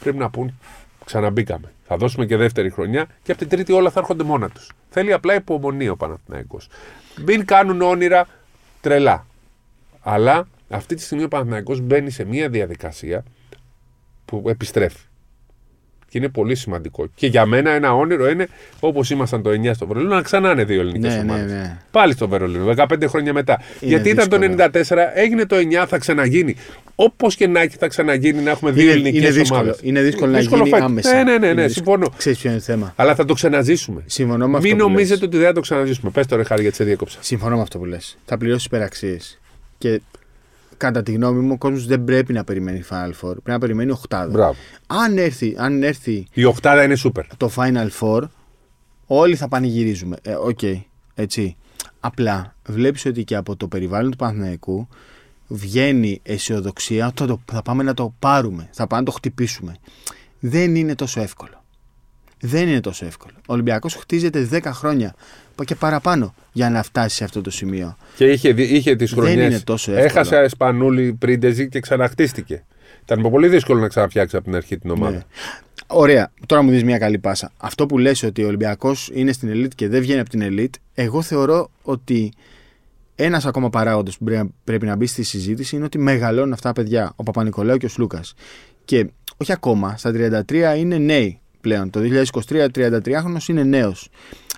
Πρέπει 0.00 0.16
να 0.18 0.30
πούν 0.30 0.58
ξαναμπήκαμε. 1.04 1.72
Θα 1.86 1.96
δώσουμε 1.96 2.26
και 2.26 2.36
δεύτερη 2.36 2.70
χρονιά 2.70 3.06
και 3.22 3.30
από 3.30 3.40
την 3.40 3.48
τρίτη 3.48 3.72
όλα 3.72 3.90
θα 3.90 4.00
έρχονται 4.00 4.24
μόνα 4.24 4.48
τους. 4.48 4.70
Θέλει 4.90 5.12
απλά 5.12 5.34
υπομονή 5.34 5.88
ο 5.88 5.96
Παναθηναϊκός. 5.96 6.68
Μην 7.26 7.44
κάνουν 7.44 7.82
όνειρα 7.82 8.26
τρελά. 8.80 9.26
Αλλά 10.00 10.48
αυτή 10.68 10.94
τη 10.94 11.02
στιγμή 11.02 11.24
ο 11.24 11.28
Παναθηναϊκός 11.28 11.80
μπαίνει 11.80 12.10
σε 12.10 12.24
μια 12.24 12.48
διαδικασία 12.48 13.24
που 14.24 14.42
επιστρέφει. 14.46 15.06
Και 16.12 16.18
είναι 16.18 16.28
πολύ 16.28 16.54
σημαντικό. 16.54 17.08
Και 17.14 17.26
για 17.26 17.46
μένα 17.46 17.70
ένα 17.70 17.94
όνειρο 17.94 18.28
είναι 18.30 18.48
όπως 18.80 19.10
ήμασταν 19.10 19.42
το 19.42 19.50
9 19.50 19.70
στο 19.74 19.86
Βερολίνο 19.86 20.14
να 20.14 20.22
ξανά 20.22 20.50
είναι 20.52 20.64
δύο 20.64 20.80
ελληνικές 20.80 21.14
Ναι, 21.14 21.20
ομάδες. 21.20 21.50
ναι, 21.50 21.56
ναι. 21.58 21.78
Πάλι 21.90 22.12
στο 22.12 22.28
Βερολίνο, 22.28 22.74
15 22.76 23.04
χρόνια 23.08 23.32
μετά. 23.32 23.62
Είναι 23.80 23.90
Γιατί 23.92 24.08
ήταν 24.08 24.28
το 24.28 24.38
δύσκολο. 24.38 24.70
94, 24.72 24.96
έγινε 25.14 25.46
το 25.46 25.56
9, 25.56 25.84
θα 25.88 25.98
ξαναγίνει. 25.98 26.56
Όπως 26.94 27.36
και 27.36 27.46
να 27.46 27.60
έχει, 27.60 27.76
θα 27.76 27.86
ξαναγίνει 27.86 28.42
να 28.42 28.50
έχουμε 28.50 28.70
δύο 28.70 28.82
Είναι, 28.82 28.92
ελληνικές 28.92 29.36
είναι 29.36 29.46
ομάδες. 29.50 29.70
δύσκολο, 29.72 29.76
είναι 29.82 30.02
δύσκολο 30.02 30.32
να 30.32 30.40
γίνει 30.40 30.68
φέτος. 30.68 30.80
άμεσα. 30.80 31.14
Ναι, 31.14 31.22
ναι, 31.22 31.30
ναι, 31.32 31.38
ναι, 31.38 31.46
Είναι 31.46 31.66
δύσκολο. 31.66 31.72
συμφωνώ. 31.96 32.14
Ξέρεις 32.16 32.38
ποιο 32.38 32.50
είναι 32.50 32.58
το 32.58 32.64
θέμα; 32.64 32.92
Αλλά 32.96 33.14
θα 33.14 33.24
το 33.24 33.34
ξαναζήσουμε. 33.34 34.02
Συμφωνώ 34.06 34.48
με 34.48 34.56
αυτό 34.56 34.68
Μην 34.68 34.76
που 34.76 34.82
λες. 34.82 34.92
νομίζετε 34.92 35.24
ότι 35.24 35.36
δεν 35.36 35.46
θα 35.46 35.52
το 35.52 35.60
ξαναζήσουμε. 35.60 36.10
Πες 36.10 36.26
το 36.26 36.36
ρε 36.36 36.42
χάρη 36.44 36.62
γιατί 36.62 36.76
σε 36.76 36.84
διέκοψα. 36.84 37.18
Συμφωνώ 37.20 37.56
με 37.56 37.62
αυτό 37.62 37.78
που 37.78 37.84
λες. 37.84 38.18
Θα 38.24 38.36
πληρώσεις 38.38 38.64
υπεραξίες. 38.66 39.40
Και 39.78 40.00
κατά 40.82 41.02
τη 41.02 41.12
γνώμη 41.12 41.40
μου, 41.40 41.52
ο 41.52 41.58
κόσμος 41.58 41.86
δεν 41.86 42.04
πρέπει 42.04 42.32
να 42.32 42.44
περιμένει 42.44 42.82
Final 42.90 43.08
Four. 43.10 43.30
Πρέπει 43.32 43.50
να 43.50 43.58
περιμένει 43.58 43.90
οχτάδα. 43.90 44.30
Μπράβο. 44.32 44.54
Αν 44.86 45.18
έρθει, 45.18 45.54
αν 45.58 45.82
έρθει 45.82 46.26
Η 46.32 46.44
οκτάδα 46.44 46.82
είναι 46.82 46.94
σούπερ. 46.94 47.36
το 47.36 47.50
Final 47.56 47.88
Four, 48.00 48.22
όλοι 49.06 49.36
θα 49.36 49.48
πανηγυρίζουμε. 49.48 50.16
Ε, 50.22 50.34
Οκ, 50.34 50.58
έτσι. 51.14 51.56
Απλά 52.00 52.54
βλέπεις 52.66 53.04
ότι 53.06 53.24
και 53.24 53.36
από 53.36 53.56
το 53.56 53.68
περιβάλλον 53.68 54.10
του 54.10 54.16
Παναθηναϊκού 54.16 54.88
βγαίνει 55.46 56.20
αισιοδοξία 56.22 57.06
ότι 57.06 57.16
θα, 57.20 57.26
το- 57.26 57.40
θα 57.52 57.62
πάμε 57.62 57.82
να 57.82 57.94
το 57.94 58.14
πάρουμε, 58.18 58.68
θα 58.72 58.86
πάμε 58.86 59.00
να 59.02 59.06
το 59.06 59.12
χτυπήσουμε. 59.12 59.76
Δεν 60.40 60.74
είναι 60.74 60.94
τόσο 60.94 61.20
εύκολο. 61.20 61.61
Δεν 62.44 62.68
είναι 62.68 62.80
τόσο 62.80 63.06
εύκολο. 63.06 63.32
Ο 63.36 63.52
Ολυμπιακός 63.52 63.94
χτίζεται 63.94 64.48
10 64.52 64.60
χρόνια 64.64 65.14
και 65.64 65.74
παραπάνω 65.74 66.34
για 66.52 66.70
να 66.70 66.82
φτάσει 66.82 67.16
σε 67.16 67.24
αυτό 67.24 67.40
το 67.40 67.50
σημείο. 67.50 67.96
Και 68.16 68.24
είχε, 68.24 68.48
είχε 68.48 68.96
τις 68.96 69.10
Δεν 69.14 69.24
χρονιές. 69.24 69.46
είναι 69.50 69.60
τόσο 69.60 69.90
εύκολο. 69.92 70.08
Έχασε 70.08 70.48
Σπανούλη 70.48 71.12
πρίντεζι 71.12 71.68
και 71.68 71.80
ξαναχτίστηκε. 71.80 72.64
Ήταν 73.02 73.30
πολύ 73.30 73.48
δύσκολο 73.48 73.80
να 73.80 73.88
ξαναφτιάξει 73.88 74.36
από 74.36 74.44
την 74.44 74.54
αρχή 74.54 74.78
την 74.78 74.90
ομάδα. 74.90 75.16
Ναι. 75.16 75.22
Ωραία, 75.86 76.32
τώρα 76.46 76.62
μου 76.62 76.70
δεις 76.70 76.84
μια 76.84 76.98
καλή 76.98 77.18
πάσα. 77.18 77.52
Αυτό 77.56 77.86
που 77.86 77.98
λες 77.98 78.22
ότι 78.22 78.44
ο 78.44 78.46
Ολυμπιακός 78.46 79.10
είναι 79.14 79.32
στην 79.32 79.48
ελίτ 79.48 79.72
και 79.74 79.88
δεν 79.88 80.00
βγαίνει 80.00 80.20
από 80.20 80.28
την 80.30 80.40
ελίτ, 80.42 80.74
εγώ 80.94 81.22
θεωρώ 81.22 81.70
ότι 81.82 82.32
ένας 83.14 83.46
ακόμα 83.46 83.70
παράγοντας 83.70 84.18
που 84.18 84.24
πρέπει 84.24 84.42
να- 84.42 84.50
πρέπει 84.64 84.86
να 84.86 84.96
μπει 84.96 85.06
στη 85.06 85.22
συζήτηση 85.22 85.76
είναι 85.76 85.84
ότι 85.84 85.98
μεγαλώνουν 85.98 86.52
αυτά 86.52 86.72
τα 86.72 86.82
παιδιά, 86.82 87.12
ο 87.16 87.22
Παπα-Νικολάου 87.22 87.76
και 87.76 87.86
ο 87.86 87.88
Σλούκας. 87.88 88.34
Και 88.84 89.06
όχι 89.36 89.52
ακόμα, 89.52 89.96
στα 89.96 90.10
33 90.12 90.74
είναι 90.76 90.98
νέοι 90.98 91.40
πλέον. 91.62 91.90
Το 91.90 92.00
2023 92.00 92.66
33χρονος 92.74 93.48
είναι 93.48 93.62
νέος. 93.62 94.08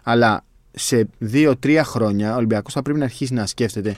Αλλά 0.03 0.45
σε 0.73 1.09
2-3 1.33 1.81
χρόνια 1.85 2.33
ο 2.33 2.37
Ολυμπιακός 2.37 2.73
θα 2.73 2.83
πρέπει 2.83 2.99
να 2.99 3.05
αρχίσει 3.05 3.35
να 3.35 3.47
σκέφτεται 3.47 3.97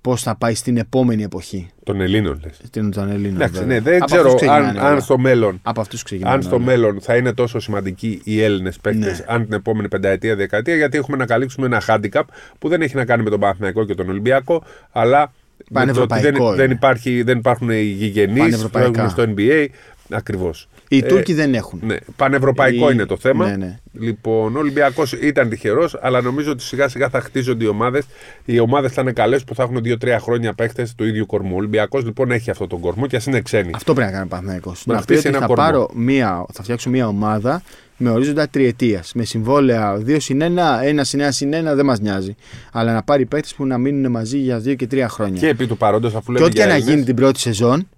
πώς 0.00 0.22
θα 0.22 0.36
πάει 0.36 0.54
στην 0.54 0.76
επόμενη 0.76 1.22
εποχή. 1.22 1.70
Των 1.82 2.00
Ελλήνων 2.00 2.40
λες. 2.44 2.60
Στην 2.64 2.90
των 2.90 3.10
Ελλήνων. 3.10 3.34
Εντάξει, 3.34 3.58
βέβαια. 3.60 3.74
ναι, 3.74 3.80
δεν 3.80 3.96
Από 3.96 4.04
ξέρω 4.04 4.22
αυτούς 4.22 4.34
ξεκινάνε 4.40 4.66
αν, 4.68 4.76
όλα. 4.76 4.88
αν 4.88 5.00
στο 5.00 5.18
μέλλον. 5.18 5.58
Από 5.62 5.80
αυτούς 5.80 6.02
ξεκινάνε 6.02 6.34
Αν 6.34 6.42
στο 6.42 6.54
όλα. 6.56 6.64
μέλλον 6.64 7.00
θα 7.00 7.16
είναι 7.16 7.32
τόσο 7.32 7.58
σημαντικοί 7.60 8.20
οι 8.24 8.42
Έλληνες 8.42 8.78
παίκτες, 8.78 9.18
Ναι. 9.18 9.24
αν 9.28 9.44
την 9.44 9.52
επόμενη 9.52 9.88
πενταετία, 9.88 10.36
δεκαετία, 10.36 10.74
γιατί 10.76 10.96
έχουμε 10.98 11.16
να 11.16 11.26
καλύψουμε 11.26 11.66
ένα 11.66 11.82
handicap 11.86 12.22
που 12.58 12.68
δεν 12.68 12.82
έχει 12.82 12.96
να 12.96 13.04
κάνει 13.04 13.22
με 13.22 13.30
τον 13.30 13.40
Παναθηναϊκό 13.40 13.84
και 13.84 13.94
τον 13.94 14.08
Ολυμπιακό, 14.08 14.64
αλλά 14.92 15.18
με 15.20 15.24
το 15.24 16.00
ότι 16.00 16.20
δεν, 16.20 16.32
Πανευρωπαϊκό 16.32 16.54
δεν, 16.54 16.64
είναι. 16.64 16.74
υπάρχει, 16.74 17.22
δεν 17.22 17.38
υπάρχουν 17.38 17.70
οι 17.70 17.82
γηγενείς 17.82 18.36
που 18.36 18.40
Πανευρωπαϊκά. 18.40 18.98
έχουν 19.02 19.10
στο 19.10 19.24
NBA. 19.36 19.66
Ακριβώς. 20.10 20.68
Οι 20.88 20.96
Ε, 20.98 21.00
Τούρκοι 21.02 21.34
δεν 21.34 21.54
έχουν. 21.54 21.80
Ναι, 21.84 21.96
πανευρωπαϊκό 22.16 22.86
Η- 22.86 22.90
είναι 22.92 23.04
το 23.06 23.16
θέμα. 23.16 23.48
Ναι, 23.48 23.56
ναι. 23.56 23.78
Λοιπόν, 23.92 24.56
ο 24.56 24.58
Ολυμπιακός 24.58 25.12
ήταν 25.12 25.48
τυχερός, 25.48 25.96
αλλά 26.00 26.20
νομίζω 26.20 26.50
ότι 26.50 26.62
σιγά 26.62 26.88
σιγά 26.88 27.08
θα 27.08 27.20
χτίζονται 27.20 27.64
οι 27.64 27.66
ομάδες. 27.66 28.04
Οι 28.44 28.58
ομάδες 28.60 28.92
θα 28.92 29.02
είναι 29.02 29.12
καλές 29.12 29.44
που 29.44 29.54
θα 29.54 29.62
έχουν 29.62 29.80
2-3 29.82 30.18
χρόνια 30.20 30.52
παίχτε 30.52 30.88
του 30.96 31.04
ίδιου 31.04 31.26
κορμού. 31.26 31.50
Ο 31.54 31.56
Ολυμπιακός 31.56 32.04
λοιπόν 32.04 32.30
έχει 32.30 32.50
αυτόν 32.50 32.68
τον 32.68 32.80
κορμό 32.80 33.06
και 33.06 33.16
ας 33.16 33.26
είναι 33.26 33.40
ξένοι. 33.40 33.70
Αυτό 33.74 33.92
πρέπει 33.94 34.06
να 34.10 34.14
κάνει 34.16 34.26
ο 34.26 34.28
Παναθηναϊκός. 34.28 34.82
Να 34.86 34.92
Να 34.94 34.98
πει 34.98 35.04
χτίσει 35.04 35.18
ότι 35.18 35.28
ένα 35.28 35.38
θα, 35.38 35.46
κορμό. 35.46 35.62
πάρω 35.64 35.90
μία, 35.94 36.46
θα 36.52 36.62
φτιάξω 36.62 36.90
μία 36.90 37.06
ομάδα 37.08 37.62
με 37.96 38.10
ορίζοντα 38.10 38.48
τριετίας. 38.48 39.12
Με 39.14 39.24
συμβόλαια 39.24 39.96
2 40.06 40.16
συν 40.20 40.42
1, 40.42 40.80
1 40.82 41.04
συν 41.04 41.20
1 41.20 41.28
συν 41.30 41.52
1 41.54 41.74
δεν 41.74 41.84
μας 41.84 42.00
νοιάζει. 42.00 42.34
Αλλά 42.72 42.92
να 42.92 43.02
πάρει 43.02 43.26
παίχτε 43.26 43.48
που 43.56 43.66
να 43.66 43.78
μείνουν 43.78 44.10
μαζί 44.10 44.38
για 44.38 44.58
2 44.60 44.74
και 44.76 44.86
3 44.90 45.06
χρόνια. 45.08 45.40
Και 45.40 45.48
επί 45.48 45.66
του 45.66 45.76
παρόντος, 45.76 46.14
αφού 46.14 46.26
Και 46.26 46.32
λέμε 46.32 46.44
ό,τι 46.44 46.52
και 46.54 46.58
για 46.60 46.66
να 46.68 46.74
Έλληνες, 46.74 46.94
γίνει 46.94 47.04
την 47.06 47.14
πρώτη 47.14 47.38
σεζόν, 47.40 47.88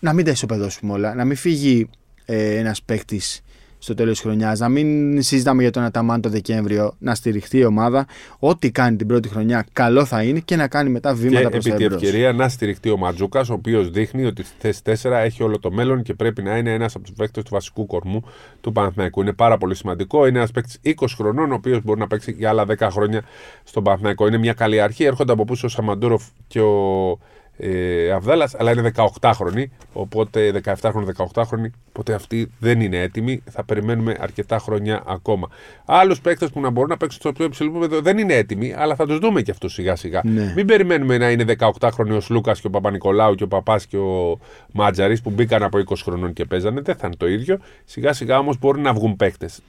να 0.00 0.12
μην 0.12 0.24
τα 0.24 0.30
ισοπεδώσουμε 0.30 0.92
όλα. 0.92 1.14
Να 1.14 1.24
μην 1.24 1.36
φύγει 1.36 1.88
ε, 2.30 2.56
ένας 2.56 2.82
παίκτης 2.82 3.40
στο 3.82 3.94
τέλος 3.94 4.12
της 4.12 4.20
χρονιάς, 4.20 4.58
να 4.58 4.68
μην 4.68 5.22
συζητάμε 5.22 5.62
για 5.62 5.70
τον 5.70 5.82
Αταμάν 5.82 6.20
το 6.20 6.28
Δεκέμβριο, 6.28 6.94
να 6.98 7.14
στηριχθεί 7.14 7.58
η 7.58 7.64
ομάδα. 7.64 8.06
Ό,τι 8.38 8.70
κάνει 8.70 8.96
την 8.96 9.06
πρώτη 9.06 9.28
χρονιά, 9.28 9.66
καλό 9.72 10.04
θα 10.04 10.22
είναι 10.22 10.38
και 10.38 10.56
να 10.56 10.68
κάνει 10.68 10.90
μετά 10.90 11.10
Και 11.12 11.16
βήματα 11.18 11.48
προς 11.48 11.64
επί 11.64 11.70
τα 11.70 11.76
τη 11.76 11.84
εμπρός. 11.84 12.02
ευκαιρία 12.02 12.32
να 12.32 12.48
στηριχτεί 12.48 12.90
ο 12.90 12.96
Ματζούκας, 12.96 13.48
ο 13.48 13.52
οποίος 13.52 13.90
δείχνει 13.90 14.24
ότι 14.24 14.42
στη 14.44 14.54
θέση 14.58 15.08
4 15.08 15.10
έχει 15.24 15.42
όλο 15.42 15.58
το 15.58 15.70
μέλλον 15.70 16.02
και 16.02 16.14
πρέπει 16.14 16.42
να 16.42 16.56
είναι 16.56 16.72
ένας 16.72 16.94
από 16.94 17.04
τους 17.04 17.14
παίκτες 17.16 17.42
του 17.44 17.50
βασικού 17.52 17.86
κορμού 17.86 18.24
του 18.60 18.72
Παναθηναϊκού. 18.72 19.20
Είναι 19.20 19.32
πάρα 19.32 19.58
πολύ 19.58 19.74
σημαντικό. 19.74 20.26
Είναι 20.26 20.38
ένας 20.38 20.50
παίκτης 20.50 20.78
20 20.82 20.92
χρονών, 21.16 21.50
ο 21.50 21.54
οποίος 21.54 21.82
μπορεί 21.82 22.00
να 22.00 22.06
παίξει 22.06 22.34
για 22.38 22.48
άλλα 22.48 22.64
10 22.64 22.88
χρόνια 22.90 23.22
στον 23.64 23.82
Παναθηναϊκό. 23.82 24.26
Είναι 24.26 24.38
μια 24.38 24.52
καλή 24.52 24.80
αρχή. 24.80 25.04
Έρχονται 25.04 25.32
από 25.32 25.44
πίσω 25.44 25.66
ο 25.66 25.70
Σαμαντούροφ 25.70 26.24
και 26.46 26.60
ο 26.60 27.18
ε, 27.60 28.10
Αβδάλα, 28.10 28.50
αλλά 28.58 28.70
είναι 28.70 28.92
18χρονοι. 29.20 29.64
Οπότε 29.92 30.60
17χρονοι, 30.64 31.04
18χρονοι. 31.16 31.70
Οπότε 31.88 32.12
αυτοί 32.14 32.50
δεν 32.58 32.80
είναι 32.80 32.96
έτοιμοι. 32.98 33.42
Θα 33.50 33.64
περιμένουμε 33.64 34.16
αρκετά 34.20 34.58
χρόνια 34.58 35.02
ακόμα. 35.06 35.48
Άλλους 35.84 36.20
παίκτες 36.20 36.50
που 36.50 36.60
να 36.60 36.70
μπορούν 36.70 36.90
να 36.90 36.96
παίξουν 36.96 37.20
στο 37.20 37.32
πιο 37.32 37.44
υψηλό 37.44 37.70
επίπεδο 37.70 38.00
δεν 38.00 38.18
είναι 38.18 38.34
έτοιμοι, 38.34 38.74
αλλά 38.76 38.94
θα 38.94 39.06
τους 39.06 39.18
δούμε 39.18 39.42
και 39.42 39.50
αυτού 39.50 39.68
σιγά 39.68 39.96
σιγά. 39.96 40.20
Ναι. 40.24 40.52
Μην 40.56 40.66
περιμένουμε 40.66 41.18
να 41.18 41.30
είναι 41.30 41.44
18χρονοι 41.58 42.18
ο 42.20 42.20
Λούκας 42.28 42.60
και 42.60 42.66
ο 42.66 42.70
Παπα-Νικολάου 42.70 43.34
και 43.34 43.42
ο 43.44 43.48
Παπάς 43.48 43.86
και 43.86 43.96
ο 43.96 44.38
Μάτζαρη 44.72 45.20
που 45.20 45.30
μπήκαν 45.30 45.62
από 45.62 45.78
20 45.78 45.94
χρονών 46.02 46.32
και 46.32 46.44
παίζανε. 46.44 46.80
Δεν 46.80 46.94
θα 46.96 47.06
είναι 47.06 47.16
το 47.16 47.28
ίδιο. 47.28 47.58
Σιγά 47.84 48.12
σιγά 48.12 48.38
όμως 48.38 48.58
μπορεί 48.58 48.80
να 48.80 48.92
βγουν 48.92 49.16
παίκτες. 49.16 49.60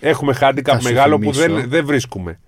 Έχουμε 0.00 0.32
Θα 0.32 0.52
handicap 0.52 0.76
σου 0.80 0.88
μεγάλο 0.88 1.18
που 1.18 1.34
θυμίσω. 1.34 1.54
δεν, 1.54 1.68
δεν 1.68 1.86
βρίσκουμε. 1.86 2.38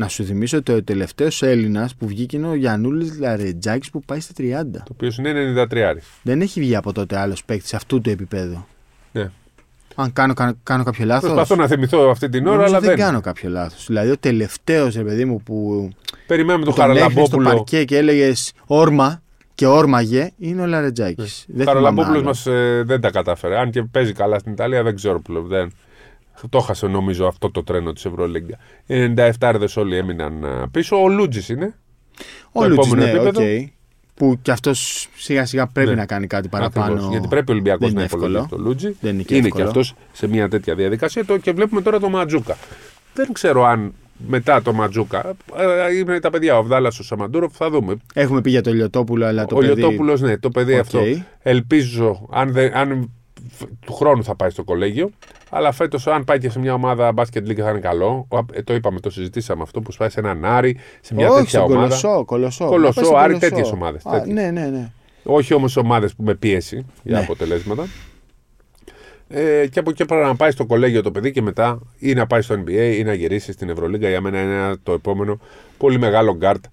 Να 0.00 0.08
σου 0.08 0.24
θυμίσω 0.24 0.56
ότι 0.56 0.72
ο 0.72 0.82
τελευταίος 0.82 1.42
Έλληνας 1.42 1.94
που 1.94 2.06
βγήκε 2.06 2.36
είναι 2.36 2.48
ο 2.48 2.54
Γιανούλης 2.54 3.18
Λαρετζάκης 3.18 3.90
που 3.90 4.00
πάει 4.00 4.20
στα 4.20 4.32
30. 4.38 4.42
Το 4.72 4.82
οποίο 4.92 5.10
είναι 5.18 5.66
93. 5.70 5.96
Δεν 6.22 6.40
έχει 6.40 6.60
βγει 6.60 6.76
από 6.76 6.92
τότε 6.92 7.18
άλλος 7.18 7.44
παίκτης 7.44 7.74
αυτού 7.74 8.00
του 8.00 8.10
επίπεδου. 8.10 8.66
Ναι. 9.12 9.30
Αν 9.94 10.12
κάνω, 10.12 10.34
κάνω, 10.34 10.52
κάνω 10.62 10.82
κάποιο 10.84 11.04
λάθος; 11.04 11.30
Προσπαθώ 11.30 11.56
να 11.62 11.66
θυμηθώ 11.66 12.10
αυτή 12.10 12.28
την 12.28 12.46
ώρα, 12.46 12.64
αλλά 12.64 12.80
δεν, 12.80 12.88
δεν. 12.88 12.98
κάνω 12.98 13.20
κάποιο 13.20 13.50
λάθος. 13.50 13.86
Δηλαδή, 13.86 14.10
ο 14.10 14.18
τελευταίος 14.18 14.94
ρε 14.94 15.02
παιδί 15.02 15.24
μου 15.24 15.42
που 15.42 15.88
Περιμένουμε 16.26 16.64
τον 16.64 16.74
τον 16.74 16.84
έχνες 16.84 17.00
στο 17.00 17.10
Χαραλαμπόπουλο. 17.10 17.48
παρκέ 17.48 17.84
και 17.84 17.96
έλεγες 17.96 18.52
όρμα 18.66 19.22
και 19.54 19.66
όρμαγε 19.66 20.30
είναι 20.38 20.62
ο 20.62 20.66
Λαρετζάκης. 20.66 21.46
Ο 21.60 21.64
Χαραλαμπόπουλος 21.64 22.22
μας 22.22 22.46
ε, 22.46 22.82
δεν 22.86 23.00
τα 23.00 23.10
κατάφερε. 23.10 23.58
Αν 23.58 23.70
και 23.70 23.82
παίζει 23.82 24.12
καλά 24.12 24.38
στην 24.38 24.52
Ιταλία, 24.52 24.82
δεν 24.82 24.94
ξέρω 24.94 25.20
πλέον. 25.20 25.46
Δεν... 25.46 25.72
Το 26.50 26.58
έχασε 26.58 26.86
νομίζω 26.86 27.26
αυτό 27.26 27.50
το 27.50 27.64
τρένο 27.64 27.92
της 27.92 28.04
Ευρωλίγκας. 28.04 28.58
Οι 28.86 29.14
97άρηδες 29.16 29.68
όλοι 29.76 29.96
έμειναν 29.96 30.44
α, 30.44 30.68
πίσω. 30.70 30.96
Ο 31.02 31.08
Λούντζης 31.08 31.48
είναι. 31.48 31.74
Ο 32.52 32.60
το 32.62 32.68
Λούντζης, 32.68 32.92
επόμενο 32.92 33.12
ναι, 33.12 33.18
επίπεδο. 33.18 33.42
οκ. 33.42 33.68
Που 34.14 34.38
κι 34.42 34.50
αυτός 34.50 35.08
σιγά 35.16 35.46
σιγά 35.46 35.66
πρέπει 35.66 35.88
Ναι. 35.90 35.94
να 35.94 36.06
κάνει 36.06 36.26
κάτι 36.26 36.48
παραπάνω. 36.48 36.86
Ακριβώς. 36.92 37.10
Γιατί 37.10 37.28
πρέπει 37.28 37.50
ο 37.50 37.52
Ολυμπιακός 37.54 37.86
δεν 37.86 37.94
να 37.94 38.00
είναι 38.00 38.10
υπολογίσει 38.12 38.40
εύκολο. 38.42 38.62
το 38.62 38.68
Λούντζη. 38.68 38.96
Δεν 39.00 39.14
είναι 39.14 39.22
και 39.22 39.36
είναι 39.36 39.46
εύκολο. 39.46 39.62
και 39.64 39.68
αυτός 39.68 39.94
σε 40.12 40.26
μια 40.28 40.48
τέτοια 40.48 40.74
διαδικασία. 40.74 41.24
Το, 41.24 41.38
και 41.38 41.52
βλέπουμε 41.52 41.82
τώρα 41.82 42.00
το 42.00 42.08
Μαντζούκα. 42.08 42.56
Δεν 43.14 43.32
ξέρω 43.32 43.64
αν 43.64 43.92
μετά 44.28 44.62
το 44.62 44.72
Μαντζούκα. 44.72 45.34
ε, 45.56 45.96
Είναι 45.98 46.20
τα 46.20 46.30
παιδιά, 46.30 46.58
ο 46.58 46.62
Βδάλας, 46.62 46.98
ο 46.98 47.02
Σαμοντούροβ, 47.02 47.56
θα 47.56 47.70
δούμε. 47.70 47.96
Έχουμε 48.14 48.40
πει 48.40 48.50
για 48.50 48.62
το 48.62 48.72
Λιωτόπουλο, 48.72 49.26
αλλά 49.26 49.44
το 49.44 49.56
ο 49.56 49.58
παιδί. 49.58 49.74
Λιωτόπουλο, 49.74 50.16
ναι, 50.16 50.38
το 50.38 50.48
παιδί 50.50 50.72
Οκ. 50.74 50.80
αυτό. 50.80 51.00
Ελπίζω, 51.42 52.28
αν, 52.32 52.52
δεν, 52.52 52.76
αν 52.76 52.88
φ- 53.02 53.08
του 53.86 53.92
χρόνου 53.94 54.24
θα 54.24 54.34
πάει 54.34 54.50
στο 54.50 54.64
κολέγιο. 54.64 55.10
Αλλά 55.50 55.72
φέτος, 55.72 56.06
αν 56.06 56.24
πάει 56.24 56.38
και 56.38 56.50
σε 56.50 56.58
μια 56.58 56.74
ομάδα 56.74 57.12
Basket 57.12 57.46
League 57.46 57.64
θα 57.64 57.70
είναι 57.70 57.78
καλό. 57.78 58.26
Ο- 58.28 58.38
ε, 58.52 58.62
το 58.62 58.74
είπαμε, 58.74 59.00
το 59.00 59.10
συζητήσαμε 59.10 59.62
αυτό 59.62 59.80
που 59.80 59.92
πάει 59.98 60.08
σε 60.08 60.20
έναν 60.20 60.44
Άρη, 60.44 60.78
σε 61.00 61.14
μια 61.14 61.28
Όχι, 61.30 61.36
τέτοια 61.38 61.60
στον 61.60 61.72
ομάδα. 61.72 61.86
Κολοσσό, 61.86 62.24
Κολοσσό. 62.24 62.66
Κολοσσό, 62.66 62.86
Να 62.88 62.92
πάει 62.94 63.04
στον 63.04 63.18
Άρη, 63.18 63.32
Κολοσσό. 63.32 63.48
τέτοιες 63.48 63.72
ομάδες, 63.72 64.06
Α, 64.06 64.10
τέτοιες. 64.10 64.34
Ναι, 64.34 64.50
ναι, 64.50 64.66
ναι. 64.66 64.90
Όχι 65.22 65.54
όμως 65.54 65.76
ομάδες 65.76 66.14
με 66.18 66.34
πίεση 66.34 66.86
για 67.02 67.16
Ναι. 67.16 67.22
αποτελέσματα. 67.22 67.86
Ε, 69.28 69.66
και 69.70 69.78
από 69.78 69.90
εκεί 69.90 70.04
πέρα 70.04 70.26
να 70.26 70.36
πάει 70.36 70.50
στο 70.50 70.66
κολέγιο 70.66 71.02
το 71.02 71.10
παιδί 71.10 71.30
και 71.30 71.42
μετά 71.42 71.78
ή 71.98 72.12
να 72.14 72.26
πάει 72.26 72.40
στο 72.42 72.54
NBA 72.66 72.94
ή 72.98 73.02
να 73.04 73.14
γυρίσει 73.14 73.52
στην 73.52 73.68
Ευρωλίγκα. 73.68 74.08
Για 74.08 74.20
μένα 74.20 74.42
είναι 74.42 74.52
ένα- 74.52 74.76
το 74.82 74.92
επόμενο 74.92 75.40
πολύ 75.78 75.98
μεγάλο 75.98 76.34
γκαρντ 76.36 76.64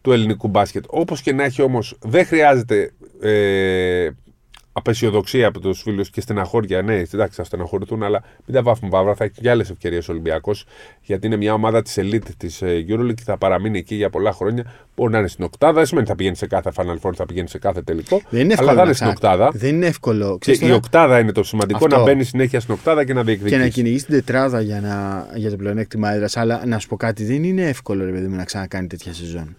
του 0.00 0.12
ελληνικού 0.12 0.48
μπάσκετ. 0.48 0.84
Όπως 0.88 1.20
και 1.22 1.32
να 1.32 1.44
έχει 1.44 1.62
όμως, 1.62 1.96
δεν 2.02 2.26
χρειάζεται 2.26 2.92
ε, 3.20 4.08
απαισιοδοξία 4.72 5.46
από 5.46 5.60
τους 5.60 5.82
φίλους 5.82 6.10
και 6.10 6.20
στεναχώρια. 6.20 6.82
Ναι, 6.82 6.94
εντάξει, 6.94 7.36
θα 7.36 7.44
στεναχωρηθούν, 7.44 8.02
αλλά 8.02 8.22
μην 8.46 8.56
τα 8.56 8.62
βάφουμε 8.62 8.90
μαύρα. 8.90 9.14
Θα 9.14 9.24
έχει 9.24 9.40
και 9.40 9.50
άλλες 9.50 9.70
ευκαιρίες 9.70 10.08
ο 10.08 10.12
Ολυμπιακός, 10.12 10.64
γιατί 11.02 11.26
είναι 11.26 11.36
μια 11.36 11.52
ομάδα 11.52 11.82
της 11.82 11.98
elite 12.00 12.28
της 12.36 12.62
ε, 12.62 12.84
Euroleague 12.88 13.14
και 13.14 13.22
θα 13.24 13.36
παραμείνει 13.36 13.78
εκεί 13.78 13.94
για 13.94 14.10
πολλά 14.10 14.32
χρόνια. 14.32 14.64
Μπορεί 14.96 15.12
να 15.12 15.18
είναι 15.18 15.28
στην 15.28 15.44
Οκτάδα, 15.44 15.72
δεν 15.72 15.86
σημαίνει 15.86 16.00
ότι 16.02 16.10
θα 16.10 16.16
πηγαίνει 16.16 16.36
σε 16.36 16.46
κάθε 16.46 16.70
Final 16.76 16.98
Four, 17.08 17.14
θα 17.14 17.26
πηγαίνει 17.26 17.48
σε 17.48 17.58
κάθε 17.58 17.82
τελικό. 17.82 18.20
Δεν 18.30 18.40
είναι 18.40 18.52
εύκολο. 18.52 18.70
αλλά 18.70 18.78
θα 18.78 18.84
να 18.84 18.88
είναι 18.88 18.94
στην 18.94 19.06
ξα- 19.14 19.30
Οκτάδα. 19.30 19.50
Δεν 19.54 19.74
είναι 19.74 19.86
εύκολο. 19.86 20.30
Και 20.32 20.38
Ξέρεις 20.40 20.60
η 20.60 20.62
τώρα, 20.62 20.74
Οκτάδα 20.74 21.18
είναι 21.18 21.32
το 21.32 21.42
σημαντικό, 21.42 21.84
Αυτό. 21.84 21.96
να 21.96 22.02
μπαίνει 22.02 22.24
συνέχεια 22.24 22.60
στην 22.60 22.74
Οκτάδα 22.74 23.04
και 23.04 23.14
να 23.14 23.22
διεκδικήσει. 23.22 23.54
και 23.56 23.62
να 23.62 23.68
κυνηγήσει 23.68 24.04
την 24.06 24.14
τετράδα 24.14 24.60
για, 24.60 24.80
να, 24.80 25.26
για 25.38 25.50
το 25.50 25.56
πλεονέκτημα 25.56 26.12
έδρας. 26.12 26.36
Αλλά 26.36 26.62
να 26.66 26.78
σου 26.78 26.88
πω 26.88 26.96
κάτι, 26.96 27.24
δεν 27.24 27.42
είναι 27.44 27.62
εύκολο 27.68 28.04
ρε 28.04 28.10
παιδί 28.10 28.26
μου 28.26 28.36
να 28.36 28.44
ξανακάνει 28.44 28.86
τέτοια 28.86 29.12
σεζόν. 29.12 29.56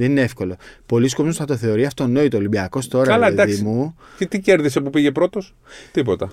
Δεν 0.00 0.10
είναι 0.10 0.20
εύκολο. 0.20 0.56
Πολλοί 0.86 1.10
κόσμοι 1.10 1.32
θα 1.32 1.44
το 1.44 1.56
θεωρεί 1.56 1.84
αυτονόητο. 1.84 2.36
Ο 2.36 2.40
Ολυμπιακός 2.40 2.88
τώρα, 2.88 3.06
Καλά, 3.06 3.28
ρε 3.28 3.34
παιδί 3.34 3.42
εντάξει. 3.50 3.64
μου. 3.64 3.96
Και 4.18 4.26
τι 4.26 4.40
κέρδισε 4.40 4.80
που 4.80 4.90
πήγε 4.90 5.10
πρώτος, 5.10 5.54
Τίποτα. 5.92 6.30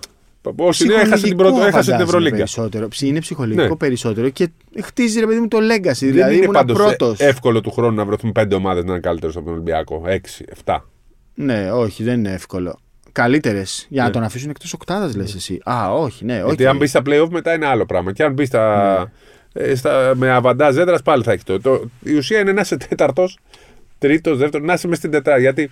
Όσοι 0.56 0.84
είναι, 0.86 0.94
έχασε 0.94 1.28
την, 1.28 1.38
πρώτη, 1.38 1.54
έχασε 1.60 1.70
την 1.72 1.82
φαντάζομαι 1.82 2.04
Ευρωλίγκα. 2.04 2.36
Περισσότερο. 2.36 2.88
Ψ- 2.88 3.02
Είναι 3.02 3.20
ψυχολογικό 3.20 3.68
Ναι. 3.68 3.76
περισσότερο 3.76 4.30
και 4.30 4.50
χτίζει 4.82 5.20
ρε 5.20 5.26
παιδί 5.26 5.40
μου 5.40 5.48
το 5.48 5.58
legacy. 5.58 6.00
Δεν 6.00 6.12
Δηλαδή 6.12 6.34
είναι 6.34 6.42
ήμουν 6.44 6.54
πάντως 6.56 6.78
πρώτος. 6.78 7.20
εύκολο 7.20 7.62
του 7.62 7.72
χρόνου 7.72 7.96
να 7.96 8.06
βρεθούν 8.06 8.32
πέντε 8.32 8.56
ομάδες 8.56 8.84
να 8.84 8.92
είναι 8.92 9.00
καλύτερες 9.00 9.36
από 9.36 9.46
τον 9.46 9.54
Ολυμπιακό. 9.54 10.04
Έξι, 10.08 10.46
εφτά. 10.50 10.90
Ναι, 11.34 11.72
όχι, 11.72 12.04
δεν 12.04 12.20
είναι 12.20 12.34
εύκολο. 12.34 12.80
Καλύτερες. 13.12 13.86
Για 13.90 14.02
να 14.02 14.08
Ναι. 14.08 14.14
τον 14.14 14.24
αφήσουν 14.24 14.50
εκτός 14.50 14.74
οκτάδας, 14.74 15.16
λες 15.16 15.36
εσύ. 15.36 15.60
Α, 15.72 15.92
όχι, 15.94 16.26
ναι, 16.26 16.36
όχι. 16.38 16.46
Γιατί 16.48 16.66
αν 16.66 16.78
μπεις 16.78 16.90
στα 16.90 17.02
playoff 17.06 17.28
μετά 17.30 17.54
είναι 17.54 17.66
άλλο 17.66 17.86
πράγμα. 17.86 18.12
Και 18.14 18.24
αν 18.24 18.34
μπεις 18.34 18.48
στα, 18.48 19.12
ε, 19.58 19.76
στα, 19.76 20.12
με 20.16 20.30
αβαντάζ 20.30 20.78
έδρας 20.78 21.02
πάλι 21.02 21.24
θα 21.24 21.32
έχει 21.32 21.44
το. 21.44 21.60
το. 21.62 21.90
Η 22.04 22.14
ουσία 22.16 22.40
είναι 22.40 22.52
να 22.52 22.62
είσαι 22.62 22.78
τέταρτος, 22.78 23.38
τρίτος, 23.98 24.38
δεύτερος, 24.38 24.68
να 24.68 24.74
είσαι 24.74 24.88
μες 24.88 24.98
στην 24.98 25.12
τετράδα. 25.12 25.40
Γιατί 25.40 25.72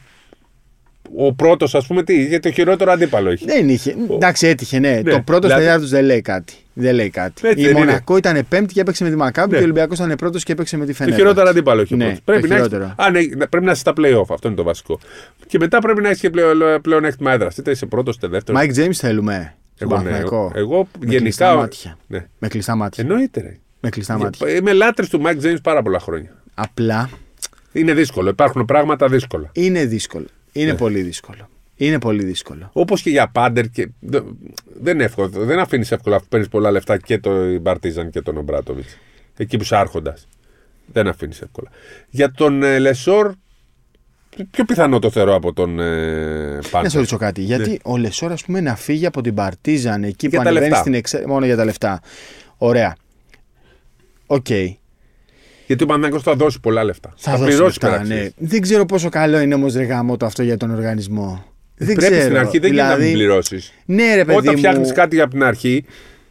ο 1.18 1.34
πρώτος, 1.34 1.76
ας 1.76 1.88
πούμε, 1.88 2.04
τι, 2.04 2.26
γιατί 2.26 2.50
το 2.50 2.56
χειρότερο 2.56 2.92
αντίπαλο 2.92 3.30
έχει. 3.30 3.46
Δεν 3.46 3.70
είχε. 3.70 3.96
Εντάξει, 4.12 4.48
έτυχε, 4.48 4.80
ναι. 4.80 5.02
Ναι, 5.04 5.12
Το 5.12 5.22
πρώτος 5.22 5.44
δηλαδή- 5.50 5.66
δηλαδή... 5.66 5.86
δεν 5.86 6.04
λέει 6.06 6.22
κάτι. 6.22 6.54
Δεν 6.74 6.96
λέει 6.96 7.10
κάτι. 7.10 7.48
Έτσι 7.48 7.62
η 7.64 7.66
δεν 7.68 7.76
είναι. 7.78 7.86
Μονακό 7.86 8.18
ήταν 8.18 8.46
πέμπτη 8.50 8.74
και 8.74 8.82
έπαιξε 8.82 9.04
με 9.04 9.10
τη 9.10 9.16
Μακάμπη 9.16 9.50
Ναι. 9.52 9.56
και 9.58 9.62
ο 9.62 9.66
Ολυμπιακός 9.66 9.98
ήταν 10.00 10.16
πρώτος 10.16 10.44
και 10.44 10.52
έπαιξε 10.52 10.78
με 10.78 10.86
τη 10.86 10.92
Το 10.92 10.98
Φενέρ. 10.98 11.16
χειρότερο 11.16 11.50
αντίπαλο 11.50 11.82
έχει 11.82 11.94
ο 11.94 11.98
Ναι, 11.98 12.04
πρώτος. 12.04 12.20
το 12.20 12.32
Πρέπει, 12.32 12.48
να 12.48 12.56
έχεις, 12.56 12.68
χειρότερο. 12.68 12.94
α, 12.98 13.10
ναι, 13.12 13.48
πρέπει 13.48 13.66
να 13.66 13.72
είσαι 13.72 13.80
στα 13.80 13.94
playoff. 13.98 14.26
Αυτό 14.30 14.48
είναι 14.48 14.58
το 14.58 14.64
βασικό. 14.64 15.00
Και 15.48 15.58
μετά 15.60 15.80
πρέπει 15.80 16.02
να 16.02 16.08
έχεις 16.08 16.20
και 16.22 16.30
πλέον, 16.30 16.82
πλεονέκτημα 16.82 17.32
έδρας. 17.32 17.58
Είτε 17.58 17.72
είσαι 17.72 17.86
πρώτος, 17.86 18.16
είτε 18.16 18.28
δεύτερος. 18.28 18.62
Μάικ 18.62 18.72
Τζέιμ 18.72 18.92
θέλουμε. 18.94 19.56
Στον 19.76 19.88
Εγώ, 19.92 19.98
ναι, 19.98 20.04
Παναθηναϊκό. 20.04 20.52
εγώ 20.56 20.88
Με 21.00 21.16
κλειστά 21.16 21.46
γενικά. 21.46 21.56
μάτια. 21.62 21.98
Ναι. 22.08 22.26
Με 22.40 22.48
κλειστά 22.48 22.76
μάτια. 22.76 23.04
Εννοείται. 23.08 23.42
Ρε. 23.42 23.58
Με 23.86 23.90
κλειστά 23.90 24.18
μάτια. 24.18 24.50
Είμαι 24.56 24.74
λάτρης 24.74 25.10
του 25.10 25.22
Mike 25.26 25.42
James 25.46 25.58
πάρα 25.64 25.82
πολλά 25.82 26.00
χρόνια. 26.00 26.36
Απλά 26.54 27.10
Είναι 27.72 27.94
δύσκολο. 27.94 28.30
Υπάρχουν 28.30 28.66
πράγματα 28.66 29.08
δύσκολα. 29.08 29.50
είναι 29.54 29.86
δύσκολο. 29.86 30.26
Είναι 30.52 30.72
Ναι. 30.72 30.78
πολύ 30.78 31.02
δύσκολο. 31.02 31.50
Είναι 31.76 32.00
πολύ 32.00 32.24
δύσκολο. 32.24 32.70
Όπως 32.74 33.02
και 33.02 33.10
για 33.10 33.28
Πάντερ. 33.28 33.70
Και... 33.70 33.90
δε- 34.00 34.20
Δεν 34.82 34.94
είναι 34.94 35.04
εύκολο. 35.04 35.28
Δεν 35.30 35.60
αφήνεις 35.60 35.92
εύκολα 35.92 36.16
αφού 36.16 36.26
παίρνεις 36.30 36.48
πολλά 36.50 36.72
λεφτά 36.72 36.98
και 36.98 37.18
τον 37.18 37.60
Παρτίζαν 37.62 38.10
και 38.10 38.22
τον 38.22 38.38
Ομπράτοβιτς. 38.38 38.98
Εκεί 39.38 39.58
που 39.58 39.64
είσαι 39.64 39.76
άρχοντας. 39.76 40.28
Δεν 40.86 41.08
αφήνεις 41.08 41.42
εύκολα. 41.42 41.70
Για 42.10 42.32
τον 42.32 42.64
ε, 42.64 42.80
Λεσόρ, 42.80 43.32
πιο 44.52 44.66
πιθανό 44.66 45.00
το 45.00 45.10
θεωρώ 45.10 45.36
από 45.36 45.54
τον 45.54 45.80
ε, 45.80 46.56
Να 46.56 46.62
σε 46.62 46.70
Πάντερ. 46.70 46.92
ρωτήσω 46.94 47.18
κάτι. 47.18 47.42
Γιατί 47.42 47.80
ο 47.84 47.98
Λεσόρ, 47.98 48.32
ας 48.32 48.44
πούμε, 48.44 48.62
να 48.62 48.76
φύγει 48.76 49.06
από 49.06 49.22
την 49.22 49.34
Παρτίζαν 49.34 50.04
εκεί 50.04 50.28
Ναι. 50.28 50.30
Για 50.30 50.38
που 50.40 50.44
τα 50.44 50.50
ανεβαίνει 50.50 50.70
λεφτά. 50.70 50.80
στην 50.82 50.94
εξέ... 50.94 51.24
Μόνο 51.28 51.46
για 51.46 51.56
τα 51.56 51.66
λεφτά. 51.66 52.02
Ωραία. 52.58 52.96
Οκ. 54.26 54.48
Γιατί 55.68 55.84
ο 55.84 55.86
Παναγιώ 55.86 56.20
θα 56.20 56.36
δώσει 56.36 56.60
πολλά 56.60 56.84
λεφτά. 56.84 57.14
Θα, 57.18 57.32
δώσει 57.32 57.44
πληρώσει 57.44 57.80
λεφτά, 57.82 57.88
υπεραξίες. 57.88 58.34
ναι. 58.38 58.48
Δεν 58.48 58.62
ξέρω 58.62 58.86
πόσο 58.86 59.10
καλό 59.10 59.40
είναι 59.40 59.54
όμως 59.56 59.74
ρε 59.76 59.84
γαμώτο 59.84 60.26
αυτό 60.26 60.44
για 60.44 60.58
τον 60.58 60.72
οργανισμό. 60.72 61.46
Δεν 61.76 61.96
Πρέπει 61.96 62.12
ξέρω. 62.14 62.26
στην 62.26 62.38
αρχή 62.38 62.60
δεν 62.60 62.72
γίνεται 62.72 62.88
να 62.90 62.98
μην 62.98 63.14
πληρώσεις. 63.14 63.74
Ναι, 63.86 64.16
ρε 64.16 64.26
παιδί 64.26 64.38
Όταν 64.38 64.52
μου. 64.52 64.58
φτιάχνεις 64.58 64.92
κάτι 64.92 65.22
από 65.22 65.32
την 65.32 65.44
αρχή, 65.44 65.86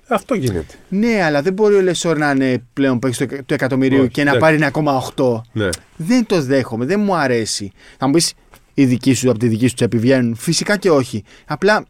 αυτό 0.08 0.34
γίνεται. 0.34 0.74
Ναι, 0.88 1.22
αλλά 1.22 1.42
δεν 1.42 1.52
μπορεί 1.52 1.74
ο 1.74 1.80
Λεσόρ 1.80 2.18
να 2.18 2.30
είναι 2.30 2.62
πλέον 2.72 2.98
παίκτη 2.98 3.26
του, 3.26 3.44
του 3.46 3.54
εκατομμυρίου 3.54 4.00
Όχι, 4.00 4.08
και 4.08 4.24
να 4.24 4.30
εντάξει. 4.34 4.58
πάρει 4.58 4.72
1,8. 5.16 5.40
Ναι. 5.52 5.68
Δεν 5.96 6.26
το 6.26 6.42
δέχομαι, 6.42 6.84
δεν 6.84 7.00
μου 7.00 7.16
αρέσει. 7.16 7.72
Θα 7.98 8.06
μου 8.06 8.12
πεις 8.12 8.32
οι 8.74 8.84
δικοί 8.84 9.14
σου 9.14 9.30
από 9.30 9.38
τη 9.38 9.48
δική 9.48 9.66
σου 9.68 9.74
τσέπη 9.74 9.98
βγαίνουν; 9.98 10.34
Φυσικά 10.34 10.76
και 10.76 10.90
όχι. 10.90 11.24
Απλά 11.46 11.84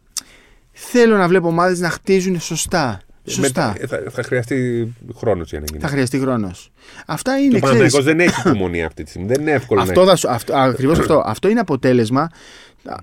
θέλω 0.71 1.17
να 1.17 1.27
βλέπω 1.27 1.47
ομάδες 1.47 1.79
να 1.79 1.89
χτίζουν 1.89 2.39
σωστά. 2.39 3.01
Σωστά. 3.25 3.75
Μετά, 3.79 3.83
ε, 3.83 3.87
θα, 4.03 4.11
θα 4.11 4.23
χρειαστεί 4.23 4.87
χρόνος 5.15 5.49
για 5.49 5.59
να 5.59 5.65
γίνει. 5.71 5.79
Θα 5.81 5.87
χρειαστεί 5.87 6.19
χρόνος. 6.19 6.71
Αυτά 7.05 7.37
Και 7.37 7.43
είναι, 7.43 7.57
ο 7.57 7.59
Παναγιώ 7.59 7.85
ξέρεις, 7.87 8.05
δεν 8.05 8.19
έχει 8.19 8.39
υπομονή 8.49 8.83
αυτή 8.83 9.03
τη 9.03 9.09
στιγμή. 9.09 9.27
Δεν 9.27 9.41
είναι 9.41 9.51
εύκολο 9.51 9.79
να 9.83 9.85
αυτό, 9.85 10.05
θα 10.05 10.15
σου- 10.15 10.29
αυτό, 10.29 10.53
ακριβώς 10.55 10.99
αυτό. 10.99 11.23
Αυτό 11.25 11.49
είναι 11.49 11.59
αποτέλεσμα 11.59 12.29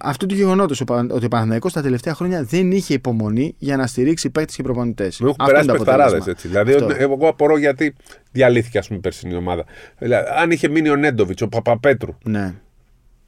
αυτού 0.00 0.26
του 0.26 0.34
γεγονότος 0.34 0.80
ότι 0.80 1.24
ο 1.24 1.28
Παναθηναϊκός 1.28 1.72
τα 1.72 1.82
τελευταία 1.82 2.14
χρόνια 2.14 2.42
δεν 2.44 2.70
είχε 2.70 2.94
υπομονή 2.94 3.54
για 3.58 3.76
να 3.76 3.86
στηρίξει 3.86 4.30
παίκτες 4.30 4.54
και 4.56 4.62
προπονητές. 4.62 5.20
Με 5.20 5.28
έχουν 5.30 5.44
περάσει 5.46 5.66
παιχταράδε 5.68 6.20
έτσι. 6.30 6.48
Δηλαδή, 6.48 6.72
Αυτό. 6.74 6.94
εγώ 6.98 7.28
απορώ 7.28 7.58
γιατί 7.58 7.94
διαλύθηκε 8.32 8.78
ας 8.78 8.86
πούμε, 8.86 8.98
η 8.98 9.02
περσινή 9.02 9.34
ομάδα. 9.34 9.64
Δηλαδή, 9.98 10.26
αν 10.36 10.50
είχε 10.50 10.68
μείνει 10.68 10.88
ο 10.88 10.96
Νέντοβιτς, 10.96 11.42
ο 11.42 11.48
Παπαπέτρου, 11.48 12.14
Ναι, 12.24 12.54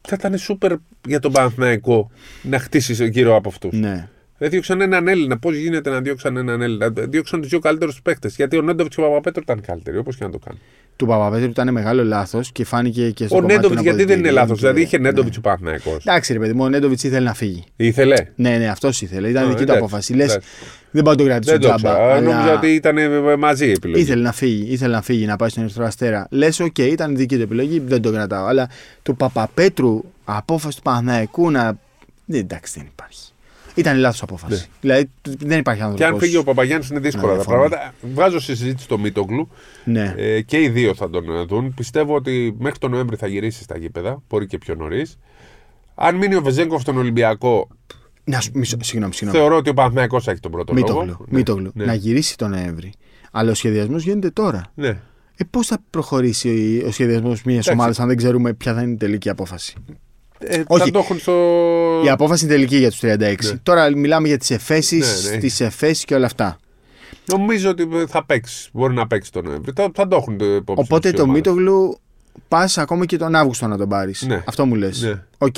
θα 0.00 0.16
ήταν 0.18 0.38
σούπερ 0.38 0.72
για 1.07 1.20
τον 1.20 1.33
Παναθηναϊκό 1.33 2.11
να 2.42 2.59
χτίσει 2.59 3.09
γύρω 3.09 3.37
από 3.37 3.48
αυτούς. 3.48 3.72
ναι. 3.78 4.09
Δεν 4.42 4.50
διώξαν 4.50 4.81
έναν 4.81 5.09
Έλληνα. 5.09 5.38
Πώς 5.38 5.55
γίνεται 5.57 5.90
να 5.90 6.00
διώξαν 6.00 6.37
έναν 6.37 6.62
Έλληνα; 6.62 6.88
Διώξαν 6.90 7.40
τους 7.40 7.48
δύο 7.50 7.59
καλύτερους 7.59 8.02
παίκτες. 8.02 8.35
Γιατί 8.37 8.57
ο 8.57 8.62
Νέντοβιτς 8.62 8.94
και 8.96 9.00
ο 9.02 9.05
Παπαπέτρου 9.05 9.40
ήταν 9.42 9.61
καλύτεροι, 9.61 9.96
όπως 9.98 10.16
και 10.16 10.24
να 10.24 10.31
το 10.31 10.38
κάνουν. 10.38 10.61
Του 10.96 11.07
Παπαπέτρου 11.07 11.50
ήταν 11.50 11.72
μεγάλο 11.72 12.05
λάθος 12.05 12.52
και 12.52 12.64
φάνηκε 12.64 13.11
και 13.11 13.26
στο 13.26 13.37
Ο 13.37 13.38
κομμάτι 13.38 13.55
Νέντοβιτς 13.55 13.83
των 13.83 13.85
γιατί 13.94 14.05
δεν 14.05 14.18
είναι 14.18 14.28
αποδυτηρίων 14.28 14.35
λάθος. 14.35 14.55
και- 14.59 14.66
Δηλαδή 14.66 14.81
είχε 14.83 14.98
ναι. 14.98 15.02
Νέντοβιτς 15.09 15.37
ο 15.37 15.40
Παναθηναϊκός. 15.40 15.96
Εντάξει, 16.07 16.33
ρε 16.33 16.38
παιδί 16.38 16.52
μου, 16.52 16.64
ο 16.64 16.68
Νέντοβιτς 16.68 17.02
ήθελε 17.02 17.24
να 17.26 17.35
φύγει. 17.35 17.64
Ήθελε. 17.76 18.14
Ναι, 18.35 18.57
ναι, 18.59 18.68
αυτός 18.68 19.02
ήθελε. 19.02 19.28
Ήταν 19.28 19.42
Α, 19.42 19.46
δική 19.46 19.57
του 19.57 19.62
εντάξει, 19.62 19.81
απόφαση. 19.85 20.14
Λες, 20.14 20.31
εντάξει. 20.31 20.48
δεν 20.90 21.02
πάω 21.02 21.12
να 21.14 21.18
το 21.18 21.24
κρατήσω 21.24 21.52
Δεν 21.52 21.61
το 21.61 21.66
τζάμπα. 21.74 21.94
ξέρω. 21.94 22.11
αλλά 22.11 22.20
Νόμιζα 22.20 22.55
ότι 22.57 22.66
ήταν 22.74 22.98
ε, 22.98 23.37
μαζί 23.37 23.66
η 23.66 23.70
επιλογή. 23.70 24.02
Ήθελε 24.02 24.22
να 24.22 24.33
φύγει, 24.33 24.72
ήθελε 24.72 24.94
να 24.94 25.02
φύγει, 25.02 25.26
να 25.26 25.37
πάει 25.37 25.48
στον 25.48 25.62
Ερυθρό 25.62 25.85
Αστέρα. 25.85 26.26
Λες, 26.31 26.61
οκ, 26.61 26.78
ήταν 26.78 27.16
δική 27.16 27.37
του 27.37 27.42
επιλογή, 27.42 27.78
δεν 27.87 28.02
το 28.02 28.12
κρατάω. 28.12 28.46
Αλλά 28.46 28.68
του 29.02 29.16
Παπαπέτρου, 29.16 30.00
απόφαση 30.24 30.76
του 30.76 30.83
Παναθηναϊκού 30.83 31.50
να. 31.50 31.78
Δεν, 32.24 32.40
εντάξει, 32.40 32.72
δεν 32.76 32.88
υπάρχει. 32.92 33.32
Ήταν 33.74 33.98
λάθος 33.98 34.22
απόφαση. 34.22 34.54
Ναι. 34.61 34.66
Δηλαδή 34.80 35.11
δεν 35.22 35.58
υπάρχει 35.58 35.82
άνθρωπο. 35.82 36.04
Και 36.04 36.11
αν 36.11 36.18
φύγει 36.18 36.37
ο 36.37 36.44
Παπαγιάννης 36.44 36.88
είναι 36.88 37.00
δύσκολα 37.00 37.32
Να 37.32 37.38
τα 37.38 37.44
διαφωνώ. 37.44 37.68
πράγματα. 37.68 37.94
Βάζω 38.14 38.40
στη 38.40 38.56
συζήτηση 38.56 38.88
το 38.88 38.98
Μίτογλου. 38.98 39.48
Ναι. 39.85 40.14
Ε, 40.16 40.40
και 40.40 40.61
οι 40.62 40.68
δύο 40.68 40.94
θα 40.94 41.11
τον 41.11 41.37
ε, 41.37 41.44
δουν. 41.44 41.74
Πιστεύω 41.74 42.14
ότι 42.14 42.54
μέχρι 42.58 42.78
τον 42.78 42.90
Νοέμβρη 42.90 43.16
θα 43.16 43.26
γυρίσει 43.26 43.62
στα 43.62 43.78
γήπεδα. 43.78 44.22
Μπορεί 44.28 44.46
και 44.46 44.58
πιο 44.58 44.74
νωρίς. 44.74 45.18
Αν 45.94 46.16
μείνει 46.16 46.35
ο 46.35 46.42
Βεζέγκοφ 46.42 46.80
στον 46.80 46.96
Ολυμπιακό, 46.96 47.68
Να 48.24 48.40
σου, 48.40 48.50
μισό, 48.54 48.76
συγγνώμη, 48.80 49.14
συγγνώμη. 49.14 49.38
θεωρώ 49.42 49.56
ότι 49.56 49.70
ο 49.70 49.74
Παναθηναϊκός 49.74 50.28
έχει 50.28 50.40
τον 50.40 50.50
πρώτο 50.50 50.72
λόγο. 50.72 50.87
Μήτογλου. 50.87 51.16
Ναι, 51.28 51.37
Μήτογλου. 51.38 51.70
ναι. 51.74 51.85
Να 51.85 51.94
γυρίσει 51.94 52.37
τον 52.37 52.50
Νοέμβρη. 52.50 52.92
Αλλά 53.32 53.50
ο 53.50 53.54
σχεδιασμός 53.54 54.02
γίνεται 54.04 54.30
τώρα. 54.30 54.72
Ναι. 54.74 54.88
Ε, 55.37 55.44
πώς 55.50 55.66
θα 55.66 55.78
προχωρήσει 55.90 56.80
ο- 56.85 56.88
ο 56.88 56.90
σχεδιασμός 56.90 57.42
μιας 57.42 57.66
ομάδας 57.68 58.00
αν 58.00 58.08
δεν 58.08 58.16
ξέρουμε 58.16 58.52
ποια 58.52 58.74
θα 58.74 58.82
είναι 58.82 58.92
η 58.92 58.96
τελική 58.96 59.28
απόφαση; 59.28 59.74
Ε, 60.46 60.62
Όχι. 60.66 60.85
Θα 60.85 60.90
το 60.90 60.98
έχουν 60.98 61.18
στο. 61.18 61.33
Η 62.05 62.09
απόφαση 62.09 62.44
είναι 62.44 62.55
τελική 62.55 62.76
για 62.76 62.90
τους 62.90 63.00
36. 63.02 63.16
Ναι. 63.18 63.57
Τώρα 63.62 63.96
μιλάμε 63.96 64.28
για 64.28 64.38
τις 64.38 64.50
εφέσεις, 64.50 65.24
Ναι, 65.24 65.31
ναι. 65.31 65.37
τις 65.40 65.61
εφέσεις 65.61 66.05
και 66.05 66.14
όλα 66.14 66.26
αυτά. 66.26 66.59
Νομίζω 67.26 67.70
ότι 67.70 67.88
θα 68.09 68.24
παίξει. 68.24 68.68
Μπορεί 68.72 68.94
να 68.94 69.07
παίξει 69.07 69.33
τον 69.33 69.44
Νοέμβρη. 69.44 69.72
Θα, 69.76 69.90
θα 69.94 70.09
το 70.09 70.16
έχουν 70.16 70.38
το 70.38 70.44
υπόψη. 70.44 70.83
Οπότε 70.85 71.00
τους 71.00 71.11
οι 71.11 71.14
το 71.14 71.22
ομάδες. 71.22 71.40
Μίτογλου 71.42 71.98
πας 72.48 72.78
ακόμα 72.78 73.07
και 73.07 73.16
τον 73.16 73.35
Αύγουστο 73.35 73.66
να 73.66 73.76
τον 73.76 73.88
πάρεις. 73.88 74.22
Ναι. 74.22 74.42
Αυτό 74.46 74.66
μου 74.66 74.74
λες. 74.74 75.02
Ναι. 75.02 75.22
Οκ. 75.38 75.55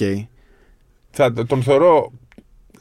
Θα, 1.10 1.32
τον 1.32 1.62
θεωρώ. 1.62 2.12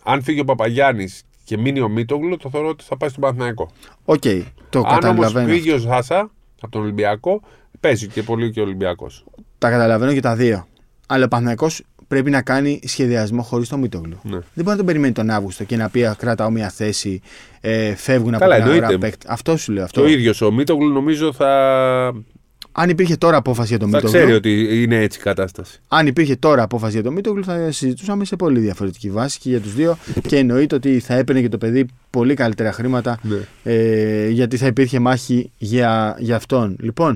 Αν 0.03 0.23
φύγει 0.23 0.39
ο 0.39 0.43
Παπαγιάννης 0.45 1.21
και 1.43 1.57
μείνει 1.57 1.79
ο 1.79 1.87
Μίτογλου, 1.89 2.37
το 2.37 2.49
θεωρώ 2.49 2.67
ότι 2.67 2.83
θα 2.83 2.97
πάει 2.97 3.09
στον 3.09 3.21
Παναθηναϊκό. 3.21 3.71
Οκ. 4.05 4.21
Το 4.69 4.79
Αν 4.79 4.85
όμως 4.85 4.99
καταλαβαίνω. 4.99 5.47
φύγει 5.47 5.71
ο 5.71 5.77
Ζάσα 5.77 6.31
από 6.61 6.71
τον 6.71 6.81
Ολυμπιακό, 6.81 7.41
παίζει 7.79 8.07
και 8.07 8.23
πολύ 8.23 8.51
και 8.51 8.59
ο 8.59 8.63
Ολυμπιακός. 8.63 9.25
Τα 9.57 9.69
καταλαβαίνω 9.69 10.13
και 10.13 10.19
τα 10.21 10.35
δύο. 10.35 10.67
Αλλά 11.07 11.25
ο 11.25 11.27
Παναθηναϊκός 11.27 11.83
πρέπει 12.13 12.29
να 12.29 12.41
κάνει 12.41 12.79
σχεδιασμό 12.85 13.41
χωρίς 13.41 13.69
τον 13.69 13.79
Μίτογλου. 13.79 14.19
Ναι. 14.23 14.31
Δεν 14.31 14.41
μπορεί 14.53 14.69
να 14.69 14.75
τον 14.75 14.85
περιμένει 14.85 15.13
τον 15.13 15.29
Αύγουστο 15.29 15.63
και 15.63 15.75
να 15.75 15.89
πει 15.89 16.05
«Α, 16.05 16.15
κρατάω 16.17 16.49
μια 16.49 16.69
θέση, 16.69 17.21
ε, 17.61 17.95
φεύγουν 17.95 18.33
από 18.33 18.43
Καλά, 18.43 18.55
την 18.55 18.63
αγορά 18.63 18.77
εννοείται. 18.85 19.05
παίκτη. 19.05 19.25
Αυτό 19.29 19.57
σου 19.57 19.71
λέω. 19.71 19.83
Αυτό. 19.83 20.01
Το 20.01 20.07
ίδιο 20.07 20.33
ο 20.47 20.51
Μίτογλου 20.51 20.89
νομίζω 20.93 21.33
θα, 21.33 21.49
Αν 22.71 22.89
υπήρχε 22.89 23.15
τώρα 23.17 23.37
απόφαση 23.37 23.67
για 23.69 23.79
τον 23.79 23.89
θα 23.89 23.95
Μίτογλου. 23.97 24.17
ξέρει 24.19 24.33
ότι 24.35 24.81
είναι 24.83 24.95
έτσι 25.01 25.19
η 25.19 25.21
κατάσταση. 25.23 25.79
Αν 25.87 26.07
υπήρχε 26.07 26.35
τώρα 26.35 26.63
απόφαση 26.63 26.93
για 26.93 27.03
τον 27.03 27.13
Μίτογλου, 27.13 27.43
θα 27.43 27.71
συζητούσαμε 27.71 28.25
σε 28.25 28.35
πολύ 28.35 28.59
διαφορετική 28.59 29.09
βάση 29.09 29.39
και 29.39 29.49
για 29.49 29.59
τους 29.59 29.73
δύο. 29.73 29.97
Και 30.27 30.37
εννοείται 30.37 30.75
ότι 30.75 30.99
θα 30.99 31.13
έπαιρνε 31.13 31.41
και 31.41 31.49
το 31.49 31.57
παιδί 31.57 31.85
πολύ 32.09 32.33
καλύτερα 32.33 32.71
χρήματα 32.71 33.19
Ναι. 33.21 33.35
ε, 33.63 34.29
γιατί 34.29 34.57
θα 34.57 34.67
υπήρχε 34.67 34.99
μάχη 34.99 35.51
για, 35.57 36.15
για 36.19 36.35
αυτόν. 36.35 36.75
Λοιπόν, 36.79 37.15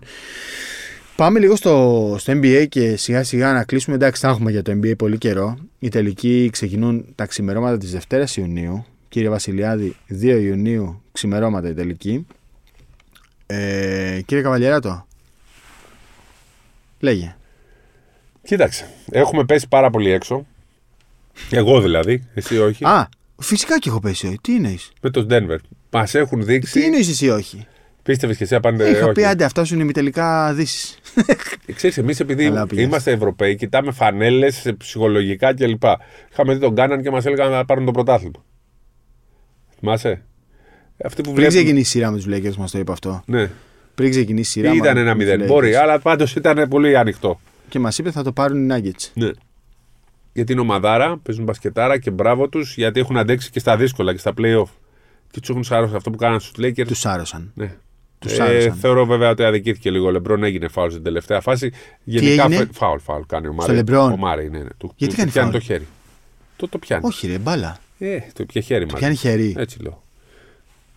πάμε 1.18 1.40
λίγο 1.40 1.56
στο, 1.56 2.16
στο 2.20 2.34
NBA 2.36 2.66
και 2.70 2.96
σιγά 2.96 3.24
σιγά 3.24 3.54
να 3.54 3.64
κλείσουμε. 3.64 3.96
Εντάξει, 3.96 4.22
θα 4.22 4.28
έχουμε 4.30 4.52
για 4.52 4.62
το 4.62 4.72
NBA 4.72 4.98
πολύ 4.98 5.18
καιρό. 5.18 5.58
Οι 5.80 5.90
τελικοί 5.90 6.50
ξεκινούν 6.52 7.06
τα 7.16 7.26
ξημερώματα 7.26 7.78
της 7.78 7.92
Δευτέρας 7.92 8.38
Ιουνίου. 8.38 8.86
Κύριε 9.10 9.30
Βασιλιάδη, 9.30 9.96
2 10.10 10.24
Ιουνίου 10.42 11.02
ξημερώματα 11.12 11.70
η 11.70 11.74
τελική. 11.74 12.26
Ε, 13.46 14.22
κύριε 14.26 14.44
Καβαλιεράτο, 14.44 15.08
λέγε. 17.00 17.36
Κοίταξε, 18.44 18.88
έχουμε 19.12 19.46
πέσει 19.46 19.68
πάρα 19.68 19.90
πολύ 19.90 20.10
έξω. 20.12 20.46
Εγώ 21.52 21.82
δηλαδή, 21.82 22.24
εσύ 22.34 22.58
όχι. 22.60 22.86
Α, 22.86 23.10
φυσικά 23.42 23.80
και 23.80 23.90
έχω 23.90 24.00
πέσει 24.00 24.28
όχι. 24.28 24.38
Τι 24.42 24.56
εννοείς; 24.56 24.92
Με 25.02 25.10
το 25.10 25.28
Denver. 25.30 25.58
Μας 25.92 26.16
έχουν 26.16 26.40
Τι 26.40 26.46
δείξει. 26.46 26.82
εννοείς 26.82 27.10
εσύ 27.10 27.30
όχι; 27.30 27.68
Πίστευες 28.04 28.38
και 28.38 28.44
εσύ 28.44 28.56
απάντε. 28.56 28.90
Είχα 28.90 29.04
όχι. 29.04 29.12
πει 29.14 29.26
άντε, 29.26 29.44
αυτά 29.44 29.66
σου 29.66 29.74
είναι 29.74 29.84
ημιτελικά 29.84 30.54
δύσεις. 30.54 31.00
Ξέρεις, 31.76 31.98
εμείς 31.98 32.20
επειδή 32.20 32.44
Καλά 32.44 32.68
πήγες. 32.68 32.84
είμαστε 32.86 33.12
Ευρωπαίοι, 33.12 33.56
κοιτάμε 33.56 33.92
φανέλες 33.92 34.74
ψυχολογικά 34.78 35.54
κλπ. 35.54 35.84
Είχαμε 36.32 36.54
δει 36.54 36.60
τον 36.60 36.76
Κάναν 36.76 37.02
και 37.02 37.12
μας 37.12 37.26
έλεγαν 37.26 37.52
να 37.52 37.66
πάρουν 37.66 37.86
το 37.86 37.92
πρωτάθλημα. 37.92 38.44
Θυμάσαι; 39.80 40.22
Αυτοί 41.04 41.16
που 41.16 41.22
Πριν 41.22 41.36
βλέπουν. 41.36 41.56
ξεκινήσει 41.56 41.82
η 41.98 42.02
σειρά 42.02 42.12
με 42.12 42.18
τους 42.18 42.26
Lakers, 42.30 42.56
μας 42.56 42.72
το 42.72 42.80
είπε 42.80 42.92
αυτό. 42.92 43.24
Ναι. 43.26 43.50
Πριν 43.96 44.10
ξεκινήσει 44.10 44.60
η 44.60 44.64
σειρά. 44.64 44.76
Ήταν 44.76 44.94
με 44.96 45.02
ένα 45.02 45.10
τους 45.14 45.24
μηδέν. 45.24 45.42
Lakers. 45.42 45.48
Μπορεί, 45.48 45.76
αλλά 45.76 46.00
πάντως 46.00 46.36
ήταν 46.36 46.68
πολύ 46.68 46.98
ανοιχτό. 46.98 47.40
Και 47.70 47.80
μας 47.80 47.98
είπε 47.98 48.12
θα 48.12 48.24
το 48.24 48.32
πάρουν 48.32 48.70
οι 48.70 48.74
Nuggets. 48.74 49.10
Ναι. 49.14 49.30
Γιατί 50.34 50.52
είναι 50.52 50.62
ομαδάρα, 50.62 51.18
παίζουν 51.18 51.44
μπασκετάρα 51.44 51.98
και 52.00 52.12
μπράβο 52.12 52.50
τους, 52.50 52.76
γιατί 52.76 53.00
έχουν 53.00 53.18
αντέξει 53.18 53.50
και 53.50 53.60
στα 53.60 53.78
δύσκολα 53.78 54.12
και 54.12 54.18
στα 54.20 54.34
playoff. 54.38 54.70
Και 55.32 55.40
τους 55.40 55.50
έχουν 55.50 55.64
σάρώσει 55.64 55.96
αυτό 55.96 56.10
που 56.10 56.18
κάναν 56.18 56.40
στους 56.40 56.66
Lakers. 56.66 56.88
Τους 56.88 57.00
σάρωσαν. 57.00 57.52
Ναι. 57.56 57.76
Τους 58.20 58.38
Ε, 58.38 58.44
άρεσαν. 58.44 58.74
θεωρώ 58.74 59.06
βέβαια 59.06 59.30
ότι 59.30 59.44
αδικήθηκε 59.44 59.92
λίγο 59.92 60.08
ο 60.08 60.12
Λεμπρόν, 60.12 60.44
έγινε 60.44 60.68
φάουλ 60.68 60.90
στην 60.90 61.04
τελευταία 61.04 61.42
φάση. 61.42 61.72
Γενικά 62.04 62.44
έγινε; 62.44 62.56
φε- 62.58 62.74
φάουλ, 62.74 62.98
φάουλ 63.00 63.22
κάνει 63.28 63.48
ο 63.48 63.54
Μάρι. 63.54 63.84
LeBron? 63.88 64.10
Ο 64.14 64.18
Μάρι, 64.18 64.50
ναι, 64.50 64.58
ναι. 64.58 64.70
Του, 64.78 64.94
Γιατί 64.96 65.14
του, 65.14 65.20
κάνει 65.20 65.28
του 65.32 65.34
πιάνει 65.34 65.52
φάουλ; 65.52 65.52
το 65.52 65.60
χέρι. 65.74 65.88
Το, 66.56 66.68
το 66.68 66.78
πιάνει. 66.78 67.04
Όχι, 67.06 67.28
ρε, 67.28 67.38
μπάλα. 67.38 67.78
Ε, 68.00 68.18
το 68.34 68.46
πιάνει 68.46 68.66
χέρι 68.66 68.86
μας. 68.86 69.00
Πιάνει 69.00 69.16
χέρι. 69.16 69.56
Έτσι 69.58 69.82
λέω. 69.82 70.04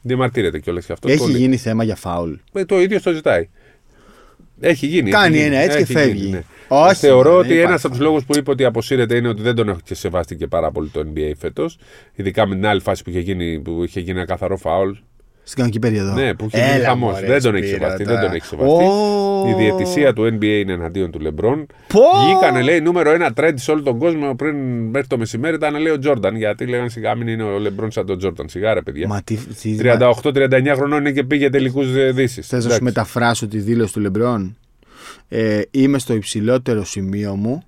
Διαμαρτύρεται 0.03 0.59
κιόλας 0.59 0.87
γι' 0.87 0.93
αυτό. 0.93 1.09
Έχει 1.09 1.18
πολύ. 1.18 1.37
γίνει 1.37 1.57
θέμα 1.57 1.85
για 1.85 1.97
φάουλ. 1.97 2.33
Ε, 2.53 2.64
το 2.64 2.81
ίδιο 2.81 3.01
το 3.01 3.12
ζητάει. 3.12 3.49
Έχει 4.61 4.87
γίνει. 4.87 5.11
Κάνει 5.11 5.37
έχει 5.37 5.45
γίνει, 5.45 5.55
ένα 5.55 5.64
έτσι 5.64 5.77
και 5.77 5.83
έχει 5.83 5.93
φεύγει. 5.93 6.18
γίνει, 6.18 6.31
ναι. 6.31 6.43
Όχι, 6.68 6.95
Θεωρώ 6.95 7.31
δεν 7.31 7.39
ότι 7.39 7.47
υπάρχει 7.49 7.62
ένας 7.66 7.85
από 7.85 7.89
τους 7.89 7.97
φάουλ. 7.99 8.11
λόγους 8.11 8.25
που 8.25 8.37
είπε 8.37 8.51
ότι 8.51 8.64
αποσύρεται 8.64 9.16
είναι 9.16 9.29
ότι 9.29 9.43
δεν 9.43 9.55
τον 9.55 9.68
έχει 9.68 9.83
και 9.85 9.95
σεβάστηκε 9.95 10.47
πάρα 10.47 10.71
πολύ 10.71 10.89
το 10.89 11.07
NBA 11.14 11.33
φέτος. 11.39 11.79
Ειδικά 12.14 12.47
με 12.47 12.55
την 12.55 12.66
άλλη 12.66 12.81
φάση 12.81 13.03
που 13.03 13.11
είχε 13.11 13.21
γίνει, 13.21 13.61
που 13.61 13.85
είχε 13.85 14.01
γίνει 14.01 14.18
ένα 14.18 14.27
καθαρό 14.27 14.57
φάουλ. 14.57 14.91
Στην 15.51 15.62
κανονική 15.62 15.78
περίοδο. 15.78 16.12
Ναι, 16.12 16.34
που 16.34 16.44
είχε 16.46 16.59
γίνει 16.64 16.70
Έλα, 16.70 16.88
χαμός. 16.88 17.12
μωρέ, 17.12 17.26
Δεν 17.26 17.42
τον 17.42 17.55
έχει 17.55 17.66
Σπύρο, 17.66 17.80
σεβαστεί. 17.82 18.05
τώρα. 18.05 18.16
Δεν 18.18 18.26
τον 18.26 18.36
έχει 18.36 18.46
σεβαστεί. 18.46 18.84
Ω. 18.84 19.48
Η 19.48 19.53
διαιτησία 19.62 20.12
του 20.12 20.22
NBA 20.24 20.44
είναι 20.44 20.72
εναντίον 20.72 21.11
του 21.11 21.20
Λεμπρόν. 21.20 21.66
Πω! 21.86 22.01
Βγήκανε, 22.24 22.62
λέει, 22.62 22.80
νούμερο 22.80 23.11
ένα 23.11 23.32
trend 23.36 23.53
σε 23.55 23.70
όλο 23.70 23.82
τον 23.82 23.98
κόσμο 23.98 24.34
πριν 24.34 24.57
μέχρι 24.90 25.07
το 25.09 25.18
μεσημέρι 25.18 25.55
ήταν, 25.55 25.74
λέει, 25.80 25.92
ο 25.92 25.98
Τζόρνταν. 25.98 26.36
Γιατί 26.36 26.66
λέγανε 26.66 26.88
σιγά 26.88 27.14
μην 27.14 27.28
είναι 27.28 27.42
ο 27.42 27.59
Λεμπρόν 27.59 27.90
σαν 27.90 28.07
τον 28.07 28.18
Τζόρνταν. 28.18 28.48
Σιγά, 28.48 28.74
ρε 28.74 28.82
παιδιά. 28.82 29.09
Μα 29.09 29.22
τι. 29.22 29.34
τι 29.36 29.76
38-39 29.82 30.72
χρονών 30.74 30.98
είναι 31.01 31.12
και 31.12 31.24
πήγε 31.24 31.51
τελικούς 31.51 32.12
Δύσης. 32.12 32.43
Θες 32.42 32.64
να 32.64 32.74
σου 32.74 32.82
μεταφράσω 32.82 33.48
τη 33.48 33.59
δήλωση 33.59 33.92
του 33.92 34.01
Λεμπρόν; 34.01 34.57
Ε, 35.28 35.61
είμαι 35.70 35.98
στο 35.98 36.14
υψηλότερο 36.14 36.84
σημείο 36.84 37.34
μου. 37.34 37.62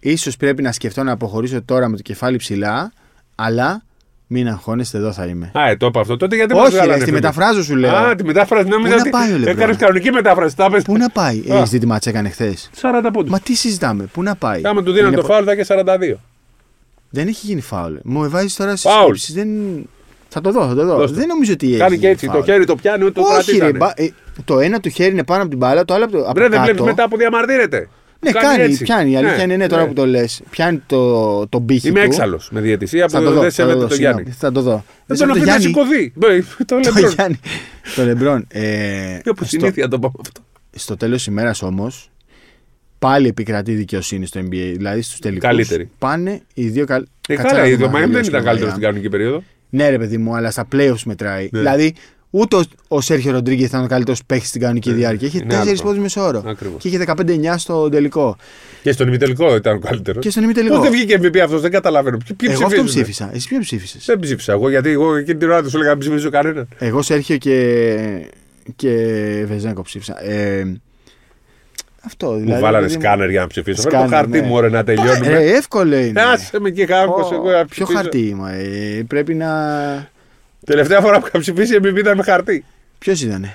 Ίσως 0.00 0.36
πρέπει 0.36 0.62
να 0.62 0.72
σκεφτώ 0.72 1.02
να 1.02 1.12
αποχωρήσω 1.12 1.62
τώρα 1.62 1.88
με 1.88 1.96
το 1.96 2.02
κεφάλι 2.02 2.36
ψηλά, 2.36 2.92
αλλά 3.34 3.82
μην 4.30 4.48
αγχώνεστε, 4.48 4.98
εδώ 4.98 5.12
θα 5.12 5.24
είμαι. 5.26 5.50
Α, 5.54 5.68
ε, 5.70 5.76
το 5.76 5.86
είπα 5.86 6.00
αυτό. 6.00 6.16
Τότε 6.16 6.36
γιατί 6.36 6.54
μας 6.54 6.62
Όχι, 6.62 6.70
ρε, 6.70 6.76
βγάλανε 6.76 6.96
στη 7.00 7.04
φίλο; 7.04 7.16
μεταφράζω 7.16 7.62
σου 7.64 7.76
λέω. 7.76 7.94
Α, 7.96 8.14
τη 8.14 8.24
μετάφραση 8.24 8.68
νόμιζα 8.68 8.88
Πού 8.88 8.94
να 8.94 9.00
ότι 9.00 9.10
πάει 9.10 9.28
ο 9.32 9.36
Λεμπρόν; 9.38 9.56
Έκανες 9.56 9.76
κανονική 9.76 10.10
μετάφραση. 10.10 10.56
Τα 10.56 10.64
είπες. 10.68 10.82
Πού 10.82 10.96
να 10.96 11.10
πάει, 11.10 11.36
Α. 11.52 11.56
έχει 11.56 11.64
δει 11.68 11.78
τι 11.78 11.86
μάτσα 11.86 12.10
έκανε 12.10 12.28
χθες. 12.28 12.70
40 12.80 13.10
πόντους. 13.12 13.30
Μα 13.30 13.40
τι 13.40 13.54
συζητάμε, 13.54 14.04
πού 14.12 14.22
να 14.22 14.34
πάει; 14.36 14.60
Άμα 14.64 14.82
του 14.82 14.92
δίνανε 14.92 15.08
Είναι 15.08 15.16
το 15.16 15.22
πο- 15.26 15.32
φάουλ 15.32 15.44
θα 15.46 15.54
και 15.54 15.64
42. 15.68 16.18
Δεν 17.10 17.28
έχει 17.28 17.46
γίνει 17.46 17.60
φάουλ. 17.60 17.94
Μου 18.04 18.30
βάζεις 18.30 18.54
τώρα 18.56 18.76
στι 18.76 18.88
Φάουλ. 18.88 19.04
σκέψεις. 19.14 19.34
Δεν... 19.34 19.48
Θα 20.28 20.40
το 20.40 20.50
δω, 20.52 20.68
θα 20.68 20.74
το 20.74 20.84
δω. 20.84 20.96
Δώσ' 20.96 21.10
το. 21.10 21.16
Δεν 21.16 21.26
νομίζω 21.26 21.52
ότι 21.52 21.66
έχει. 21.68 21.76
Κάνει 21.76 21.90
και 21.90 21.96
γίνει 21.96 22.10
έτσι. 22.12 22.26
Το 22.26 22.32
φάουλ. 22.32 22.44
χέρι 22.44 22.64
το 22.64 22.74
πιάνει, 22.74 23.04
ούτε 23.04 23.20
το 23.20 23.26
Όχι, 23.26 23.32
ρε, 23.50 23.56
κρατήσανε. 23.58 23.70
μπα- 23.78 23.92
ε, 23.96 24.10
το 24.44 24.58
ένα 24.60 24.80
του 24.80 24.88
χέρι 24.88 25.10
είναι 25.12 25.24
πάνω 25.24 25.40
από 25.40 25.48
την 25.50 25.58
μπάλα, 25.58 25.84
το 25.84 25.94
άλλο 25.94 26.04
από 26.04 26.12
το. 26.12 26.22
από 26.22 26.32
Μπρε, 26.32 26.42
δεν 26.42 26.50
κάτω. 26.50 26.62
βλέπεις 26.64 26.82
μετά 26.82 27.08
που 27.08 27.16
διαμαρτύρεται. 27.16 27.88
Ναι, 28.20 28.30
κάνει, 28.30 28.62
έτσι. 28.62 28.82
πιάνει. 28.84 29.10
Η 29.10 29.16
αλήθεια 29.16 29.42
είναι 29.42 29.56
ναι, 29.56 29.66
τώρα 29.66 29.86
που 29.86 29.92
το 29.92 30.06
λες. 30.06 30.42
Πιάνει 30.50 30.82
το, 30.86 31.46
το 31.48 31.60
πύχη 31.60 31.88
Είμαι 31.88 32.00
του. 32.00 32.06
έξαλλος 32.06 32.48
με 32.52 32.60
διαιτησία 32.60 33.08
Θα 33.08 33.18
το 33.22 33.28
που 33.28 33.34
δω. 33.34 33.40
δεν 33.40 33.50
θα 33.50 33.62
το 33.62 33.62
σέβεται 33.62 33.78
δω, 33.80 33.86
τον 33.86 33.96
συγγνώμη, 33.96 34.22
Γιάννη. 34.22 34.36
Θα 34.38 34.52
το 34.52 34.60
δω. 34.62 34.84
Δεν 35.06 35.16
σέβεται 35.16 35.38
τον 35.38 35.48
το 35.48 35.50
αφήνει 35.52 35.74
να 35.74 35.74
Γιάννη. 35.78 35.90
σηκωθεί. 35.96 36.12
Μπρε, 36.14 36.38
Το 36.64 36.64
Το 36.64 36.80
Λεμπρόν. 36.94 37.12
Γιάννη. 37.14 37.40
Το 37.96 38.04
Λεμπρόν. 38.04 38.44
Ε, 38.48 39.18
Και 39.22 39.28
όπω 39.28 39.44
στο, 39.44 39.58
συνήθεια 39.58 39.88
το 39.88 39.98
πάμε 39.98 40.14
αυτό. 40.20 40.40
στο 40.70 40.96
τέλος 40.96 41.16
της 41.16 41.26
ημέρας 41.26 41.62
όμως, 41.62 42.10
πάλι 42.98 43.28
επικρατεί 43.28 43.72
δικαιοσύνη 43.74 44.26
στο 44.26 44.40
NBA. 44.40 44.72
Δηλαδή 44.76 45.02
στους 45.02 45.18
τελικούς. 45.18 45.48
Καλύτερη. 45.48 45.90
Πάνε 45.98 46.40
οι 46.54 46.68
δύο 46.68 46.84
καλ... 46.84 47.04
Ε, 47.28 47.34
Κάτσε 47.34 47.48
καλά, 47.52 47.60
να 47.62 47.68
η 47.68 47.74
δούμε 47.74 47.88
Miami 47.88 47.94
αν 47.94 48.00
δεν 48.00 48.08
τελειώσει 48.10 48.28
ήταν 48.28 48.40
το 48.40 48.46
καλύτερος 48.46 48.68
Miami. 48.70 48.76
στην 48.76 48.82
κανονική 48.82 49.08
περίοδο. 49.08 49.42
Ναι, 49.70 49.88
ρε 49.88 49.98
παιδί 49.98 50.18
μου, 50.18 50.34
αλλά 50.36 50.50
στα 50.50 50.68
playoffs 50.72 51.02
μετράει. 51.04 51.48
Ναι. 51.52 51.58
Δηλαδή, 51.58 51.94
ούτε 52.30 52.56
ο, 52.56 52.62
ο 52.88 53.00
Σέρχιο 53.00 53.32
Ροντρίγκες 53.32 53.66
ήταν 53.68 53.84
ο 53.84 53.86
καλύτερος 53.86 54.24
παίχτης 54.26 54.48
στην 54.48 54.60
κανονική 54.60 54.88
Ναι. 54.90 54.94
διάρκεια. 54.94 55.26
Είχε 55.26 55.38
Είναι 55.42 55.54
άλλο 55.54 55.62
4 55.62 55.66
πράγμα. 55.66 55.82
πόντους 55.82 56.02
μεσόωρο. 56.02 56.42
Ακριβώς. 56.46 56.82
Και 56.82 56.88
είχε 56.88 56.98
15-9 56.98 57.54
στο 57.58 57.88
τελικό. 57.88 58.36
Και 58.82 58.92
στον 58.92 59.08
ημιτελικό 59.08 59.54
ήταν 59.56 59.76
ο 59.76 59.78
καλύτερος. 59.78 60.22
Και 60.24 60.30
στον 60.30 60.42
ημιτελικό. 60.42 60.74
Πώ 60.76 60.82
δεν 60.82 60.90
βγήκε 60.92 61.18
MVP 61.22 61.38
αυτός, 61.38 61.60
δεν 61.60 61.70
καταλαβαίνω. 61.70 62.16
Ποιοι 62.16 62.36
ποιοι 62.36 62.48
Εγώ 62.52 62.64
αυτό 62.64 62.66
ψηφίζουνε; 62.84 63.02
ψήφισα. 63.04 63.30
Εσύ 63.34 63.48
ποιο 63.48 63.58
ψήφισες; 63.58 64.04
Δεν 64.06 64.18
ψήφισα 64.18 64.52
εγώ, 64.52 64.68
γιατί 64.70 64.90
εγώ 64.90 65.16
εκείνη 65.16 65.38
την 65.38 65.50
ώρα 65.50 65.62
του 65.62 65.70
έλεγα 65.74 65.88
να 65.88 65.96
μην 65.96 66.06
ψηφίσω 66.06 66.30
κανέναν. 66.30 66.68
Εγώ 66.78 67.02
Σέρχιο 67.02 67.36
και, 67.36 67.96
και 68.76 68.88
Βεζέγκο 69.48 69.82
ψήφισα. 69.82 70.24
Ε, 70.24 70.80
αυτό 72.04 72.32
δηλαδή. 72.34 72.52
Μου 72.52 72.60
βάλανε 72.60 72.82
παιδί 72.86 72.96
μου- 72.96 73.02
σκάνερ 73.02 73.30
για 73.30 73.40
να 73.40 73.46
ψηφίσω. 73.46 73.82
Φέρε 73.82 73.92
το 73.94 73.98
Σκάνερ, 73.98 74.16
χαρτί 74.18 74.40
ναι. 74.40 74.46
μου, 74.46 74.54
ωραία, 74.54 74.70
να 74.70 74.84
τελειώνουμε. 74.84 75.26
Ε, 75.26 75.50
εύκολο 75.56 75.96
είναι. 75.96 76.20
Άσε 76.22 76.60
με 76.60 76.70
και 76.70 76.86
χάμκο 76.86 77.20
Πω, 77.28 77.34
εγώ 77.34 77.50
να 77.50 77.64
Ποιο 77.64 77.66
ψηφίσω. 77.70 77.92
χαρτί, 77.98 78.34
μα, 78.38 78.50
ε, 78.52 79.04
πρέπει 79.08 79.34
να. 79.34 79.48
Τελευταία 80.68 81.00
φορά 81.00 81.20
που 81.20 81.26
είχα 81.26 81.38
ψηφίσει 81.38 81.78
MVP 81.82 81.96
ήταν 81.96 82.16
με 82.16 82.22
χαρτί. 82.22 82.64
Ποιος 82.98 83.22
ήταν. 83.22 83.46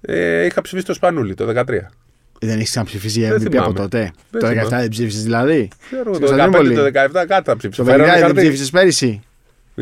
Ε, 0.00 0.44
είχα 0.44 0.60
ψηφίσει 0.60 0.86
το 0.86 0.94
Σπανούλι 0.94 1.34
το 1.34 1.46
13. 1.46 1.64
Δεν 2.40 2.56
έχεις 2.56 2.68
ξαναψηφίσει 2.70 3.18
για 3.18 3.28
Δεν 3.28 3.38
MVP 3.42 3.46
από 3.46 3.50
θυμάμαι. 3.56 3.74
τότε; 3.78 4.12
Δεν 4.30 4.40
το 4.40 4.46
17 4.46 4.50
θυμάμαι. 4.52 4.80
δεν 4.80 4.88
ψήφισες 4.88 5.22
δηλαδή; 5.22 5.68
Ξέρω, 5.86 6.14
Στο 6.14 6.26
το 6.26 6.32
15, 6.34 6.38
Κωνσταντινούπολη. 6.38 6.74
το 6.74 6.84
17 6.84 7.24
κάτι 7.26 7.44
θα 7.44 7.56
ψήφισα. 7.56 7.82
Το 7.84 7.90
Φέρανε 7.90 8.04
50 8.12 8.14
δεν 8.14 8.20
χαρτί. 8.22 8.40
ψήφισες 8.40 8.70
πέρυσι; 8.70 9.20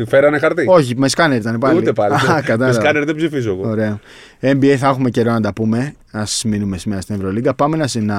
Φέρανε 0.07 0.39
χαρτί. 0.39 0.63
Όχι, 0.67 0.93
με 0.97 1.07
σκάνερ 1.09 1.37
ήταν 1.39 1.57
πάλι. 1.59 1.77
Ούτε 1.77 1.93
πάλι. 1.93 2.13
Α, 2.13 2.17
Με 2.35 2.41
κατάλαβα. 2.41 2.79
σκάνερ 2.81 3.03
δεν 3.05 3.15
ψηφίζω 3.15 3.49
εγώ. 3.51 3.69
Ωραία. 3.69 3.99
NBA 4.41 4.75
θα 4.77 4.87
έχουμε 4.87 5.09
καιρό 5.09 5.31
να 5.31 5.41
τα 5.41 5.53
πούμε. 5.53 5.93
Α 6.11 6.23
μείνουμε 6.45 6.77
σήμερα 6.77 7.01
στην 7.01 7.15
Ευρωλίγκα. 7.15 7.53
Πάμε 7.53 7.77
να, 7.77 7.87
σε- 7.87 7.99
να, 7.99 8.17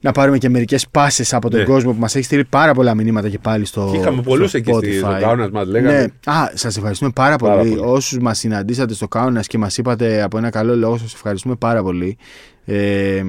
να 0.00 0.12
πάρουμε 0.12 0.38
και 0.38 0.48
μερικές 0.48 0.88
πάσες 0.88 1.32
από 1.34 1.50
τον 1.50 1.58
Ναι. 1.60 1.64
κόσμο 1.66 1.92
που 1.92 1.98
μας 1.98 2.14
έχει 2.14 2.24
στείλει 2.24 2.44
πάρα 2.44 2.74
πολλά 2.74 2.94
μηνύματα 2.94 3.28
και 3.28 3.38
πάλι 3.38 3.64
στο. 3.64 3.88
Και 3.92 3.96
είχαμε 3.98 4.22
πολλούς 4.22 4.48
στο 4.48 4.58
εκεί 4.58 4.72
στη- 4.72 4.98
στο 4.98 5.08
Spotify. 5.10 5.20
Κάουνας, 5.20 5.50
μας 5.50 5.66
λέγανε. 5.66 5.98
Ναι. 6.26 6.32
Α, 6.34 6.50
σας 6.54 6.76
ευχαριστούμε 6.76 7.10
πάρα, 7.14 7.36
Πάρα 7.36 7.56
πολύ. 7.56 7.70
πολύ. 7.70 7.80
Όσους 7.90 8.18
μας 8.18 8.38
συναντήσατε 8.38 8.94
στο 8.94 9.08
Κάουνα 9.08 9.40
και 9.40 9.58
μας 9.58 9.78
είπατε 9.78 10.22
από 10.22 10.38
ένα 10.38 10.50
καλό 10.50 10.76
λόγο, 10.76 10.98
σας 10.98 11.14
ευχαριστούμε 11.14 11.54
πάρα 11.54 11.82
πολύ. 11.82 12.16
Ε, 12.64 13.22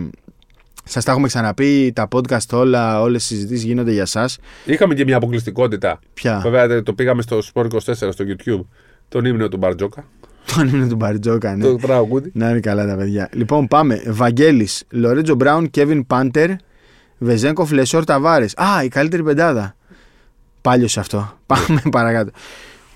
Σας 0.83 1.03
τα 1.03 1.11
έχουμε 1.11 1.27
ξαναπεί, 1.27 1.91
τα 1.95 2.07
podcast 2.11 2.49
όλα, 2.53 3.01
όλες 3.01 3.23
οι 3.23 3.27
συζητήσεις 3.27 3.63
γίνονται 3.63 3.91
για 3.91 4.01
εσά. 4.01 4.29
Είχαμε 4.65 4.93
και 4.93 5.03
μια 5.03 5.15
αποκλειστικότητα. 5.17 5.99
Ποια; 6.13 6.39
Βέβαια 6.43 6.83
το 6.83 6.93
πήγαμε 6.93 7.21
στο 7.21 7.39
Sport 7.53 7.65
24 7.65 8.11
στο 8.11 8.25
YouTube. 8.27 8.65
Τον 9.09 9.25
ύμνο 9.25 9.47
του 9.47 9.57
Μπαρτζόκα. 9.57 10.05
Τον 10.55 10.67
ύμνο 10.67 10.87
του 10.87 10.95
Μπαρτζόκα, 10.95 11.55
ναι. 11.55 11.63
Το 11.63 11.75
τραγούδι. 11.75 12.31
Να 12.33 12.49
είναι 12.49 12.59
καλά 12.59 12.87
τα 12.87 12.95
παιδιά. 12.95 13.29
Λοιπόν, 13.33 13.67
πάμε. 13.67 14.03
Βαγγέλης, 14.07 14.83
Λορέτζο 14.89 15.35
Μπράουν, 15.35 15.69
Κέβιν 15.69 16.07
Πάντερ, 16.07 16.49
Βεζέγκοφ, 17.17 17.71
Λεσόρ 17.71 18.03
Ταβάρες. 18.03 18.55
Α, 18.55 18.83
η 18.83 18.87
καλύτερη 18.87 19.23
πεντάδα. 19.23 19.75
Πάλιος 20.61 20.91
σε 20.91 20.99
αυτό. 20.99 21.37
Πάμε 21.45 21.81
παρακάτω. 21.91 22.31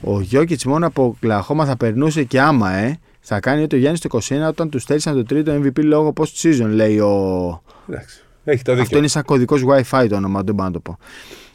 Ο 0.01 0.21
Γιώκητς 0.21 0.65
μόνο 0.65 0.87
από 0.87 1.17
Κλαχώμα 1.19 1.65
θα 1.65 1.77
περνούσε 1.77 2.23
και 2.23 2.41
άμα, 2.41 2.71
ε. 2.71 2.99
Θα 3.19 3.39
κάνει 3.39 3.63
ό,τι 3.63 3.75
ο 3.75 3.79
Γιάννης 3.79 4.01
το 4.01 4.19
21 4.21 4.47
όταν 4.47 4.69
τους 4.69 4.81
στέρισαν 4.81 5.15
το 5.15 5.23
τρίτο 5.23 5.61
MVP 5.61 5.83
λόγω 5.83 6.13
post 6.15 6.41
season, 6.41 6.67
λέει 6.67 6.99
ο. 6.99 7.61
Εντάξει. 7.89 8.23
Έχει 8.43 8.63
το 8.63 8.71
δίκιο. 8.71 8.83
Αυτό 8.83 8.97
είναι 8.97 9.07
σαν 9.07 9.23
κωδικός 9.23 9.63
WiFi 9.67 10.05
το 10.09 10.15
όνομα, 10.15 10.41
δεν 10.43 10.55
μπορώ 10.55 10.67
να 10.67 10.73
το 10.73 10.79
πω. 10.79 10.97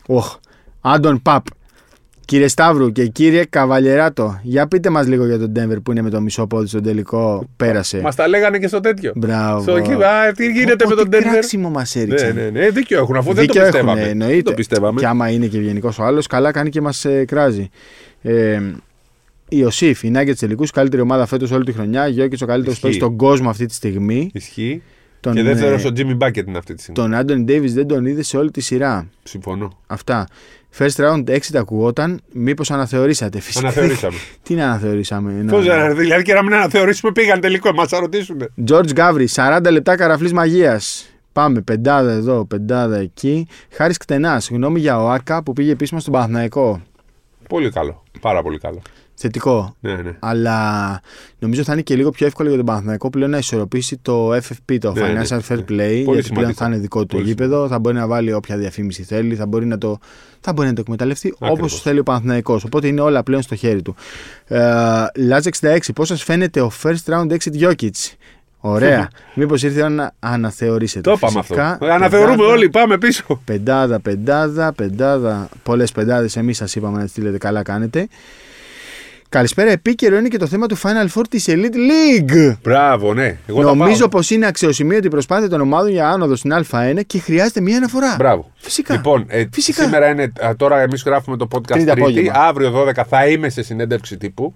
Οχ. 0.06 0.36
Άντων 0.80 1.22
Παπ. 1.22 1.44
Κύριε 2.30 2.48
Σταύρου 2.48 2.92
και 2.92 3.06
κύριε 3.06 3.44
Καβαλιεράτο, 3.44 4.40
για 4.42 4.66
πείτε 4.68 4.90
μας 4.90 5.06
λίγο 5.06 5.26
για 5.26 5.38
τον 5.38 5.52
Denver 5.56 5.76
που 5.82 5.90
είναι 5.90 6.02
με 6.02 6.10
το 6.10 6.20
μισό 6.20 6.46
πόδι 6.46 6.66
στον 6.66 6.82
τελικό. 6.82 7.48
Πέρασε. 7.56 8.00
Μα 8.00 8.10
τα 8.12 8.28
λέγανε 8.28 8.58
και 8.58 8.68
στο 8.68 8.80
τέτοιο. 8.80 9.12
Μπράβο. 9.16 9.62
Στο 9.62 9.76
εκεί, 9.76 9.92
α, 9.92 10.32
τι 10.36 10.50
γίνεται 10.52 10.86
με 10.88 10.94
τον 10.94 11.10
Τι 11.10 11.16
Denver. 11.20 11.26
κράξιμο 11.30 11.70
μας 11.70 11.94
Ναι, 11.94 12.02
έριξαν. 12.02 12.34
ναι, 12.34 12.50
ναι. 12.50 12.68
Δίκιο 12.70 12.98
έχουν 12.98 13.16
αφού 13.16 13.26
δεν 13.26 13.34
το 13.34 13.40
Δίκιο 13.40 13.60
έχουν, 13.60 13.72
πιστεύαμε. 13.72 14.00
εννοείται. 14.08 14.34
Δεν 14.34 14.44
το 14.44 14.52
πιστεύαμε. 14.52 15.00
Και 15.00 15.06
άμα 15.06 15.30
είναι 15.30 15.46
και 15.46 15.56
ευγενικός 15.58 15.98
ο 15.98 16.04
άλλος, 16.04 16.26
καλά 16.26 16.50
κάνει 16.52 16.70
και 16.70 16.80
μας 16.80 17.06
κράζει. 17.26 17.68
Ε, 18.22 18.60
η 19.48 19.64
Οσίφ, 19.64 20.02
η 20.02 20.12
Nuggets 20.16 20.36
τελικούς, 20.38 20.70
καλύτερη 20.70 21.02
ομάδα 21.02 21.26
φέτος 21.26 21.50
όλη 21.50 21.64
τη 21.64 21.72
χρονιά. 21.72 22.06
Γιώκη 22.06 22.44
ο 22.44 22.46
καλύτερος 22.46 22.72
Ισχύει. 22.74 22.80
παίκτης 22.82 22.96
στον 23.02 23.16
κόσμο 23.16 23.50
αυτή 23.50 23.66
τη 23.66 23.74
στιγμή. 23.74 24.30
Ισχύει. 24.34 24.82
Τον, 25.20 25.34
και 25.34 25.42
δεύτερο 25.42 25.74
ε, 25.74 25.86
ο 25.86 25.92
Jimmy 25.96 26.26
Bucket 26.26 26.46
είναι 26.46 26.58
αυτή 26.58 26.74
τη 26.74 26.80
στιγμή. 26.82 26.94
τον 27.02 27.14
Άντων 27.14 27.44
Ντέιβι 27.44 27.68
δεν 27.72 27.86
τον 27.86 28.06
είδε 28.06 28.22
σε 28.22 28.36
όλη 28.36 28.50
τη 28.50 28.60
σειρά. 28.60 29.06
Συμφωνώ. 29.22 29.78
Αυτά. 29.86 30.26
First 30.78 30.94
round 30.96 31.24
6 31.30 31.38
τα 31.52 31.60
ακουγόταν. 31.60 32.20
Μήπως 32.32 32.70
αναθεωρήσατε 32.70 33.40
φυσικά. 33.40 33.66
Αναθεωρήσαμε. 33.66 34.16
Τι 34.42 34.54
να 34.54 34.64
αναθεωρήσαμε. 34.64 35.32
να- 35.42 35.52
Πώς 35.52 35.64
δεν 35.64 35.96
δηλαδή 35.96 36.22
και 36.22 36.34
να 36.34 36.42
μην 36.42 36.54
αναθεωρήσουμε 36.54 37.12
πήγαν 37.12 37.40
τελικό, 37.40 37.72
μας 37.72 37.88
θα 37.88 38.00
ρωτήσουν. 38.00 38.36
George 38.68 38.88
Gavri, 38.94 39.24
40 39.34 39.70
λεπτά 39.70 39.96
καραφλής 39.96 40.32
μαγείας. 40.32 41.04
Πάμε, 41.32 41.60
πεντάδα 41.60 42.12
εδώ, 42.12 42.44
πεντάδα 42.44 42.96
εκεί. 42.96 43.46
Χάρης 43.70 43.96
Κτενάς, 43.96 44.48
γνώμη 44.50 44.80
για 44.80 45.02
ο 45.02 45.10
Άκα 45.10 45.42
που 45.42 45.52
πήγε 45.52 45.70
επίσημα 45.72 46.00
στον 46.00 46.12
Παναθηναϊκό. 46.12 46.82
Πολύ 47.48 47.70
καλό. 47.70 48.02
Πάρα 48.20 48.42
πολύ 48.42 48.58
καλό. 48.58 48.82
Θετικό. 49.22 49.76
Ναι, 49.80 49.94
ναι. 49.94 50.16
Αλλά 50.18 51.00
νομίζω 51.38 51.62
θα 51.64 51.72
είναι 51.72 51.82
και 51.82 51.94
λίγο 51.96 52.10
πιο 52.10 52.26
εύκολο 52.26 52.48
για 52.48 52.56
τον 52.56 52.66
Παναθηναϊκό 52.66 53.10
πλέον 53.10 53.30
να 53.30 53.38
ισορροπήσει 53.38 53.98
το 54.02 54.34
FFP, 54.34 54.76
το 54.80 54.92
Ναι, 54.92 55.00
ναι, 55.00 55.22
Financial 55.22 55.38
Fair 55.48 55.56
ναι. 55.56 55.56
Play, 55.56 55.64
Πολύ 55.66 55.76
γιατί 55.76 56.04
πλέον 56.04 56.22
σημαντικό. 56.22 56.52
θα 56.52 56.66
είναι 56.66 56.76
δικό 56.76 57.00
του 57.00 57.06
Πολύ 57.16 57.28
γήπεδο, 57.28 57.68
θα 57.68 57.78
μπορεί 57.78 57.96
να 57.96 58.06
βάλει 58.06 58.32
όποια 58.32 58.56
διαφήμιση 58.56 59.02
θέλει, 59.02 59.34
θα 59.34 59.46
μπορεί 59.46 59.66
να 59.66 59.78
το, 59.78 59.98
θα 60.40 60.52
μπορεί 60.52 60.68
να 60.68 60.74
το 60.74 60.80
εκμεταλλευτεί 60.80 61.34
όπως 61.38 61.48
Ακριβώς. 61.50 61.80
θέλει 61.80 61.98
ο 61.98 62.02
Παναθηναϊκός. 62.02 62.64
Οπότε 62.64 62.86
είναι 62.86 63.00
όλα 63.00 63.22
πλέον 63.22 63.42
στο 63.42 63.54
χέρι 63.54 63.82
του. 63.82 63.94
Ε, 64.46 64.60
Λάζ 65.16 65.44
66, 65.60 65.78
πώς 65.94 66.08
σας 66.08 66.22
φαίνεται 66.22 66.60
ο 66.60 66.70
first 66.82 67.12
round 67.14 67.26
exit 67.32 67.68
Jokic; 67.68 68.14
Ωραία. 68.60 69.08
Μήπως 69.34 69.62
ήρθε 69.62 69.78
η 69.78 69.82
ώρα 69.82 69.90
να 69.90 70.12
αναθεωρήσετε. 70.18 71.00
Το 71.00 71.12
είπαμε 71.16 71.38
αυτό. 71.38 71.54
Φυσικά, 71.54 71.78
Αναθεωρούμε 71.94 72.36
πεντάδα, 72.36 72.52
όλοι, 72.52 72.70
πάμε 72.70 72.98
πίσω. 72.98 73.40
Πεντάδα, 73.44 74.00
πεντάδα, 74.00 74.72
πεντάδα. 74.72 75.48
Πολλές 75.62 75.92
πεντάδες. 75.92 76.36
Εμείς 76.36 76.56
σας 76.56 76.74
είπαμε 76.74 76.96
να 76.96 77.02
τις 77.02 77.10
στείλετε. 77.10 77.38
Καλά 77.38 77.62
κάνετε. 77.62 78.08
Καλησπέρα. 79.30 79.70
Επίκαιρο 79.70 80.16
είναι 80.16 80.28
και 80.28 80.38
το 80.38 80.46
θέμα 80.46 80.66
του 80.66 80.76
Final 80.78 81.08
Four 81.14 81.22
της 81.30 81.44
Elite 81.48 81.74
League. 81.74 82.56
Μπράβο, 82.62 83.14
ναι. 83.14 83.38
Εγώ 83.46 83.58
θα 83.62 83.64
Νομίζω 83.68 83.98
πάω. 83.98 84.08
πως 84.08 84.30
είναι 84.30 84.46
αξιοσημείωτη 84.46 85.06
η 85.06 85.10
προσπάθεια 85.10 85.48
των 85.48 85.60
ομάδων 85.60 85.90
για 85.90 86.08
άνοδο 86.10 86.36
στην 86.36 86.52
Α1 86.70 87.00
και 87.06 87.18
χρειάζεται 87.18 87.60
μία 87.60 87.76
αναφορά. 87.76 88.14
Μπράβο. 88.18 88.50
Φυσικά. 88.54 88.94
Λοιπόν, 88.94 89.24
ε, 89.28 89.44
Φυσικά. 89.52 89.82
σήμερα 89.82 90.08
είναι. 90.10 90.32
α, 90.40 90.56
Τώρα 90.56 90.80
εμείς 90.80 91.02
γράφουμε 91.02 91.36
το 91.36 91.48
podcast 91.52 91.60
Τρίτη 91.66 91.84
Τρίτη. 91.84 92.00
απόγευμα. 92.00 92.32
Αύριο 92.34 92.70
12 92.70 93.04
θα 93.08 93.26
είμαι 93.26 93.48
σε 93.48 93.62
συνέντευξη 93.62 94.16
τύπου. 94.16 94.54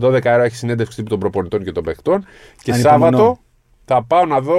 12 0.00 0.10
ώρα 0.24 0.44
έχει 0.44 0.56
συνέντευξη 0.56 0.96
τύπου 0.96 1.08
των 1.08 1.18
προπονητών 1.18 1.64
και 1.64 1.72
των 1.72 1.82
παιχτών. 1.82 2.26
Και 2.62 2.72
Ανυπομονώ. 2.72 3.02
Σάββατο 3.16 3.38
θα 3.84 4.04
πάω 4.04 4.24
να 4.26 4.40
δω. 4.40 4.56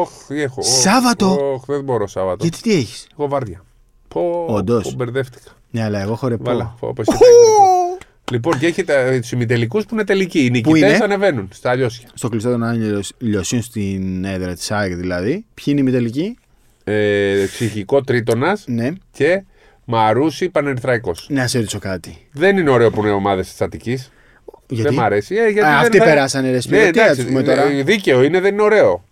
Όχ, 0.00 0.10
τι 0.28 0.42
έχω. 0.42 0.60
Όχ, 0.60 0.66
Σάββατο; 0.66 1.52
Όχ, 1.52 1.64
δεν 1.66 1.82
μπορώ 1.84 2.06
Σάββατο. 2.06 2.36
Γιατί 2.40 2.60
τι 2.60 2.72
έχεις; 2.72 3.06
Έχω 3.12 3.28
βάρδια. 3.28 3.64
Πω, 4.08 4.44
Όντως. 4.48 4.82
πω, 4.82 4.92
μπερδεύτηκα. 4.96 5.50
Ναι, 5.70 5.82
αλλά 5.84 6.00
εγώ 6.00 6.14
χορεπώ. 6.14 6.44
Βάλα. 6.44 6.74
Πω, 6.80 6.92
πω, 6.92 7.00
εσύ 7.02 7.10
τα 7.18 7.26
έχεις, 7.26 7.48
λοιπόν. 8.30 8.52
Λοιπόν, 8.52 8.58
και 8.58 8.66
έχει 8.66 9.20
τους 9.20 9.32
ημιτελικούς 9.32 9.84
που 9.84 9.94
είναι 9.94 10.04
τελικοί. 10.04 10.38
Οι 10.44 10.60
Πού 10.60 10.76
είναι; 10.76 10.86
νικητέ 10.86 11.04
ανεβαίνουν 11.04 11.48
στα 11.52 11.70
αλλιώσια. 11.70 12.08
Στο 12.14 12.28
κλειστό 12.28 12.50
των 12.50 12.64
Άγγελων 12.64 13.02
Λιωσίων 13.18 13.62
στην 13.62 14.24
έδρα 14.24 14.54
της 14.54 14.70
ΑΕΚ 14.70 14.94
δηλαδή. 14.94 15.44
Ποιοι 15.54 15.64
είναι 15.66 15.80
οι 15.80 15.82
μητελικοί. 15.82 16.38
Ε, 16.84 17.44
ψυχικό 17.46 18.00
τρίτονας 18.00 18.64
Ναι. 18.66 18.88
και 19.12 19.42
Μαρούσι 19.84 20.48
Πανερθραϊκός. 20.48 21.26
Να 21.30 21.46
σε 21.46 21.58
ρωτήσω 21.58 21.78
κάτι. 21.78 22.16
Δεν 22.32 22.56
είναι 22.58 22.70
ωραίο 22.70 22.90
που 22.90 23.00
είναι 23.00 23.10
ομάδες 23.10 23.48
της 23.50 23.60
Αττικής. 23.60 24.10
Γιατί; 24.68 24.82
Δεν 24.82 24.94
μ' 24.94 25.00
αρέσει. 25.00 25.34
Ε, 25.34 25.42
γιατί 25.48 25.68
Α, 25.68 25.70
δεν 25.70 25.78
αυτοί 25.78 25.98
θα- 25.98 26.04
περάσανε, 26.04 26.50
ρε, 26.50 26.60
Σπύρο. 26.60 26.76
Ναι, 26.82 26.82
Τι 26.90 27.00
εντάξει, 27.00 27.08
να 27.10 27.14
τους 27.16 27.24
πούμε 27.24 27.42
τώρα; 27.42 27.62
ε, 27.62 27.82
Δίκαιο 27.82 28.22
είναι, 28.22 28.40
δεν 28.40 28.52
είναι 28.52 28.62
ωραίο. 28.62 29.04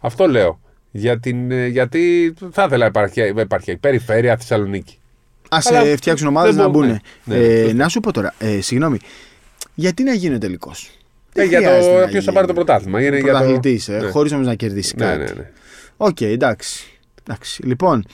Αυτό 0.00 0.26
λέω. 0.28 0.60
Για 0.90 1.20
την, 1.20 1.50
ε, 1.50 1.66
γιατί 1.66 2.34
θα 2.50 2.62
ήθελα 2.64 2.76
να 2.78 2.86
υπάρχει, 2.86 3.32
υπάρχει 3.40 3.76
περιφέρεια 3.76 4.36
Θεσσαλονίκη. 4.36 4.98
Α 5.48 5.58
Αλλά 5.64 5.78
ε, 5.86 5.96
φτιάξουν 5.96 6.26
ομάδες 6.26 6.54
δεν 6.54 6.64
να 6.64 6.70
μπορούν, 6.70 6.88
μπουν. 6.88 7.00
ναι. 7.24 7.36
Ε, 7.36 7.48
Ναι, 7.48 7.58
σωστό. 7.62 7.76
να 7.76 7.88
σου 7.88 8.00
πω 8.00 8.12
τώρα, 8.12 8.34
ε, 8.38 8.60
συγγνώμη, 8.60 8.98
γιατί 9.74 10.02
να 10.02 10.12
γίνει 10.14 10.34
ο 10.34 10.38
τελικός; 10.38 10.90
Ε, 11.32 11.44
για 11.44 11.60
το 11.62 12.06
ποιος 12.10 12.24
θα 12.24 12.32
πάρει 12.32 12.46
το 12.46 12.52
πρωτάθλημα. 12.52 13.00
Είναι 13.02 13.18
για 13.18 13.32
το... 13.32 13.38
Πρωταθλητής, 13.38 13.88
ε, 13.88 13.98
Ναι. 13.98 14.08
χωρίς 14.10 14.32
όμως 14.32 14.46
να 14.46 14.54
κερδίσει 14.54 14.94
Ναι, 14.96 15.04
κάτι. 15.04 15.18
ναι, 15.18 15.24
ναι. 15.24 15.50
Οκ, 15.96 16.20
εντάξει. 16.20 16.84
εντάξει. 17.24 17.62
Λοιπόν, 17.66 18.04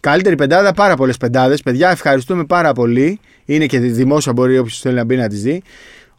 καλύτερη 0.00 0.34
πεντάδα, 0.36 0.72
πάρα 0.72 0.96
πολλές 0.96 1.16
πεντάδες. 1.16 1.62
Παιδιά, 1.62 1.90
ευχαριστούμε 1.90 2.44
πάρα 2.44 2.72
πολύ. 2.72 3.20
Είναι 3.44 3.66
και 3.66 3.78
δημόσια, 3.78 4.32
μπορεί 4.32 4.58
όποιος 4.58 4.80
θέλει 4.80 4.94
να 4.94 5.04
μπει 5.04 5.16
να 5.16 5.28
τις 5.28 5.42
δει. 5.42 5.62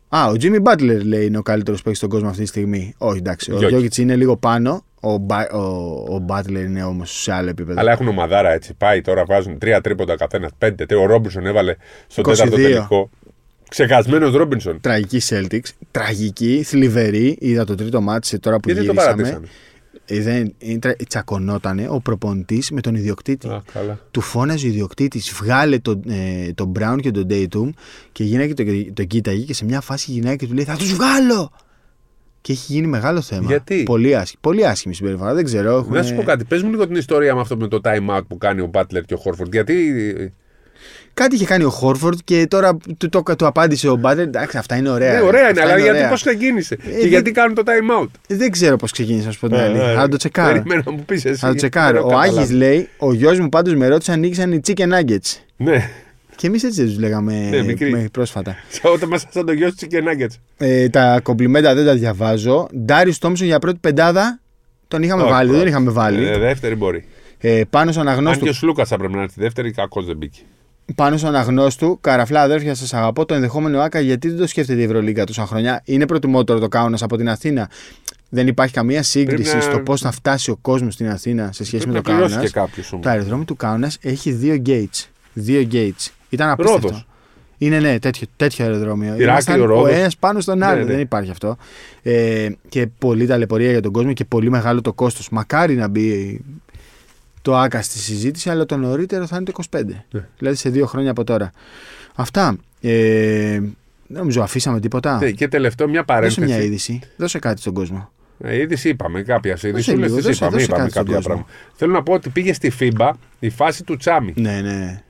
Α, 0.09 0.27
ο 0.27 0.33
Jimmy 0.41 0.61
Butler 0.63 1.01
λέει 1.03 1.25
είναι 1.25 1.37
ο 1.37 1.41
καλύτερος 1.41 1.81
που 1.81 1.87
έχει 1.89 1.97
στον 1.97 2.09
κόσμο 2.09 2.29
αυτή 2.29 2.41
τη 2.41 2.47
στιγμή. 2.47 2.93
Όχι, 2.97 3.17
εντάξει. 3.17 3.51
Ο 3.51 3.57
Jokic. 3.57 3.67
Γιόκιτς 3.67 3.97
είναι 3.97 4.15
λίγο 4.15 4.37
πάνω. 4.37 4.83
Ο, 5.01 5.25
Ba- 5.27 5.49
ο, 5.53 5.57
ο 6.15 6.25
Butler 6.29 6.49
είναι 6.65 6.83
όμως 6.83 7.21
σε 7.21 7.31
άλλο 7.33 7.49
επίπεδο. 7.49 7.79
Αλλά 7.79 7.91
έχουν 7.91 8.07
ομαδάρα 8.07 8.51
έτσι. 8.51 8.73
Πάει 8.73 9.01
τώρα, 9.01 9.25
βάζουν 9.25 9.57
τρία 9.57 9.81
τρίποντα 9.81 10.15
καθένας. 10.15 10.51
Πέντε. 10.57 10.85
Τε, 10.85 10.95
Ο 10.95 11.05
Ρόμπινσον 11.05 11.45
έβαλε 11.45 11.75
στο 12.07 12.21
22. 12.21 12.25
τέταρτο 12.25 12.55
τελικό. 12.55 13.09
Ξεχασμένος 13.69 14.33
Ρόμπινσον. 14.33 14.81
Τραγική 14.81 15.21
Celtics. 15.29 15.69
Τραγική, 15.91 16.63
θλιβερή. 16.65 17.37
Είδα 17.39 17.65
το 17.65 17.75
τρίτο 17.75 18.01
μάτι 18.01 18.39
τώρα 18.39 18.59
που 18.59 18.69
Γιατί 18.69 18.85
το 18.85 18.91
γυρίσαμε. 18.91 19.15
παρατήσανε. 19.15 19.45
Ε, 19.45 19.49
δεν, 20.09 20.53
είναι, 20.57 20.79
τρα- 20.79 20.95
τσακωνότανε 21.07 21.87
ο 21.89 21.99
προπονητής 21.99 22.71
με 22.71 22.81
τον 22.81 22.95
ιδιοκτήτη. 22.95 23.47
Α, 23.47 23.63
καλά. 23.73 23.99
Του 24.11 24.21
φώναζε 24.21 24.65
ο 24.65 24.69
ιδιοκτήτης, 24.69 25.31
βγάλε 25.33 25.79
τον 25.79 26.01
ε, 26.07 26.51
τον 26.53 26.71
Brown 26.79 26.97
και 27.01 27.11
τον 27.11 27.27
Dayton 27.29 27.69
και 28.11 28.23
η 28.23 28.25
γυναίκα 28.25 28.53
τον, 28.53 28.93
τον 28.93 29.07
κοίταγε 29.07 29.43
και 29.43 29.53
σε 29.53 29.65
μια 29.65 29.81
φάση 29.81 30.11
η 30.11 30.13
γυναίκα 30.13 30.45
του 30.47 30.53
λέει 30.53 30.63
Θα 30.65 30.75
τους 30.75 30.93
βγάλω! 30.93 31.51
Και 32.41 32.51
έχει 32.51 32.73
γίνει 32.73 32.87
μεγάλο 32.87 33.21
θέμα. 33.21 33.45
Γιατί; 33.45 33.83
Πολύ, 33.83 34.15
άσχη, 34.15 34.37
πολύ 34.41 34.67
άσχημη 34.67 34.93
συμπεριφορά. 34.93 35.33
Δεν 35.33 35.43
ξέρω. 35.43 35.77
Έχουν... 35.77 35.93
Να 35.93 36.03
σου 36.03 36.15
πω 36.15 36.23
κάτι. 36.23 36.45
Πες 36.45 36.63
μου 36.63 36.69
λίγο 36.69 36.87
την 36.87 36.95
ιστορία 36.95 37.35
με 37.35 37.41
αυτό 37.41 37.57
με 37.57 37.67
το 37.67 37.79
time 37.83 38.17
out 38.17 38.21
που 38.27 38.37
κάνει 38.37 38.61
ο 38.61 38.65
Μπάτλερ 38.67 39.03
και 39.03 39.13
ο 39.13 39.17
Χόρφορντ. 39.17 39.53
Γιατί. 39.53 39.75
Κάτι 41.19 41.35
είχε 41.35 41.45
κάνει 41.45 41.63
ο 41.63 41.69
Χόρφορντ 41.69 42.19
και 42.23 42.47
τώρα 42.49 42.77
του, 42.97 43.09
το, 43.09 43.23
του 43.37 43.45
απάντησε 43.47 43.89
ο 43.89 43.95
Μπάτλερ. 43.95 44.25
Εντάξει, 44.27 44.57
αυτά 44.57 44.75
είναι 44.75 44.89
ωραία. 44.89 45.11
Ναι, 45.13 45.19
ρε. 45.19 45.25
ωραία 45.25 45.39
είναι, 45.49 45.49
Αυτά 45.49 45.63
αλλά 45.63 45.77
γιατί 45.81 45.97
ωραία. 45.97 46.09
πώς 46.09 46.21
ξεκίνησε. 46.21 46.75
και 46.75 46.81
δεν- 46.91 47.07
γιατί 47.07 47.31
κάνουν 47.31 47.55
το 47.55 47.63
time 47.65 48.01
out; 48.03 48.07
Δεν 48.27 48.51
ξέρω 48.51 48.75
πώς 48.75 48.91
ξεκίνησε, 48.91 49.25
να 49.25 49.31
σου 49.31 49.39
πω 49.39 49.47
την 49.47 49.57
Ε, 49.57 49.61
αλήθεια. 49.63 49.89
ε, 49.89 49.95
Θα 49.95 50.07
το 50.07 50.17
τσεκάρω. 50.17 50.53
Περιμένω 50.53 50.81
να 50.85 50.91
μου 50.91 51.03
πεις 51.05 51.25
εσύ. 51.25 51.39
Θα 51.39 51.47
το 51.47 51.55
τσεκάρω. 51.55 51.93
Δεν 51.97 52.03
Ο 52.03 52.09
έχω 52.09 52.17
Άγη 52.19 52.27
καταλάβει. 52.29 52.53
λέει: 52.53 52.89
Ο 52.97 53.13
γιος 53.13 53.39
μου 53.39 53.49
πάντως 53.49 53.75
με 53.75 53.87
ρώτησε 53.87 54.11
αν 54.11 54.19
νίκησαν 54.19 54.51
οι 54.51 54.59
chicken 54.67 54.87
nuggets. 54.93 55.37
Ναι. 55.57 55.89
Και 56.35 56.47
εμείς 56.47 56.63
έτσι 56.63 56.79
δεν 56.81 56.89
τους 56.89 56.99
λέγαμε 56.99 57.47
Ναι, 57.49 57.61
μικροί. 57.63 57.91
με- 57.91 58.07
πρόσφατα. 58.11 58.55
Σαν 58.69 58.91
Όταν 58.93 59.09
μας 59.09 59.25
σαν 59.29 59.45
το 59.45 59.51
γιο 59.51 59.69
του 59.69 59.75
Chicken 59.81 59.97
Nuggets. 60.03 60.35
Ε, 60.57 60.89
τα 60.89 61.19
κομπλιμέντα 61.23 61.75
δεν 61.75 61.85
τα 61.85 61.93
διαβάζω. 61.95 62.67
Ντάριο 62.85 63.13
Τόμσον 63.19 63.47
για 63.47 63.59
πρώτη 63.59 63.77
πεντάδα. 63.81 64.39
Τον 64.87 65.03
είχαμε 65.03 65.21
Όχι, 65.21 65.31
βάλει, 65.31 65.47
πρώτη. 65.47 65.59
δεν 65.63 65.67
είχαμε 65.71 65.91
βάλει. 65.91 66.27
Ε, 66.27 66.37
δεύτερη 66.37 66.75
μπορεί. 66.75 67.05
Ε, 67.39 67.61
πάνω 67.69 67.91
στον 67.91 68.07
Αν 68.07 68.13
αγνώστου, 68.13 68.43
και 68.43 68.49
ο 68.49 68.53
Σλούκας 68.53 68.87
θα 68.89 68.97
πρέπει 68.97 69.13
να 69.13 69.21
έρθει 69.21 69.41
δεύτερη, 69.41 69.71
κακός 69.71 70.05
δεν 70.05 70.17
μπήκε. 70.17 70.39
Πάνω 70.95 71.17
στον 71.17 71.35
αγνώστου, 71.35 71.97
καραφλά 72.01 72.41
αδέρφια, 72.41 72.75
σας 72.75 72.93
αγαπώ. 72.93 73.25
Το 73.25 73.33
ενδεχόμενο 73.33 73.79
άκα, 73.81 73.99
γιατί 73.99 74.29
δεν 74.29 74.37
το 74.37 74.47
σκέφτεται 74.47 74.81
η 74.81 74.83
Ευρωλίγκα 74.83 75.23
τόσα 75.23 75.45
χρόνια; 75.45 75.81
Είναι 75.85 76.05
προτιμότερο 76.05 76.59
το 76.59 76.67
Κάουνας 76.67 77.01
από 77.03 77.17
την 77.17 77.29
Αθήνα. 77.29 77.69
Δεν 78.29 78.47
υπάρχει 78.47 78.73
καμία 78.73 79.03
σύγκριση 79.03 79.49
Πρέπει 79.51 79.65
να- 79.65 79.71
στο 79.71 79.79
πώς 79.79 80.01
θα 80.01 80.11
φτάσει 80.11 80.51
ο 80.51 80.55
κόσμος 80.61 80.93
στην 80.93 81.09
Αθήνα 81.09 81.51
σε 81.51 81.63
σχέση 81.65 81.83
Πρέπει 81.83 81.87
με 81.89 81.93
να 81.93 82.01
το 82.03 82.09
πληρώσει 82.11 82.33
Κάουνα. 82.33 82.47
και 82.49 82.53
κάποιος 82.59 82.91
όμως. 82.91 83.05
Το 83.05 83.11
αεροδρόμιο 83.11 83.45
του 83.45 83.55
Κάουνας 83.55 83.97
έχει 84.01 84.31
δύο 84.31 84.61
gates. 84.65 85.05
Δύο 85.33 85.67
gates. 85.71 86.07
Ήταν 86.29 86.49
απίστευτο. 86.49 86.87
Ρόδος. 86.87 87.07
Είναι 87.57 87.79
ναι, 87.79 87.99
τέτοιο, 87.99 88.27
τέτοιο 88.35 88.65
αεροδρόμιο. 88.65 89.05
Ηράκλειο, 89.07 89.29
Ήμασταν 89.31 89.61
ο 89.61 89.65
Ρόδος. 89.65 89.91
ένας 89.91 90.17
πάνω 90.17 90.39
στον 90.39 90.63
άλλο. 90.63 90.77
Ναι, 90.79 90.83
ναι. 90.85 90.91
Δεν 90.91 90.99
υπάρχει 90.99 91.31
αυτό. 91.31 91.57
Ε, 92.01 92.47
και 92.69 92.87
πολύ 92.97 93.25
ταλαιπωρία 93.25 93.71
για 93.71 93.81
τον 93.81 93.91
κόσμο 93.91 94.13
και 94.13 94.25
πολύ 94.25 94.49
μεγάλο 94.49 94.81
το 94.81 94.93
κόστος. 94.93 95.29
Μακάρι 95.29 95.75
να 95.75 95.87
μπει 95.87 96.39
το 97.49 97.57
ΆΚΑ 97.57 97.81
στη 97.81 97.97
συζήτηση, 97.99 98.49
αλλά 98.49 98.65
το 98.65 98.77
νωρίτερο 98.77 99.25
θα 99.27 99.35
είναι 99.35 99.45
το 99.45 99.53
25. 99.71 99.81
Ναι. 100.11 100.27
Δηλαδή 100.37 100.57
σε 100.57 100.69
δύο 100.69 100.85
χρόνια 100.85 101.11
από 101.11 101.23
τώρα. 101.23 101.51
Αυτά. 102.15 102.57
Ε, 102.81 103.59
δεν 104.07 104.17
νομίζω 104.21 104.41
αφήσαμε 104.41 104.79
τίποτα. 104.79 105.17
Ναι, 105.17 105.31
και 105.31 105.47
τελευταίο 105.47 105.87
μια 105.87 106.03
Δώσε 106.07 106.13
παρένθεση. 106.19 106.41
μια 106.45 106.61
είδηση. 106.63 106.99
Δώσε 107.17 107.39
κάτι 107.39 107.61
στον 107.61 107.73
κόσμο. 107.73 108.09
Ε, 108.43 108.57
είδηση 108.59 108.89
είπαμε, 108.89 109.21
κάποια 109.21 109.57
είδηση. 109.63 109.91
λίγο, 109.91 110.07
δώσε- 110.15 110.35
είπαμε, 110.35 110.51
δώσε 110.51 110.63
είπαμε 110.63 110.81
κάτι 110.81 110.91
στον 110.91 111.03
κάποια 111.05 111.15
κόσμο. 111.15 111.21
πράγματα. 111.33 111.51
Θέλω 111.75 111.91
να 111.91 112.03
πω 112.03 112.13
ότι 112.13 112.29
πήγε 112.29 112.53
στη 112.53 112.71
FIBA 112.79 113.11
η 113.39 113.49
φάση 113.49 113.83
του 113.83 113.97
Τσάμι. 113.97 114.33
Ναι, 114.35 114.61
ναι. 114.61 115.01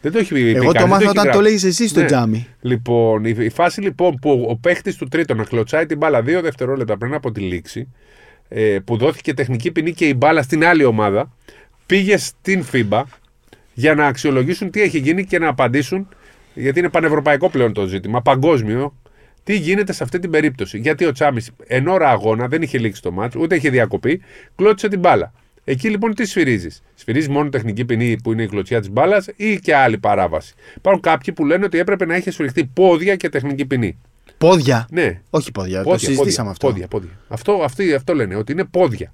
Δεν 0.00 0.12
το 0.12 0.18
έχει 0.18 0.34
πει. 0.34 0.50
Εγώ 0.54 0.72
το 0.72 0.86
μάθα 0.86 1.10
όταν 1.10 1.30
το 1.30 1.40
λέγεις 1.40 1.64
εσύ 1.64 1.88
στο 1.88 2.00
Ναι. 2.00 2.06
τζάμι. 2.06 2.46
Λοιπόν, 2.60 3.24
η, 3.24 3.34
η 3.38 3.48
φάση 3.50 3.80
λοιπόν 3.80 4.14
που 4.14 4.46
ο 4.48 4.56
παίχτης 4.56 4.96
του 4.96 5.06
τρίτου 5.08 5.34
να 5.34 5.44
κλωτσάει 5.44 5.86
την 5.86 5.96
μπάλα 5.98 6.22
δύο 6.22 6.40
δευτερόλεπτα 6.40 6.98
πριν 6.98 7.14
από 7.14 7.32
τη 7.32 7.40
λήξη, 7.40 7.88
ε, 8.48 8.78
που 8.84 8.96
δόθηκε 8.96 9.34
τεχνική 9.34 9.70
ποινή 9.70 9.92
και 9.92 10.06
η 10.06 10.14
μπάλα 10.16 10.42
στην 10.42 10.64
άλλη 10.64 10.84
ομάδα, 10.84 11.32
πήγε 11.86 12.16
στην 12.16 12.64
FIBA 12.72 13.02
για 13.74 13.94
να 13.94 14.06
αξιολογήσουν 14.06 14.70
τι 14.70 14.82
έχει 14.82 14.98
γίνει 14.98 15.24
και 15.24 15.38
να 15.38 15.48
απαντήσουν, 15.48 16.08
γιατί 16.54 16.78
είναι 16.78 16.88
πανευρωπαϊκό 16.88 17.48
πλέον 17.50 17.72
το 17.72 17.86
ζήτημα, 17.86 18.22
παγκόσμιο, 18.22 18.96
τι 19.44 19.56
γίνεται 19.56 19.92
σε 19.92 20.02
αυτή 20.02 20.18
την 20.18 20.30
περίπτωση. 20.30 20.78
Γιατί 20.78 21.04
ο 21.04 21.12
Τσάμις 21.12 21.50
εν 21.66 21.88
ώρα 21.88 22.10
αγώνα 22.10 22.48
δεν 22.48 22.62
είχε 22.62 22.78
λήξει 22.78 23.02
το 23.02 23.10
μάτσο, 23.12 23.40
ούτε 23.40 23.56
είχε 23.56 23.70
διακοπεί, 23.70 24.20
κλώτσε 24.56 24.88
την 24.88 24.98
μπάλα. 24.98 25.32
Εκεί 25.64 25.88
λοιπόν 25.88 26.14
τι 26.14 26.24
σφυρίζεις; 26.24 26.82
Σφυρίζει 26.94 27.30
μόνο 27.30 27.48
τεχνική 27.48 27.84
ποινή 27.84 28.16
που 28.22 28.32
είναι 28.32 28.42
η 28.42 28.46
κλωτσιά 28.46 28.80
της 28.80 28.90
μπάλας 28.90 29.28
ή 29.36 29.58
και 29.58 29.74
άλλη 29.74 29.98
παράβαση; 29.98 30.54
Υπάρχουν 30.76 31.02
κάποιοι 31.02 31.34
που 31.34 31.44
λένε 31.46 31.64
ότι 31.64 31.78
έπρεπε 31.78 32.06
να 32.06 32.16
είχε 32.16 32.30
σφυριχτεί 32.30 32.64
πόδια 32.64 33.16
και 33.16 33.28
τεχνική 33.28 33.66
ποινή. 33.66 33.98
Πόδια; 34.38 34.86
Ναι, 34.90 35.20
Όχι 35.30 35.52
πόδια. 35.52 35.82
πόδια, 35.82 35.92
το 35.92 35.98
συζητήσαμε 35.98 36.26
πόδια, 36.28 36.50
αυτό. 36.52 36.66
Πόδια, 36.66 36.86
πόδια. 36.88 37.10
Αυτό, 37.28 37.52
αυτοί, 37.64 37.94
αυτό 37.94 38.14
λένε, 38.14 38.36
ότι 38.36 38.52
είναι 38.52 38.64
πόδια. 38.64 39.12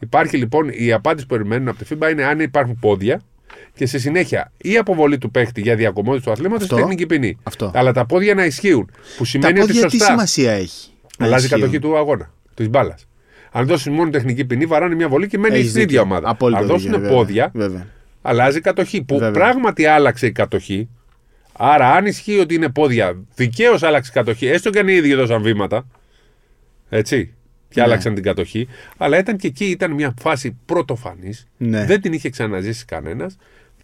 Υπάρχει 0.00 0.36
λοιπόν 0.36 0.68
η 0.72 0.92
απάντηση 0.92 1.26
που 1.26 1.34
περιμένουν 1.36 1.68
από 1.68 1.84
τη 1.84 1.94
FIBA 1.94 2.10
είναι 2.10 2.24
αν 2.24 2.40
υπάρχουν 2.40 2.78
πόδια 2.80 3.20
και 3.74 3.86
στη 3.86 3.98
συνέχεια 3.98 4.52
η 4.56 4.76
αποβολή 4.76 5.18
του 5.18 5.30
παίχτη 5.30 5.60
για 5.60 5.76
διακομόδηση 5.76 6.24
του 6.24 6.30
αθλήματος 6.30 6.62
Αυτό. 6.62 6.76
τεχνική 6.76 7.06
ποινή. 7.06 7.38
Αυτό. 7.42 7.70
Αλλά 7.74 7.92
τα 7.92 8.06
πόδια 8.06 8.34
να 8.34 8.44
ισχύουν. 8.44 8.84
Που 8.86 8.92
Τα 9.18 9.24
σημαίνει 9.24 9.58
ότι 9.58 9.66
πόδια 9.72 9.84
τι 9.86 9.90
σωστά 9.90 10.04
σημασία 10.12 10.52
έχει. 10.52 10.90
να 11.18 11.26
αλλάζει 11.26 11.42
η 11.42 11.44
ισχύουν; 11.46 11.60
κατοχή 11.60 11.78
του 11.82 11.96
αγώνα, 11.96 12.30
της 12.54 12.68
μπάλας. 12.68 13.06
Αν 13.52 13.66
δώσει 13.66 13.90
μόνο 13.90 14.10
τεχνική 14.10 14.44
ποινή, 14.44 14.66
βαράνε 14.66 14.94
μια 14.94 15.08
βολή 15.08 15.26
και 15.28 15.38
μένει 15.38 15.54
Έχεις 15.56 15.70
στην 15.70 15.82
ίδια 15.82 16.00
δίκιο. 16.00 16.14
ομάδα. 16.14 16.28
Απόλυτο 16.30 16.60
Αν 16.60 16.66
δώσουν 16.66 16.82
δίκιο, 16.90 16.98
βέβαια. 17.00 17.16
πόδια, 17.16 17.50
Βέβαια. 17.54 17.86
αλλάζει 18.22 18.58
η 18.58 18.60
κατοχή. 18.60 19.02
Που 19.02 19.14
Βέβαια. 19.18 19.30
πράγματι 19.30 19.86
άλλαξε 19.86 20.26
η 20.26 20.32
κατοχή. 20.32 20.88
Άρα, 21.58 21.92
αν 21.92 22.06
ισχύει 22.06 22.38
ότι 22.38 22.54
είναι 22.54 22.68
πόδια, 22.68 23.16
δικαίως 23.34 23.82
άλλαξε 23.82 24.10
η 24.14 24.18
κατοχή, 24.18 24.46
έστω 24.46 24.70
και 24.70 24.78
αν 24.78 24.88
οι 24.88 24.94
ίδιοι 24.94 25.10
έδωσαν 25.10 25.42
βήματα. 25.42 25.86
Έτσι. 26.88 27.34
Και 27.68 27.80
Ναι. 27.80 27.86
άλλαξαν 27.86 28.14
την 28.14 28.22
κατοχή. 28.22 28.68
Αλλά 28.96 29.18
ήταν 29.18 29.36
και 29.36 29.46
εκεί 29.46 29.64
ήταν 29.64 29.92
μια 29.92 30.14
φάση 30.20 30.56
πρωτοφανής. 30.66 31.46
Ναι. 31.56 31.84
Δεν 31.84 32.00
την 32.00 32.12
είχε 32.12 32.30
ξαναζήσει 32.30 32.84
κανένας. 32.84 33.36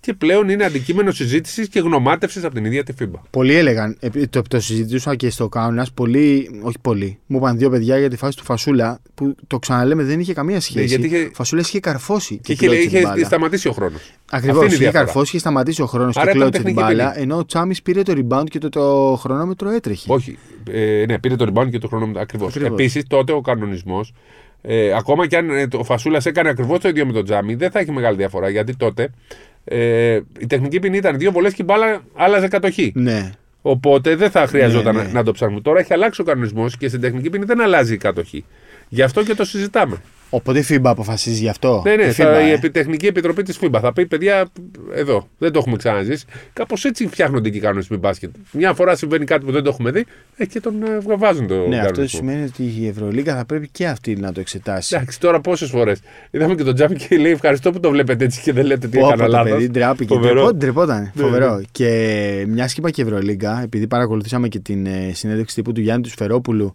Και 0.05 0.15
πλέον 0.15 0.49
είναι 0.49 0.65
αντικείμενο 0.65 1.11
συζήτησης 1.11 1.69
και 1.69 1.81
γνωμάτευσης 1.81 2.45
από 2.45 2.55
την 2.55 2.65
ίδια 2.65 2.85
τη 2.85 2.93
FIBA. 3.01 3.21
Πολλοί 3.31 3.55
έλεγαν, 3.55 3.97
επί- 4.01 4.31
το, 4.31 4.43
το 4.49 4.61
συζητούσα 4.61 5.15
και 5.15 5.31
στο 5.31 5.49
Κάουνα, 5.49 5.87
πολλοί, 5.95 6.61
όχι 6.63 6.77
πολλοί, 6.81 7.19
μου 7.27 7.37
είπαν 7.37 7.59
δύο 7.59 7.71
παιδιά 7.71 7.99
για 7.99 8.11
τη 8.11 8.17
φάση 8.17 8.37
του 8.37 8.45
Φασούλα 8.45 9.01
που 9.15 9.35
το 9.47 9.59
ξαναλέμε 9.59 10.03
δεν 10.03 10.21
είχε 10.21 10.33
καμία 10.33 10.61
σχέση. 10.61 10.85
γιατί 10.87 11.07
είχε- 11.07 11.25
Ο 11.25 11.31
Φασούλα 11.35 11.61
είχε 11.61 11.81
καρφώσει 11.81 12.39
Και 12.43 12.53
είχε, 12.53 12.67
κλώτησε 12.67 12.89
την 12.89 12.97
είχε 12.99 13.07
μπάλα. 13.07 13.25
σταματήσει 13.25 13.69
ο 13.69 13.73
χρόνος. 13.73 14.13
Ακριβώς. 14.31 14.73
Είχε 14.73 14.91
καρφώσει, 14.91 15.27
είχε 15.29 15.39
σταματήσει 15.39 15.83
ο 15.83 15.87
χρόνος 15.87 16.15
και 16.15 16.21
Άρα 16.21 16.31
ήταν 16.31 16.43
κλώτησε 16.43 16.63
την 16.63 16.75
τεχνική 16.75 16.95
μπάλα. 16.97 17.11
ποινή. 17.13 17.23
Ενώ 17.23 17.37
ο 17.37 17.45
Τσάμις 17.47 17.83
πήρε 17.83 18.03
το 18.03 18.13
rebound 18.17 18.45
και 18.49 18.59
το, 18.59 18.69
το 18.69 19.17
χρονόμετρο 19.21 19.71
έτρεχε. 19.71 20.13
Όχι. 20.13 20.39
Ε, 20.71 21.05
ναι, 21.09 21.19
πήρε 21.19 21.37
το 21.37 21.53
rebound 21.55 21.71
και 21.71 21.79
το 21.79 21.89
χρόνο. 21.89 22.21
Ακριβώς. 22.21 22.49
Ακριβώς. 22.49 22.73
Επίσης, 22.73 23.07
τότε 23.07 23.33
ο 23.33 23.41
κανονισμός, 23.41 24.13
ε, 24.63 24.93
ακόμα 24.97 25.27
και 25.27 25.37
αν 25.37 25.51
ε, 25.51 25.69
το- 25.69 25.79
ο 25.79 25.85
Φασούλας 25.85 26.27
έκανε 26.27 26.49
ακριβώς 26.49 26.81
το 26.81 26.89
ίδιο 26.89 27.07
με 27.07 27.13
τον 27.13 27.25
Τζάμι, 27.25 27.55
δεν 27.55 27.71
θα 27.71 27.79
έχει 27.79 27.91
μεγάλη 27.93 28.17
διαφορά. 28.17 28.49
Γιατί 28.49 28.77
τότε 28.77 29.11
ε, 29.65 30.21
η 30.39 30.47
τεχνική 30.47 30.79
ποινή 30.81 30.97
ήταν 30.97 31.19
δύο 31.19 31.33
βολές 31.33 31.53
και 31.55 31.63
η 31.63 31.65
μπάλα 31.69 32.03
άλλαζε 32.17 32.49
κατοχή. 32.49 32.93
Ναι. 32.95 33.31
Οπότε 33.63 34.17
δεν 34.17 34.31
θα 34.31 34.47
χρειαζόταν 34.47 34.95
Ναι, 34.95 35.01
να- 35.01 35.07
ναι. 35.07 35.13
να 35.13 35.23
το 35.25 35.33
ψάχνουμε. 35.33 35.61
Τώρα 35.61 35.79
έχει 35.81 35.93
αλλάξει 35.93 36.21
ο 36.21 36.25
κανονισμός 36.25 36.77
και 36.77 36.89
στην 36.89 37.01
τεχνική 37.01 37.31
ποινή 37.31 37.45
δεν 37.45 37.61
αλλάζει 37.61 37.95
η 37.95 37.97
κατοχή. 37.97 38.45
Γι' 38.89 39.03
αυτό 39.03 39.23
και 39.25 39.35
το 39.35 39.45
συζητάμε. 39.45 39.97
Οπότε 40.35 40.59
η 40.59 40.64
FIBA 40.68 40.80
αποφασίζει 40.85 41.41
γι' 41.41 41.49
αυτό; 41.49 41.83
Ναι, 41.85 41.95
ναι, 41.97 42.03
Η 42.05 42.11
θα, 42.12 42.24
FIBA, 42.39 42.47
η 42.47 42.51
ε. 42.51 42.53
Επιτεχνική 42.53 43.07
Επιτροπή 43.07 43.43
της 43.43 43.59
FIBA 43.62 43.78
θα 43.80 43.93
πει: 43.93 44.07
Παιδιά, 44.07 44.47
εδώ 44.95 45.28
δεν 45.39 45.53
το 45.53 45.59
έχουμε 45.59 45.76
ξαναζήσει. 45.76 46.24
Κάπως 46.53 46.85
έτσι 46.85 47.07
φτιάχνονται 47.07 47.51
και 47.51 47.57
οι 47.57 47.61
κανονισμοί 47.61 47.97
μπάσκετ. 47.97 48.30
Μια 48.53 48.74
φορά 48.74 48.97
συμβαίνει 48.97 49.24
κάτι 49.24 49.45
που 49.45 49.53
δεν 49.53 49.62
το 49.62 49.68
έχουμε 49.68 49.91
δει 49.91 50.05
ε, 50.37 50.47
και 50.47 50.61
τον 50.61 50.74
ε, 50.83 51.16
βάζουν 51.16 51.47
το 51.47 51.55
Ναι, 51.55 51.76
αυτό 51.78 51.91
κανονισμό. 51.91 52.07
σημαίνει 52.18 52.43
ότι 52.45 52.62
η 52.80 52.87
Ευρωλίγα 52.89 53.37
θα 53.37 53.45
πρέπει 53.45 53.68
και 53.68 53.87
αυτή 53.87 54.14
να 54.16 54.33
το 54.33 54.41
εξετάσει. 54.41 54.95
Εντάξει, 54.97 55.20
τώρα 55.20 55.41
πόσες 55.41 55.68
φορές. 55.70 56.01
Είδαμε 56.30 56.55
και 56.55 56.64
τον 56.64 56.74
Τζάμι 56.74 56.95
και 56.97 57.16
λέει: 57.18 57.33
Ευχαριστώ 57.33 57.70
που 57.72 57.80
το 57.80 57.91
βλέπετε 57.91 58.24
έτσι 58.24 58.41
και 58.41 58.53
δεν 58.53 58.64
λέτε 58.66 58.89
τι 58.89 58.99
Πω, 58.99 59.07
πω, 59.07 59.12
έκανα 59.12 59.24
το 59.24 59.30
λάθος. 59.30 59.51
παιδί 59.51 59.68
ντράπηκε. 59.70 60.14
Φοβερό. 60.14 60.53
Ντρεπόταν, 60.53 60.57
ντρεπόταν. 60.59 61.03
Ναι, 61.14 61.22
Φοβερό. 61.22 61.55
ναι. 61.57 61.62
Και 61.72 62.45
μια 62.49 62.66
και 62.66 62.74
είπα 62.76 62.91
και 62.91 63.03
Ευρωλίγκα, 63.03 63.61
επειδή 63.62 63.87
παρακολουθήσαμε 63.87 64.49
και 64.49 64.59
την 64.59 64.87
ε, 64.87 65.11
συνέντευξη 65.12 65.55
τύπου 65.55 65.72
του 65.72 65.80
Γιάννη 65.80 66.03
του 66.03 66.09
Σφερόπουλου 66.11 66.72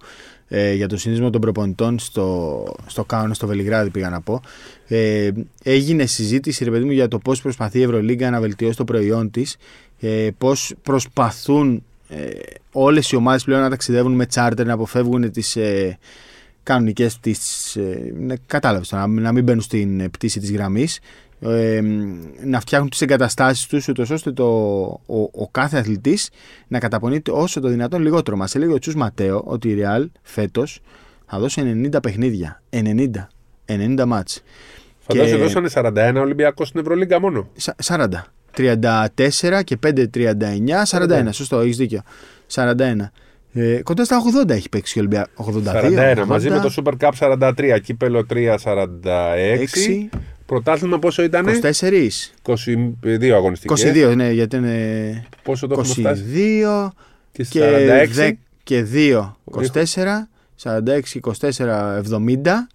ε, 0.47 0.73
για 0.73 0.87
το 0.87 0.97
σύνδεσμο 0.97 1.29
των 1.29 1.41
προπονητών 1.41 1.99
στο, 1.99 2.63
στο 2.85 3.05
Κάουνο, 3.05 3.33
στο 3.33 3.47
Βελιγράδι, 3.47 3.89
πήγα 3.89 4.09
να 4.09 4.21
πω. 4.21 4.41
Ε, 4.87 5.29
έγινε 5.63 6.05
συζήτηση, 6.05 6.63
ρε 6.63 6.71
παιδί 6.71 6.85
μου, 6.85 6.91
για 6.91 7.07
το 7.07 7.17
πώς 7.17 7.41
προσπαθεί 7.41 7.79
η 7.79 7.81
Ευρωλίγκα 7.81 8.29
να 8.29 8.39
βελτιώσει 8.39 8.77
το 8.77 8.83
προϊόν 8.83 9.31
της, 9.31 9.57
ε, 9.99 10.29
πώς 10.37 10.73
προσπαθούν 10.81 11.83
ε, 12.09 12.29
όλες 12.71 13.11
οι 13.11 13.15
ομάδες 13.15 13.43
πλέον 13.43 13.61
να 13.61 13.69
ταξιδεύουν 13.69 14.11
με 14.11 14.25
τσάρτερ, 14.25 14.65
να 14.65 14.73
αποφεύγουν 14.73 15.31
τις 15.31 15.55
ε, 15.55 15.97
κανονικές 16.63 17.19
της. 17.19 17.75
Ε, 17.75 18.13
ναι, 18.19 18.35
Κατάλαβες 18.45 18.91
να, 18.91 19.07
να 19.07 19.31
μην 19.31 19.43
μπαίνουν 19.43 19.61
στην 19.61 19.99
ε, 19.99 20.09
πτήση 20.09 20.39
της 20.39 20.51
γραμμής. 20.51 20.99
Ε, 21.39 21.81
να 22.43 22.59
φτιάχνουν 22.59 22.89
τις 22.89 23.01
εγκαταστάσεις 23.01 23.65
τους 23.65 23.87
ούτως 23.87 24.09
ώστε 24.09 24.31
το, 24.31 24.45
ο, 25.05 25.19
ο 25.31 25.47
κάθε 25.51 25.77
αθλητής 25.77 26.29
να 26.67 26.79
καταπονείται 26.79 27.31
όσο 27.31 27.59
το 27.59 27.67
δυνατόν 27.67 28.01
λιγότερο. 28.01 28.37
Μας 28.37 28.55
έλεγε 28.55 28.73
ο 28.73 28.79
Τσούς 28.79 28.95
Ματέο 28.95 29.41
ότι 29.45 29.69
η 29.69 29.77
Real 29.81 30.05
φέτος 30.21 30.79
θα 31.25 31.39
δώσει 31.39 31.89
90 31.93 32.01
παιχνίδια. 32.01 32.61
90. 32.69 33.27
90 33.65 34.03
μάτς. 34.05 34.41
Φαντάζομαι 34.99 35.37
Και- 35.37 35.43
δώσανε 35.43 35.69
41 36.17 36.21
Ολυμπιακό 36.21 36.65
στην 36.65 36.79
Ευρωλίγκα 36.79 37.19
μόνο. 37.19 37.47
Σα- 37.55 37.75
40. 37.83 38.07
34 38.55 39.63
και 39.63 39.77
5, 39.77 40.07
39, 40.07 40.85
41. 40.85 41.31
Σωστό, 41.31 41.59
έχεις 41.59 41.77
δίκιο. 41.77 42.01
41. 42.47 43.11
Ε, 43.53 43.81
κοντά 43.83 44.03
στα 44.05 44.17
80 44.17 44.49
έχει 44.49 44.69
παίξει 44.69 44.93
και 44.93 44.99
ο 44.99 45.01
Ολυμπιακό. 45.01 45.43
82. 45.43 46.21
41 46.23 46.25
μαζί 46.25 46.49
με 46.49 46.59
το 46.59 46.73
Super 46.77 46.93
Cup 46.99 47.11
43, 47.19 47.79
κύπελο 47.83 48.25
3 48.29 48.57
46. 48.57 48.87
6, 49.75 50.09
Πρωτάθλημα 50.47 50.99
πόσο 50.99 51.23
ήταν; 51.23 51.45
24. 51.45 52.31
22 52.43 53.29
αγωνιστικές. 53.33 53.91
22, 54.11 54.15
ναι, 54.15 54.31
γιατί 54.31 54.55
είναι 54.55 55.25
Πόσο 55.43 55.67
το 55.67 55.73
έχουμε 55.79 55.93
φτάσει; 55.93 56.23
22 56.63 56.89
Και 57.31 57.43
και, 57.43 57.61
46. 58.17 58.29
10 58.29 58.31
και 58.63 58.85
2, 58.93 59.35
24, 59.45 60.27
46, 60.63 61.19
24, 61.21 62.01
70 62.09 62.67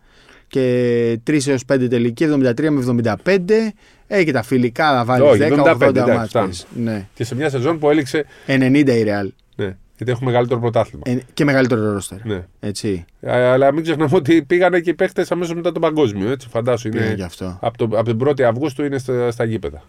και 0.49 1.19
3 1.27 1.47
έως 1.47 1.63
5 1.73 1.87
τελική, 1.91 2.27
73 2.31 2.69
με 2.71 3.03
75. 3.25 3.73
Έχει 4.07 4.25
και 4.25 4.33
τα 4.33 4.43
φιλικά, 4.43 4.93
θα 4.93 5.05
βάλεις 5.05 5.29
Όχι, 5.29 5.41
10, 5.41 5.53
75, 5.53 5.77
80 5.77 5.89
εντάξει, 5.89 6.13
μάτς. 6.13 6.29
φτάνει. 6.29 6.53
Ναι. 6.75 7.07
Και 7.15 7.25
σε 7.25 7.35
μια 7.35 7.51
σεζόν 7.51 7.79
που 7.79 7.91
έληξε. 7.91 8.25
90 8.47 8.75
η 8.75 9.05
Real. 9.07 9.29
Ναι, 9.57 9.77
γιατί 9.97 10.13
έχουμε 10.13 10.31
μεγαλύτερο 10.31 10.61
πρωτάθλημα. 10.61 11.03
Ε, 11.07 11.19
και 11.35 11.45
μεγαλύτερο 11.45 11.93
ρόστερ. 11.93 12.25
Ναι. 12.27 12.45
Έτσι. 12.61 13.05
Α, 13.29 13.33
Αλλά 13.53 13.73
μην 13.73 13.83
ξεχνάμε 13.83 14.11
ότι 14.17 14.43
πήγανε 14.43 14.81
και 14.81 14.91
οι 14.91 14.95
παίχτε 14.95 15.27
αμέσως 15.29 15.55
μετά 15.55 15.73
τον 15.73 15.83
παγκόσμιο. 15.83 16.31
Έτσι, 16.31 16.49
φαντάσου. 16.49 16.89
Πήγαινε 16.89 17.05
Είναι... 17.07 17.15
γι' 17.15 17.23
αυτό. 17.23 17.59
Από, 17.61 17.79
το, 17.79 17.99
από 17.99 18.17
την 18.17 18.29
1η 18.29 18.43
Αυγούστου 18.43 18.85
είναι 18.85 18.99
στα, 18.99 19.31
στα 19.31 19.45
γήπεδα. 19.45 19.83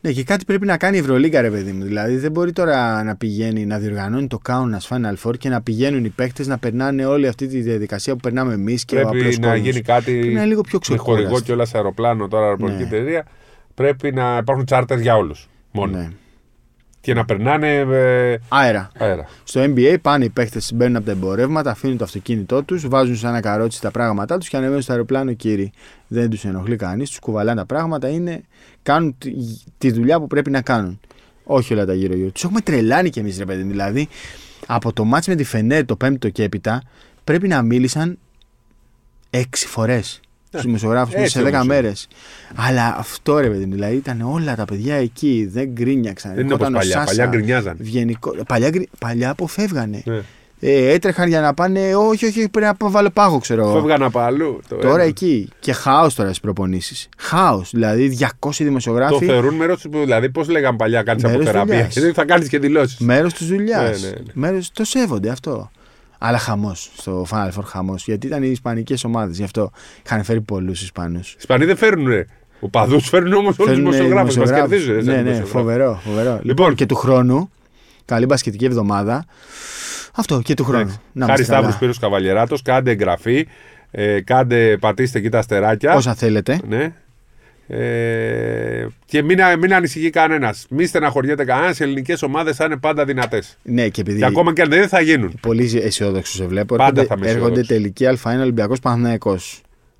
Ναι, 0.00 0.12
και 0.12 0.24
κάτι 0.24 0.44
πρέπει 0.44 0.66
να 0.66 0.76
κάνει 0.76 0.96
η 0.96 1.00
Ευρωλίγκα, 1.00 1.40
ρε 1.40 1.50
παιδί 1.50 1.72
μου. 1.72 1.84
Δηλαδή 1.84 2.16
δεν 2.16 2.30
μπορεί 2.32 2.52
τώρα 2.52 3.02
να 3.02 3.16
πηγαίνει 3.16 3.66
να 3.66 3.78
διοργανώνει 3.78 4.26
το 4.26 4.38
Kaunas 4.48 4.88
Final 4.96 5.14
Four 5.24 5.38
και 5.38 5.48
να 5.48 5.62
πηγαίνουν 5.62 6.04
οι 6.04 6.08
παίκτες 6.08 6.46
να 6.46 6.58
περνάνε 6.58 7.04
όλη 7.06 7.26
αυτή 7.26 7.46
τη 7.46 7.60
διαδικασία 7.60 8.12
που 8.14 8.20
περνάμε 8.20 8.52
εμείς 8.52 8.84
και 8.84 8.96
ο 8.96 9.00
Πρέπει 9.00 9.18
απλός 9.18 9.38
να 9.38 9.48
κόσμος. 9.48 9.66
γίνει 9.66 9.80
κάτι 9.80 10.04
Πρέπει 10.12 10.26
να 10.26 10.30
είναι 10.40 10.44
λίγο 10.44 10.60
πιο 10.60 10.78
με 10.90 10.96
χορηγό 10.96 11.14
ξεκούραστο. 11.16 11.46
και 11.46 11.52
όλα 11.52 11.64
σε 11.64 11.76
αεροπλάνο 11.76 12.28
τώρα 12.28 12.44
αεροπορική 12.44 12.78
Ναι. 12.78 12.84
εταιρεία. 12.84 13.26
Πρέπει 13.74 14.12
να 14.12 14.36
υπάρχουν 14.40 14.64
τσάρτερ 14.64 15.00
για 15.00 15.16
όλους. 15.16 15.48
Μόνο. 15.72 15.96
Ναι. 15.96 16.08
Και 17.06 17.14
να 17.14 17.24
περνάνε 17.24 17.76
ε, 17.78 18.38
Αέρα. 18.48 18.90
αέρα. 18.98 19.28
Στο 19.44 19.64
NBA 19.64 19.96
πάνε 20.02 20.24
οι 20.24 20.28
παίχτε, 20.28 20.60
μπαίνουν 20.74 20.96
από 20.96 21.04
τα 21.04 21.10
εμπορεύματα, 21.10 21.70
αφήνουν 21.70 21.96
το 21.96 22.04
αυτοκίνητό 22.04 22.62
τους, 22.62 22.88
βάζουν 22.88 23.16
σε 23.16 23.26
ένα 23.26 23.40
καρότσι 23.40 23.80
τα 23.80 23.90
πράγματά 23.90 24.38
τους 24.38 24.48
και 24.48 24.56
ανεβαίνουν 24.56 24.82
στο 24.82 24.92
αεροπλάνο, 24.92 25.32
κύριοι. 25.32 25.72
Δεν 26.06 26.30
τους 26.30 26.44
ενοχλεί 26.44 26.76
κανείς, 26.76 27.08
τους 27.08 27.18
κουβαλάνε 27.18 27.60
τα 27.60 27.66
πράγματα, 27.66 28.08
είναι, 28.08 28.42
κάνουν 28.82 29.14
τη, 29.18 29.32
τη 29.78 29.90
δουλειά 29.90 30.20
που 30.20 30.26
πρέπει 30.26 30.50
να 30.50 30.60
κάνουν. 30.60 31.00
Όχι 31.44 31.72
όλα 31.72 31.84
τα 31.86 31.94
γύρω-γύρω. 31.94 32.30
Τους 32.30 32.44
έχουμε 32.44 32.60
τρελάνει 32.60 33.10
κι 33.10 33.18
εμείς, 33.18 33.38
ρε 33.38 33.44
παιδί. 33.44 33.62
μου. 33.62 33.70
Δηλαδή, 33.70 34.08
από 34.66 34.92
το 34.92 35.04
μάτς 35.04 35.26
με 35.26 35.34
τη 35.34 35.44
Φενέρ 35.44 35.84
το 35.84 35.96
πέμπτο 35.96 36.28
και 36.28 36.42
έπειτα, 36.42 36.82
πρέπει 37.24 37.48
να 37.48 37.62
μίλησαν 37.62 38.18
έξι 39.30 39.66
φορές 39.66 40.20
στου 40.48 40.60
δημοσιογράφους 40.60 41.14
έτσι 41.14 41.30
σε 41.30 41.42
δέκα 41.42 41.60
όμως 41.60 41.64
είναι. 41.66 41.74
μέρες. 41.82 42.08
Αλλά 42.54 42.96
αυτό 42.98 43.38
ρε 43.38 43.48
παιδί, 43.48 43.66
μου, 43.66 43.72
δηλαδή 43.74 43.94
ήταν 43.96 44.20
όλα 44.20 44.54
τα 44.56 44.64
παιδιά 44.64 44.94
εκεί, 44.94 45.48
δεν 45.52 45.68
γκρίνιαξαν. 45.68 46.34
Δεν 46.34 46.44
είναι 46.44 46.54
όπως 46.54 46.66
Ερχόταν 46.66 46.74
ο 46.74 46.78
παλιά. 46.78 46.92
Σάσα, 46.94 47.06
Παλιά 47.06 47.26
γκρινιάζαν. 47.26 47.76
Ευγενικό. 47.80 48.34
Παλιά, 48.46 48.70
γκρι- 48.70 48.88
παλιά 48.98 49.30
αποφεύγανε. 49.30 50.02
Ναι. 50.04 50.20
Ε, 50.60 50.92
έτρεχαν 50.92 51.28
για 51.28 51.40
να 51.40 51.54
πάνε. 51.54 51.94
Όχι, 51.94 52.26
όχι, 52.26 52.48
πρέπει 52.48 52.74
να 52.80 52.88
βάλω 52.90 53.10
πάγο, 53.10 53.38
ξέρω 53.38 53.62
εγώ. 53.62 53.72
Φεύγαν 53.72 54.02
από 54.02 54.18
αλλού. 54.18 54.60
Το 54.68 54.76
Τώρα 54.76 54.94
ένα. 54.94 55.02
εκεί. 55.02 55.48
Και 55.60 55.72
χάος 55.72 56.14
τώρα 56.14 56.28
στις 56.28 56.40
προπονήσεις. 56.40 57.08
Χάος. 57.18 57.70
Δηλαδή 57.72 58.08
200 58.08 58.28
Το 58.58 58.64
δημοσιογράφοι. 58.64 59.24
θεωρούν 59.26 59.54
μέρος 59.54 59.80
του. 59.80 59.90
Δηλαδή, 59.92 60.30
πώς 60.30 60.48
λέγαν 60.48 60.76
παλιά, 60.76 61.02
κάνει 61.02 61.20
Μέρος 61.22 61.36
αποθεραπεία. 61.36 61.74
δουλειάς. 61.74 61.94
Και 61.94 62.00
δεν 62.06 62.14
θα 62.14 62.24
κάνεις 62.24 62.48
και 62.48 62.58
δηλώσεις. 62.58 62.98
Μέρος 62.98 63.32
της 63.34 63.46
δουλειάς. 63.46 64.02
Ναι, 64.02 64.08
ναι, 64.08 64.14
ναι. 64.14 64.22
Μέρος, 64.32 64.70
το 64.72 64.84
σέβονται 64.84 65.28
αυτό. 65.28 65.70
Αλλά 66.18 66.38
χαμός 66.38 66.90
στο 66.96 67.26
Final 67.30 67.48
Four 67.58 67.64
χαμός. 67.64 68.04
Γιατί 68.04 68.26
ήταν 68.26 68.42
οι 68.42 68.48
Ισπανικές 68.50 69.04
ομάδες. 69.04 69.36
Γι' 69.36 69.44
αυτό 69.44 69.70
είχαν 70.06 70.24
φέρει 70.24 70.40
πολλούς 70.40 70.82
Ισπανούς. 70.82 71.32
Οι 71.32 71.36
Ισπανοί 71.38 71.64
δεν 71.64 71.76
φέρνουν. 71.76 72.08
ρε. 72.08 72.24
Ο 72.60 72.68
παδούς 72.68 73.08
φέρνουν 73.08 73.32
όμως 73.32 73.58
όλους 73.58 73.72
του 73.72 73.78
δημοσιογράφους. 73.78 74.36
Μας 74.36 74.50
κερδίζουν. 74.52 74.94
ρε, 74.94 75.02
σαν 75.02 75.04
Ναι, 75.04 75.12
ναι, 75.12 75.16
δημοσιογράφους. 75.22 75.50
φοβερό. 75.60 76.00
φοβερό. 76.04 76.30
Λοιπόν, 76.30 76.40
Λοιπόν. 76.44 76.74
και 76.74 76.86
του 76.86 76.94
χρόνου. 76.94 77.50
Καλή 78.04 78.26
μπασκετική 78.26 78.64
εβδομάδα. 78.64 79.24
Αυτό 80.14 80.40
και 80.40 80.54
του 80.54 80.64
χρόνου. 80.64 80.80
Εντάξει. 80.80 80.98
Να 81.12 81.26
Χάρη 81.26 81.38
είμαστε 81.38 81.44
καλά. 81.44 81.58
Σταύρου 81.60 81.76
Σπύρος 81.76 81.98
Καβαλιεράτος, 81.98 82.62
κάντε 82.62 82.90
εγγραφή, 82.90 83.46
ε, 83.90 84.20
κάντε, 84.20 84.76
πατήστε 84.76 85.18
εκεί 85.18 85.28
τα 85.28 85.38
αστεράκια. 85.38 85.94
Όσα 85.94 86.14
θέλετε. 86.14 86.60
Ναι. 86.68 86.92
Ε, 87.68 88.86
και 89.04 89.22
μην, 89.22 89.38
μην 89.60 89.74
ανησυχεί 89.74 90.10
κανένας. 90.10 90.66
Μην 90.70 90.86
στεναχωριέται 90.86 91.44
κανένας. 91.44 91.80
Οι 91.80 91.82
ελληνικές 91.82 92.22
ομάδες 92.22 92.56
θα 92.56 92.64
είναι 92.64 92.76
πάντα 92.76 93.04
δυνατές. 93.04 93.56
Ναι, 93.62 93.88
και 93.88 94.00
επειδή. 94.00 94.18
Και 94.18 94.24
ακόμα 94.24 94.52
και 94.52 94.62
αν 94.62 94.68
δεν 94.68 94.88
θα 94.88 95.00
γίνουν. 95.00 95.32
Πολύ 95.40 95.80
αισιόδοξος 95.84 96.34
σε 96.34 96.46
βλέπω. 96.46 96.76
Πάντα 96.76 97.00
έρχονται, 97.00 97.06
θα 97.06 97.14
είμαι 97.28 97.36
έρχονται 97.36 97.60
αισιόδοξος. 97.60 97.92
τελική 98.02 98.36
Α1 98.38 98.40
Ολυμπιακός 98.40 98.80
Παναθυναϊκό. 98.80 99.38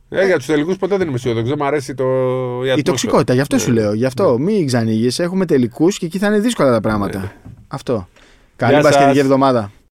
Ε, 0.08 0.26
για 0.26 0.36
τους 0.36 0.46
τελικούς 0.46 0.76
ποτέ 0.76 0.96
δεν 0.96 1.06
είμαι 1.06 1.16
αισιόδοξος. 1.16 1.48
Δεν 1.48 1.58
μου 1.60 1.66
αρέσει 1.66 1.94
το. 1.94 2.04
Η, 2.04 2.06
Η 2.06 2.50
ατμόσφαιρα. 2.58 2.82
τοξικότητα, 2.82 3.34
γι' 3.34 3.40
αυτό 3.40 3.56
Ναι. 3.56 3.62
σου 3.62 3.72
λέω. 3.72 3.92
Γι' 3.92 4.04
αυτό 4.06 4.38
μην 4.38 4.66
ξανήγει. 4.66 5.10
Έχουμε 5.22 5.44
τελικούς 5.46 5.98
και 5.98 6.06
εκεί 6.06 6.18
θα 6.18 6.26
είναι 6.26 6.38
δύσκολα 6.38 6.70
τα 6.72 6.80
πράγματα. 6.80 7.32
Αυτό. 7.68 8.08
Καλή 8.56 8.72
Γεια 8.72 8.82
σας. 8.82 8.90
μπασκετική 8.92 9.18
εβδομάδα. 9.18 9.70